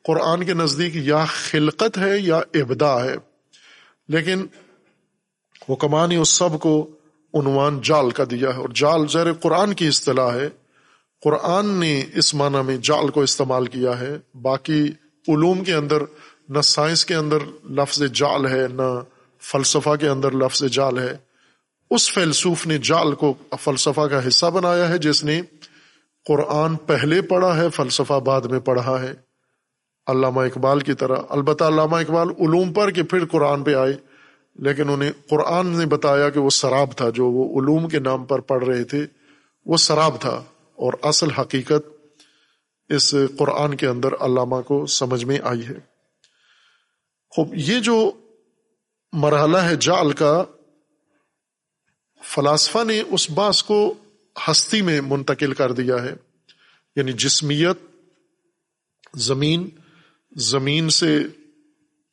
قرآن 0.04 0.44
کے 0.44 0.54
نزدیک 0.54 0.96
یا 0.96 1.26
خلقت 1.26 1.98
ہے 1.98 2.20
یا 2.20 2.38
ابدا 2.38 3.04
ہے۔ 3.04 3.16
لیکن 4.08 4.46
حکمان 5.70 6.12
اس 6.12 6.30
سب 6.30 6.60
کو 6.60 6.90
عنوان 7.34 7.80
جال 7.84 8.12
کا 8.12 8.24
دیا 8.32 8.50
ہے 8.50 8.58
اور 8.58 8.70
جال 8.76 9.08
زیر 9.08 9.34
قرآن 9.34 9.74
کی 9.74 9.88
اصطلاح 9.88 10.34
ہے۔ 10.34 10.50
قرآن 11.24 11.68
نے 11.68 12.06
اس 12.16 12.34
معنی 12.34 12.58
میں 12.66 12.78
جال 12.78 13.10
کو 13.10 13.22
استعمال 13.22 13.66
کیا 13.66 14.00
ہے۔ 14.00 14.18
باقی 14.42 14.84
علوم 15.28 15.64
کے 15.64 15.74
اندر 15.74 16.04
نہ 16.50 16.62
سائنس 16.62 17.06
کے 17.06 17.16
اندر 17.16 17.38
لفظ 17.70 18.04
جال 18.14 18.48
ہے، 18.48 18.68
نہ 18.74 19.00
فلسفہ 19.42 19.96
کے 20.00 20.08
اندر 20.08 20.32
لفظ 20.32 20.64
جال 20.64 21.00
ہے۔ 21.00 21.18
اس 21.90 22.14
فیلسوف 22.14 22.68
نے 22.68 22.78
جال 22.78 23.16
کو 23.16 23.34
فلسفہ 23.60 24.02
کا 24.02 24.28
حصہ 24.28 24.46
بنایا 24.46 24.90
ہے، 24.90 24.98
جس 24.98 25.24
نے 25.24 25.42
قرآن 26.28 26.76
پہلے 26.76 27.22
پڑھا 27.22 27.58
ہے، 27.58 27.70
فلسفہ 27.70 28.14
بعد 28.14 28.42
میں 28.42 28.60
پڑھا 28.60 29.02
ہے۔ 29.02 29.33
علامہ 30.08 30.42
اقبال 30.42 30.80
کی 30.80 30.94
طرح۔ 30.94 31.16
البتہ 31.30 31.64
علامہ 31.64 31.96
اقبال 31.96 32.30
علوم 32.30 32.74
پر 32.74 32.92
کہ 32.92 33.04
پھر 33.04 33.26
قرآن 33.26 33.64
پہ 33.64 33.76
آئے، 33.76 33.94
لیکن 34.56 34.90
انہیں 34.90 35.12
قرآن 35.30 35.68
نے 35.68 35.86
بتایا 35.86 36.30
کہ 36.30 36.40
وہ 36.40 36.50
سراب 36.50 36.98
تھا، 36.98 37.10
جو 37.10 37.26
وہ 37.26 37.62
علوم 37.62 37.90
کے 37.90 38.00
نام 38.00 38.26
پر 38.26 38.40
پڑھ 38.40 38.66
رہے 38.66 38.84
تھے، 38.84 39.06
وہ 39.66 39.78
سراب 39.78 40.22
تھا۔ 40.22 40.44
اور 40.76 40.94
اصل 41.02 41.32
حقیقت 41.32 41.90
اس 42.90 43.16
قرآن 43.38 43.76
کے 43.78 43.88
اندر 43.88 44.14
علامہ 44.14 44.62
کو 44.62 44.86
سمجھ 44.86 45.26
میں 45.26 45.40
آئی 45.44 45.68
ہے۔ 45.68 45.80
خوب، 47.30 47.56
یہ 47.56 47.80
جو 47.80 48.12
مرحلہ 49.14 49.58
ہے 49.58 49.76
جال 49.76 50.12
کا، 50.12 50.44
فلاسفہ 52.24 52.84
نے 52.84 53.02
اس 53.10 53.32
باس 53.32 53.64
کو 53.64 53.94
ہستی 54.52 54.82
میں 54.82 55.02
منتقل 55.02 55.54
کر 55.54 55.72
دیا 55.72 56.04
ہے۔ 56.04 56.14
یعنی 56.96 57.14
جسمیت، 57.14 57.78
زمین 59.16 59.70
زمین 60.36 60.90
سے 60.90 61.18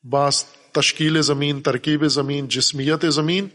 باس 0.04 0.44
تشکیل 0.72 1.20
زمین، 1.22 1.60
ترکیب 1.60 2.06
زمین، 2.06 2.48
جسمیت 2.48 3.04
زمین، 3.08 3.48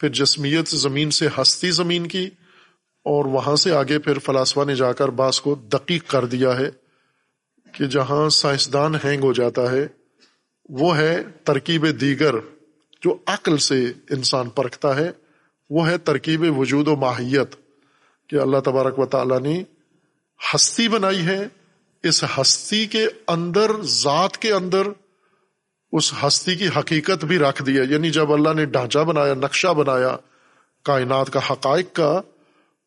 پھر 0.00 0.08
جسمیت 0.08 0.68
زمین 0.68 1.10
سے 1.10 1.28
ہستی 1.38 1.70
زمین 1.70 2.06
کی، 2.06 2.28
اور 3.06 3.24
وہاں 3.24 3.56
سے 3.56 3.72
آگے 3.72 3.98
پھر 3.98 4.18
فلاسفہ 4.18 4.64
نے 4.64 4.74
جا 4.74 4.92
کر 4.92 5.08
باس 5.08 5.40
کو 5.40 5.54
دقیق 5.54 6.10
کر 6.10 6.24
دیا 6.24 6.58
ہے 6.58 6.70
کہ 7.74 7.86
جہاں 7.86 8.28
سائنسدان 8.28 8.94
ہینگ 8.94 9.22
ہو 9.22 9.32
جاتا 9.32 9.70
ہے، 9.70 9.86
وہ 10.68 10.96
ہے 10.96 11.22
ترکیب 11.44 11.86
دیگر 12.00 12.34
جو 13.02 13.16
عقل 13.26 13.56
سے 13.58 13.84
انسان 14.10 14.48
پرکھتا 14.48 14.96
ہے، 14.96 15.10
وہ 15.70 15.86
ہے 15.88 15.98
ترکیب 15.98 16.44
وجود 16.58 16.88
و 16.88 16.96
ماہیت، 16.96 17.54
کہ 18.28 18.36
اللہ 18.36 18.60
تبارک 18.64 18.98
و 18.98 19.06
تعالیٰ 19.06 19.40
نے 19.40 19.62
ہستی 20.40 20.88
بنائی 20.88 21.26
ہے 21.26 21.46
اس 22.02 22.24
ہستی 22.24 22.86
کے 22.86 23.06
اندر، 23.28 23.70
ذات 23.82 24.36
کے 24.36 24.52
اندر 24.52 24.82
اس 25.92 26.12
ہستی 26.22 26.54
کی 26.54 26.68
حقیقت 26.78 27.24
بھی 27.24 27.38
رکھ 27.38 27.62
دیا 27.62 27.82
یعنی 27.90 28.10
جب 28.10 28.32
اللہ 28.32 28.52
نے 28.54 28.64
ڈھانچہ 28.64 28.98
بنایا، 28.98 29.34
نقشہ 29.34 29.68
بنایا، 29.68 30.16
کائنات 30.84 31.30
کا 31.30 31.40
حقائق 31.50 31.86
کا، 31.92 32.20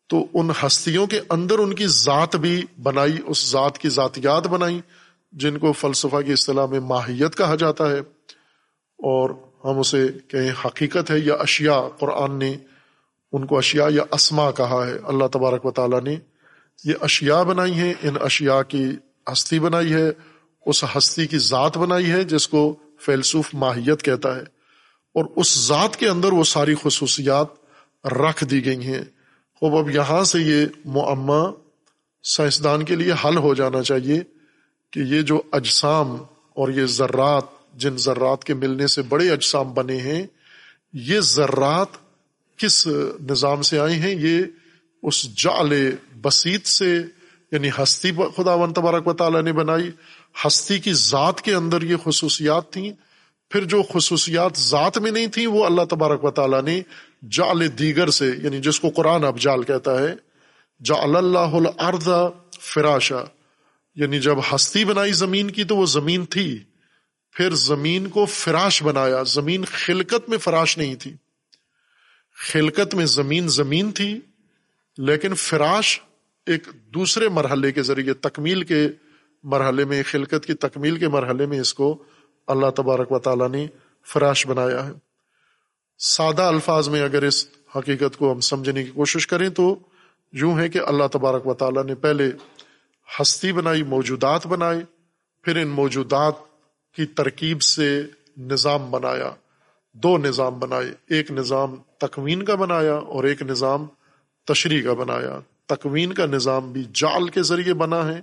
تو 0.06 0.26
ان 0.34 0.50
ہستیوں 0.50 1.06
کے 1.06 1.20
اندر 1.30 1.58
ان 1.58 1.74
کی 1.74 1.86
ذات 1.86 2.36
بھی 2.36 2.64
بنائی، 2.82 3.16
اس 3.26 3.50
ذات 3.50 3.78
کی 3.78 3.88
ذاتیات 3.88 4.46
بنائی، 4.46 4.80
جن 5.32 5.58
کو 5.58 5.72
فلسفہ 5.72 6.20
کی 6.26 6.32
اصطلاح 6.32 6.66
میں 6.66 6.80
ماہیت 6.80 7.36
کہا 7.36 7.54
جاتا 7.54 7.90
ہے۔ 7.90 7.98
اور 8.98 9.30
ہم 9.64 9.78
اسے 9.78 10.06
کہیں 10.28 10.50
حقیقت 10.64 11.10
ہے 11.10 11.18
یا 11.18 11.34
اشیاء، 11.34 11.80
قرآن 11.98 12.38
نے 12.38 12.56
ان 13.32 13.46
کو 13.46 13.58
اشیاء 13.58 13.88
یا 13.90 14.02
اسما 14.10 14.50
کہا 14.50 14.86
ہے۔ 14.86 14.98
اللہ 15.04 15.26
تبارک 15.26 15.66
و 15.66 15.70
تعالیٰ 15.70 16.02
نے 16.02 16.16
یہ 16.84 16.94
اشیاء 17.00 17.42
بنائی 17.42 17.72
ہیں۔ 17.72 17.94
ان 18.02 18.14
اشیاء 18.20 18.62
کی 18.68 18.84
ہستی 19.32 19.58
بنائی 19.58 19.92
ہے، 19.92 20.10
اس 20.66 20.84
ہستی 20.96 21.26
کی 21.26 21.38
ذات 21.38 21.78
بنائی 21.78 22.10
ہے، 22.10 22.24
جس 22.24 22.48
کو 22.48 22.76
فیلسوف 23.00 23.48
ماہیت 23.54 24.02
کہتا 24.02 24.36
ہے۔ 24.36 24.42
اور 25.14 25.24
اس 25.36 25.66
ذات 25.66 25.96
کے 25.96 26.08
اندر 26.08 26.32
وہ 26.32 26.44
ساری 26.44 26.74
خصوصیات 26.82 27.46
رکھ 28.06 28.44
دی 28.44 28.64
گئی 28.64 28.86
ہیں۔ 28.86 29.02
خوب، 29.54 29.76
اب 29.76 29.90
یہاں 29.90 30.24
سے 30.24 30.38
یہ 30.40 30.66
معمہ 30.84 31.50
سائنسدان 32.24 32.84
کے 32.84 32.96
لیے 32.96 33.12
حل 33.24 33.36
ہو 33.36 33.54
جانا 33.54 33.82
چاہیے 33.82 34.20
کہ 34.90 35.00
یہ 35.00 35.22
جو 35.22 35.42
اجسام 35.52 36.16
اور 36.54 36.68
یہ 36.68 36.86
ذرات، 36.86 37.44
جن 37.74 37.96
ذرات 37.96 38.44
کے 38.44 38.54
ملنے 38.54 38.86
سے 38.86 39.02
بڑے 39.02 39.30
اجسام 39.30 39.72
بنے 39.72 39.96
ہیں، 39.96 40.26
یہ 40.92 41.20
ذرات 41.20 41.88
کس 42.56 42.86
نظام 43.30 43.62
سے 43.62 43.78
آئے 43.78 43.94
ہیں؟ 43.94 44.14
یہ 44.14 44.42
اس 45.02 45.36
جعل 45.36 45.90
بسیط 46.22 46.66
سے 46.66 47.02
یعنی 47.52 47.68
ہستی 47.82 48.12
خدا 48.36 48.54
و 48.54 48.72
تبارک 48.72 49.06
و 49.06 49.12
تعالیٰ 49.12 49.42
نے 49.42 49.52
بنائی، 49.52 49.90
ہستی 50.46 50.78
کی 50.78 50.92
ذات 50.92 51.40
کے 51.40 51.54
اندر 51.54 51.82
یہ 51.82 51.96
خصوصیات 52.04 52.72
تھیں۔ 52.72 52.92
پھر 53.50 53.64
جو 53.64 53.82
خصوصیات 53.92 54.52
ذات 54.56 54.98
میں 54.98 55.10
نہیں 55.10 55.26
تھیں، 55.26 55.46
وہ 55.46 55.66
اللہ 55.66 55.82
تبارک 55.90 56.24
و 56.24 56.30
تعالیٰ 56.30 56.62
نے 56.62 56.82
جال 57.30 57.78
دیگر 57.78 58.10
سے 58.10 58.32
یعنی 58.42 58.58
جس 58.58 58.80
کو 58.80 58.88
قرآن 58.88 59.24
اب 59.24 59.38
جال 59.38 59.62
کہتا 59.62 60.02
ہے 60.02 60.14
جا 60.84 60.94
اللہ 60.94 61.38
الارض 61.38 62.08
فراشا۔ 62.60 63.24
یعنی 63.94 64.20
جب 64.20 64.36
ہستی 64.54 64.84
بنائی 64.84 65.12
زمین 65.12 65.50
کی 65.50 65.64
تو 65.64 65.76
وہ 65.76 65.86
زمین 65.86 66.24
تھی۔ 66.24 66.58
پھر 67.32 67.54
زمین 67.54 68.08
کو 68.08 68.26
فراش 68.26 68.82
بنایا، 68.82 69.22
زمین 69.22 69.64
خلکت 69.64 70.28
میں 70.28 70.38
فراش 70.38 70.78
نہیں 70.78 70.94
تھی۔ 70.94 71.14
خلکت 72.52 72.94
میں 72.94 73.06
زمین 73.06 73.48
زمین 73.48 73.92
تھی، 73.92 74.20
لیکن 74.98 75.34
فراش 75.34 76.00
ایک 76.46 76.68
دوسرے 76.96 77.28
مرحلے 77.28 77.72
کے 77.72 77.82
ذریعے 77.82 78.14
تکمیل 78.14 78.62
کے 78.62 78.88
مرحلے 79.42 79.84
میں، 79.84 80.02
خلقت 80.06 80.46
کی 80.46 80.54
تکمیل 80.54 80.96
کے 80.96 81.08
مرحلے 81.08 81.46
میں 81.46 81.60
اس 81.60 81.74
کو 81.74 82.02
اللہ 82.46 82.70
تبارک 82.76 83.12
و 83.12 83.18
تعالیٰ 83.18 83.48
نے 83.48 83.66
فراش 84.12 84.46
بنایا 84.46 84.86
ہے۔ 84.86 84.92
سادہ 85.98 86.42
الفاظ 86.42 86.88
میں 86.88 87.02
اگر 87.02 87.22
اس 87.22 87.48
حقیقت 87.76 88.16
کو 88.16 88.32
ہم 88.32 88.40
سمجھنے 88.40 88.84
کی 88.84 88.90
کوشش 88.90 89.26
کریں 89.26 89.48
تو 89.48 89.78
یوں 90.32 90.58
ہے 90.58 90.68
کہ 90.68 90.78
اللہ 90.78 91.04
تبارک 91.12 91.46
و 91.46 91.54
تعالیٰ 91.54 91.84
نے 91.84 91.94
پہلے 91.94 92.30
ہستی 93.20 93.52
بنائی، 93.52 93.82
موجودات 93.82 94.46
بنائے، 94.46 94.80
پھر 95.42 95.56
ان 95.56 95.68
موجودات 95.68 96.34
کی 96.94 97.06
ترکیب 97.06 97.62
سے 97.62 98.02
نظام 98.36 98.90
بنایا۔ 98.90 99.30
دو 99.94 100.18
نظام 100.18 100.58
بنائے، 100.58 100.92
ایک 101.08 101.30
نظام 101.30 101.76
تکوین 101.98 102.42
کا 102.42 102.54
بنایا 102.54 102.94
اور 102.94 103.24
ایک 103.24 103.42
نظام 103.42 103.86
تشریح 104.46 104.82
کا 104.82 104.92
بنایا۔ 104.92 105.40
تکوین 105.66 106.12
کا 106.12 106.26
نظام 106.26 106.72
بھی 106.72 106.84
جال 106.94 107.28
کے 107.28 107.42
ذریعے 107.42 107.74
بنا 107.74 108.08
ہے 108.08 108.18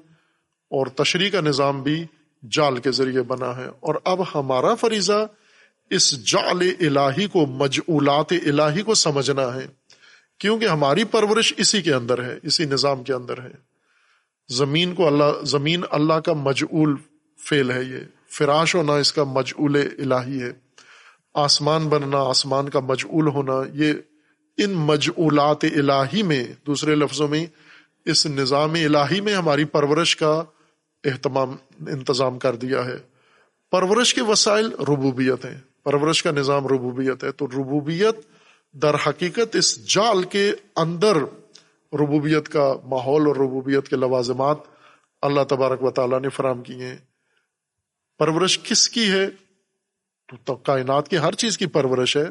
اور 0.70 0.88
تشریح 0.88 1.30
کا 1.30 1.42
نظام 1.42 1.84
بھی 1.84 2.06
جال 2.52 2.78
کے 2.78 2.92
ذریعے 2.92 3.22
بنا 3.22 3.58
ہے 3.58 3.68
اور 3.80 3.96
اب 4.04 4.22
ہمارا 4.36 4.76
فریضہ 4.76 5.26
اس 5.90 6.26
جال 6.26 6.62
الہی 6.80 7.28
کو، 7.28 7.46
مجعولات 7.46 8.32
الہی 8.32 8.82
کو 8.82 8.94
سمجھنا 8.94 9.54
ہے، 9.54 9.68
کیونکہ 10.38 10.66
ہماری 10.66 11.04
پرورش 11.04 11.54
اسی 11.58 11.82
کے 11.82 11.94
اندر 11.94 12.24
ہے، 12.24 12.40
اسی 12.44 12.66
نظام 12.66 13.04
کے 13.04 13.14
اندر 13.14 13.42
ہے۔ 13.42 13.52
زمین 14.50 14.96
کو 14.96 15.08
اللہ، 15.08 15.44
زمین 15.44 15.84
اللہ 15.92 16.14
کا 16.14 16.34
مجعول 16.34 16.96
فیل 17.38 17.72
ہے 17.72 17.84
یہ، 17.84 18.00
فراش 18.28 18.76
ہونا 18.76 18.94
اس 18.94 19.14
کا 19.14 19.24
مجعول 19.24 19.76
الہی 19.98 20.42
ہے۔ 20.42 20.52
آسمان 21.34 21.90
بننا، 21.90 22.18
آسمان 22.18 22.70
کا 22.70 22.80
مجعول 22.80 23.28
ہونا، 23.28 23.54
یہ 23.74 23.94
ان 24.58 24.72
مجعولات 24.72 25.64
الہی 25.64 26.24
میں، 26.24 26.48
دوسرے 26.68 26.96
لفظوں 26.96 27.28
میں، 27.28 27.46
اس 28.06 28.26
نظام 28.26 28.74
الہی 28.74 29.22
میں 29.22 29.36
ہماری 29.36 29.66
پرورش 29.66 30.16
کا 30.16 30.44
اہتمام، 31.04 31.56
انتظام 31.88 32.40
کر 32.40 32.56
دیا 32.56 32.86
ہے۔ 32.86 32.98
پرورش 33.72 34.14
کے 34.14 34.22
وسائل 34.22 34.72
ربوبیت 34.72 35.46
ہیں۔ 35.46 35.58
پرورش 35.84 36.24
کا 36.24 36.32
نظام 36.32 36.68
ربوبیت 36.68 37.24
ہے۔ 37.24 37.32
تو 37.32 37.48
ربوبیت 37.48 38.16
در 38.72 38.96
حقیقت 39.08 39.56
اس 39.56 39.86
جال 39.86 40.24
کے 40.24 40.52
اندر 40.76 41.18
ربوبیت 41.94 42.50
کا 42.50 42.74
ماحول 42.86 43.28
اور 43.28 43.36
ربوبیت 43.36 43.88
کے 43.88 43.96
لوازمات 43.96 44.58
اللہ 45.22 45.42
تبارک 45.50 45.84
و 45.84 45.92
تعالیٰ 45.92 46.22
نے 46.22 46.30
فراہم 46.30 46.64
کیے 46.64 46.86
ہیں۔ 46.86 46.98
پرورش 48.20 48.60
کس 48.60 48.90
کی 48.90 49.12
ہے؟ 49.12 49.30
تو 50.44 50.56
کائنات 50.56 51.08
کی 51.08 51.18
ہر 51.18 51.32
چیز 51.32 51.58
کی 51.58 51.66
پرورش 51.66 52.18
ہے۔ 52.18 52.26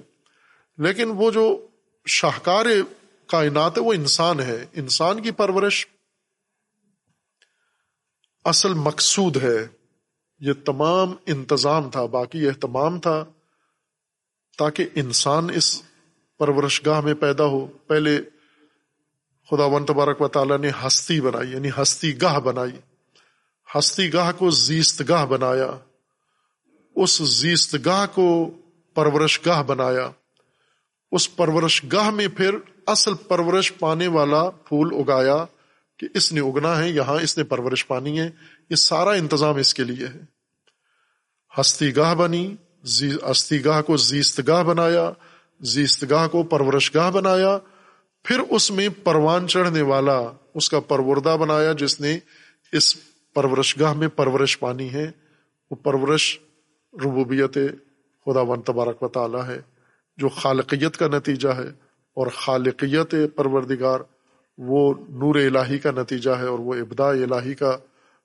لیکن 0.79 1.11
وہ 1.11 1.31
جو 1.31 1.67
شاہکار 2.07 2.67
کائنات 3.27 3.79
ہے، 3.79 3.83
وہ 3.83 3.93
انسان 3.93 4.41
ہے۔ 4.41 4.67
انسان 4.73 5.23
کی 5.23 5.31
پرورش 5.31 5.87
اصل 8.45 8.75
مقصود 8.75 9.37
ہے۔ 9.37 9.69
یہ 10.39 10.53
تمام 10.53 11.15
انتظام 11.27 11.91
تھا، 11.91 12.05
باقی 12.05 12.49
اہتمام 12.49 13.01
تھا۔ 13.01 13.25
تاکہ 14.59 14.89
انسان 14.95 15.51
اس 15.55 15.83
پرورش 16.39 16.87
گاہ 16.87 17.01
میں 17.01 17.15
پیدا 17.15 17.45
ہو۔ 17.45 17.67
پہلے 17.67 18.21
خدا 19.51 19.65
و 19.65 19.85
تبارک 19.85 20.21
و 20.21 20.29
تعالیٰ 20.29 20.59
نے 20.59 20.71
ہستی 20.87 21.21
بنائی 21.21 21.53
یعنی 21.53 21.69
ہستی 21.83 22.23
گاہ 22.23 22.41
بنائی۔ 22.41 22.81
ہستی 23.79 24.13
گاہ 24.13 24.33
کو 24.39 24.51
زیست 24.51 25.03
گاہ 25.09 25.27
بنایا۔ 25.27 25.71
اس 26.97 27.19
زیست 27.19 27.77
گاہ 27.85 28.07
کو 28.15 28.51
پرورش 28.95 29.47
گاہ 29.47 29.63
بنایا۔ 29.63 30.11
اس 31.13 31.37
پرورش 31.37 31.85
گاہ 31.93 32.11
میں 32.11 32.29
پھر 32.29 32.55
اصل 32.87 33.15
پرورش 33.15 33.73
پانے 33.79 34.07
والا 34.07 34.51
پھول 34.51 34.89
اگایا 34.99 35.45
کہ 35.99 36.09
اس 36.15 36.33
نے 36.33 36.41
اگنا 36.41 36.79
ہے، 36.79 36.91
یہاں 36.91 37.21
اس 37.23 37.39
نے 37.39 37.45
پرورش 37.45 37.87
پانی 37.87 38.21
ہے، 38.21 38.31
یہ 38.71 38.77
سارا 38.77 39.11
انتظام 39.11 39.57
اس 39.57 39.75
کے 39.75 39.85
لیے 39.85 40.07
ہے۔ 40.07 40.21
ہستی 41.61 41.97
گاہ 41.97 42.15
بنی 42.15 42.57
ہستی 43.31 43.65
گاہ 43.65 43.83
کو 43.83 43.97
زیست 43.97 44.41
گاہ 44.47 44.63
بنایا، 44.63 45.11
زیست 45.61 46.05
گاہ 46.11 46.29
کو 46.29 46.43
پرورش 46.43 46.95
گاہ 46.95 47.11
بنایا، 47.11 47.59
پھر 48.25 48.41
اس 48.51 48.71
میں 48.71 48.89
پروان 49.05 49.49
چڑھنے 49.49 49.83
والا 49.83 50.21
اس 50.55 50.71
کا 50.71 50.81
پروردہ 50.81 51.37
بنایا 51.41 51.73
جس 51.73 52.01
نے 52.01 52.19
اس 52.73 52.97
پرورش 53.35 53.81
گاہ 53.81 53.93
میں 53.93 54.09
پرورش 54.09 54.59
پانی 54.59 54.93
ہے۔ 54.93 55.11
وہ 55.71 55.77
پرورش 55.77 56.39
ربوبیت 57.05 57.55
خدا 58.25 58.41
ون 58.41 58.63
تبارک 58.63 59.03
و 59.03 59.09
تعالیٰ 59.09 59.49
ہے۔ 59.49 59.61
جو 60.17 60.29
خالقیت 60.29 60.97
کا 60.97 61.07
نتیجہ 61.07 61.49
ہے 61.49 61.69
اور 62.15 62.27
خالقیت 62.27 63.15
پروردگار 63.37 64.01
وہ 64.59 64.95
نور 65.09 65.35
الہی 65.35 65.79
کا 65.79 65.91
نتیجہ 65.91 66.31
ہے 66.31 66.47
اور 66.47 66.59
وہ 66.59 66.75
ابدا 66.75 67.09
الہی 67.09 67.55
کا 67.55 67.77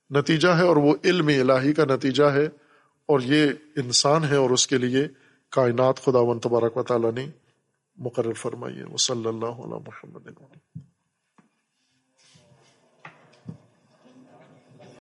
نتیجہ 0.09 0.47
ہے 0.47 0.63
اور 0.63 0.77
وہ 0.77 0.95
علم 1.03 1.27
الہی 1.27 1.73
کا 1.73 1.85
نتیجہ 1.85 2.23
ہے 2.23 2.45
اور 3.05 3.19
یہ 3.19 3.51
انسان 3.75 4.23
ہے 4.23 4.35
اور 4.35 4.49
اس 4.49 4.67
کے 4.67 4.77
لیے 4.77 5.07
کائنات 5.51 5.99
خدا 5.99 6.19
و 6.19 6.39
تبارک 6.39 6.77
و 6.77 6.83
تعالیٰ 6.83 7.11
نے 7.13 7.27
مقرر 7.97 8.33
فرمائی 8.33 8.77
ہے۔ 8.77 8.83
وہ 8.83 8.97
صلی 8.97 9.25
اللہ 9.25 9.45
علیہ 9.45 9.75
محمد. 9.75 10.27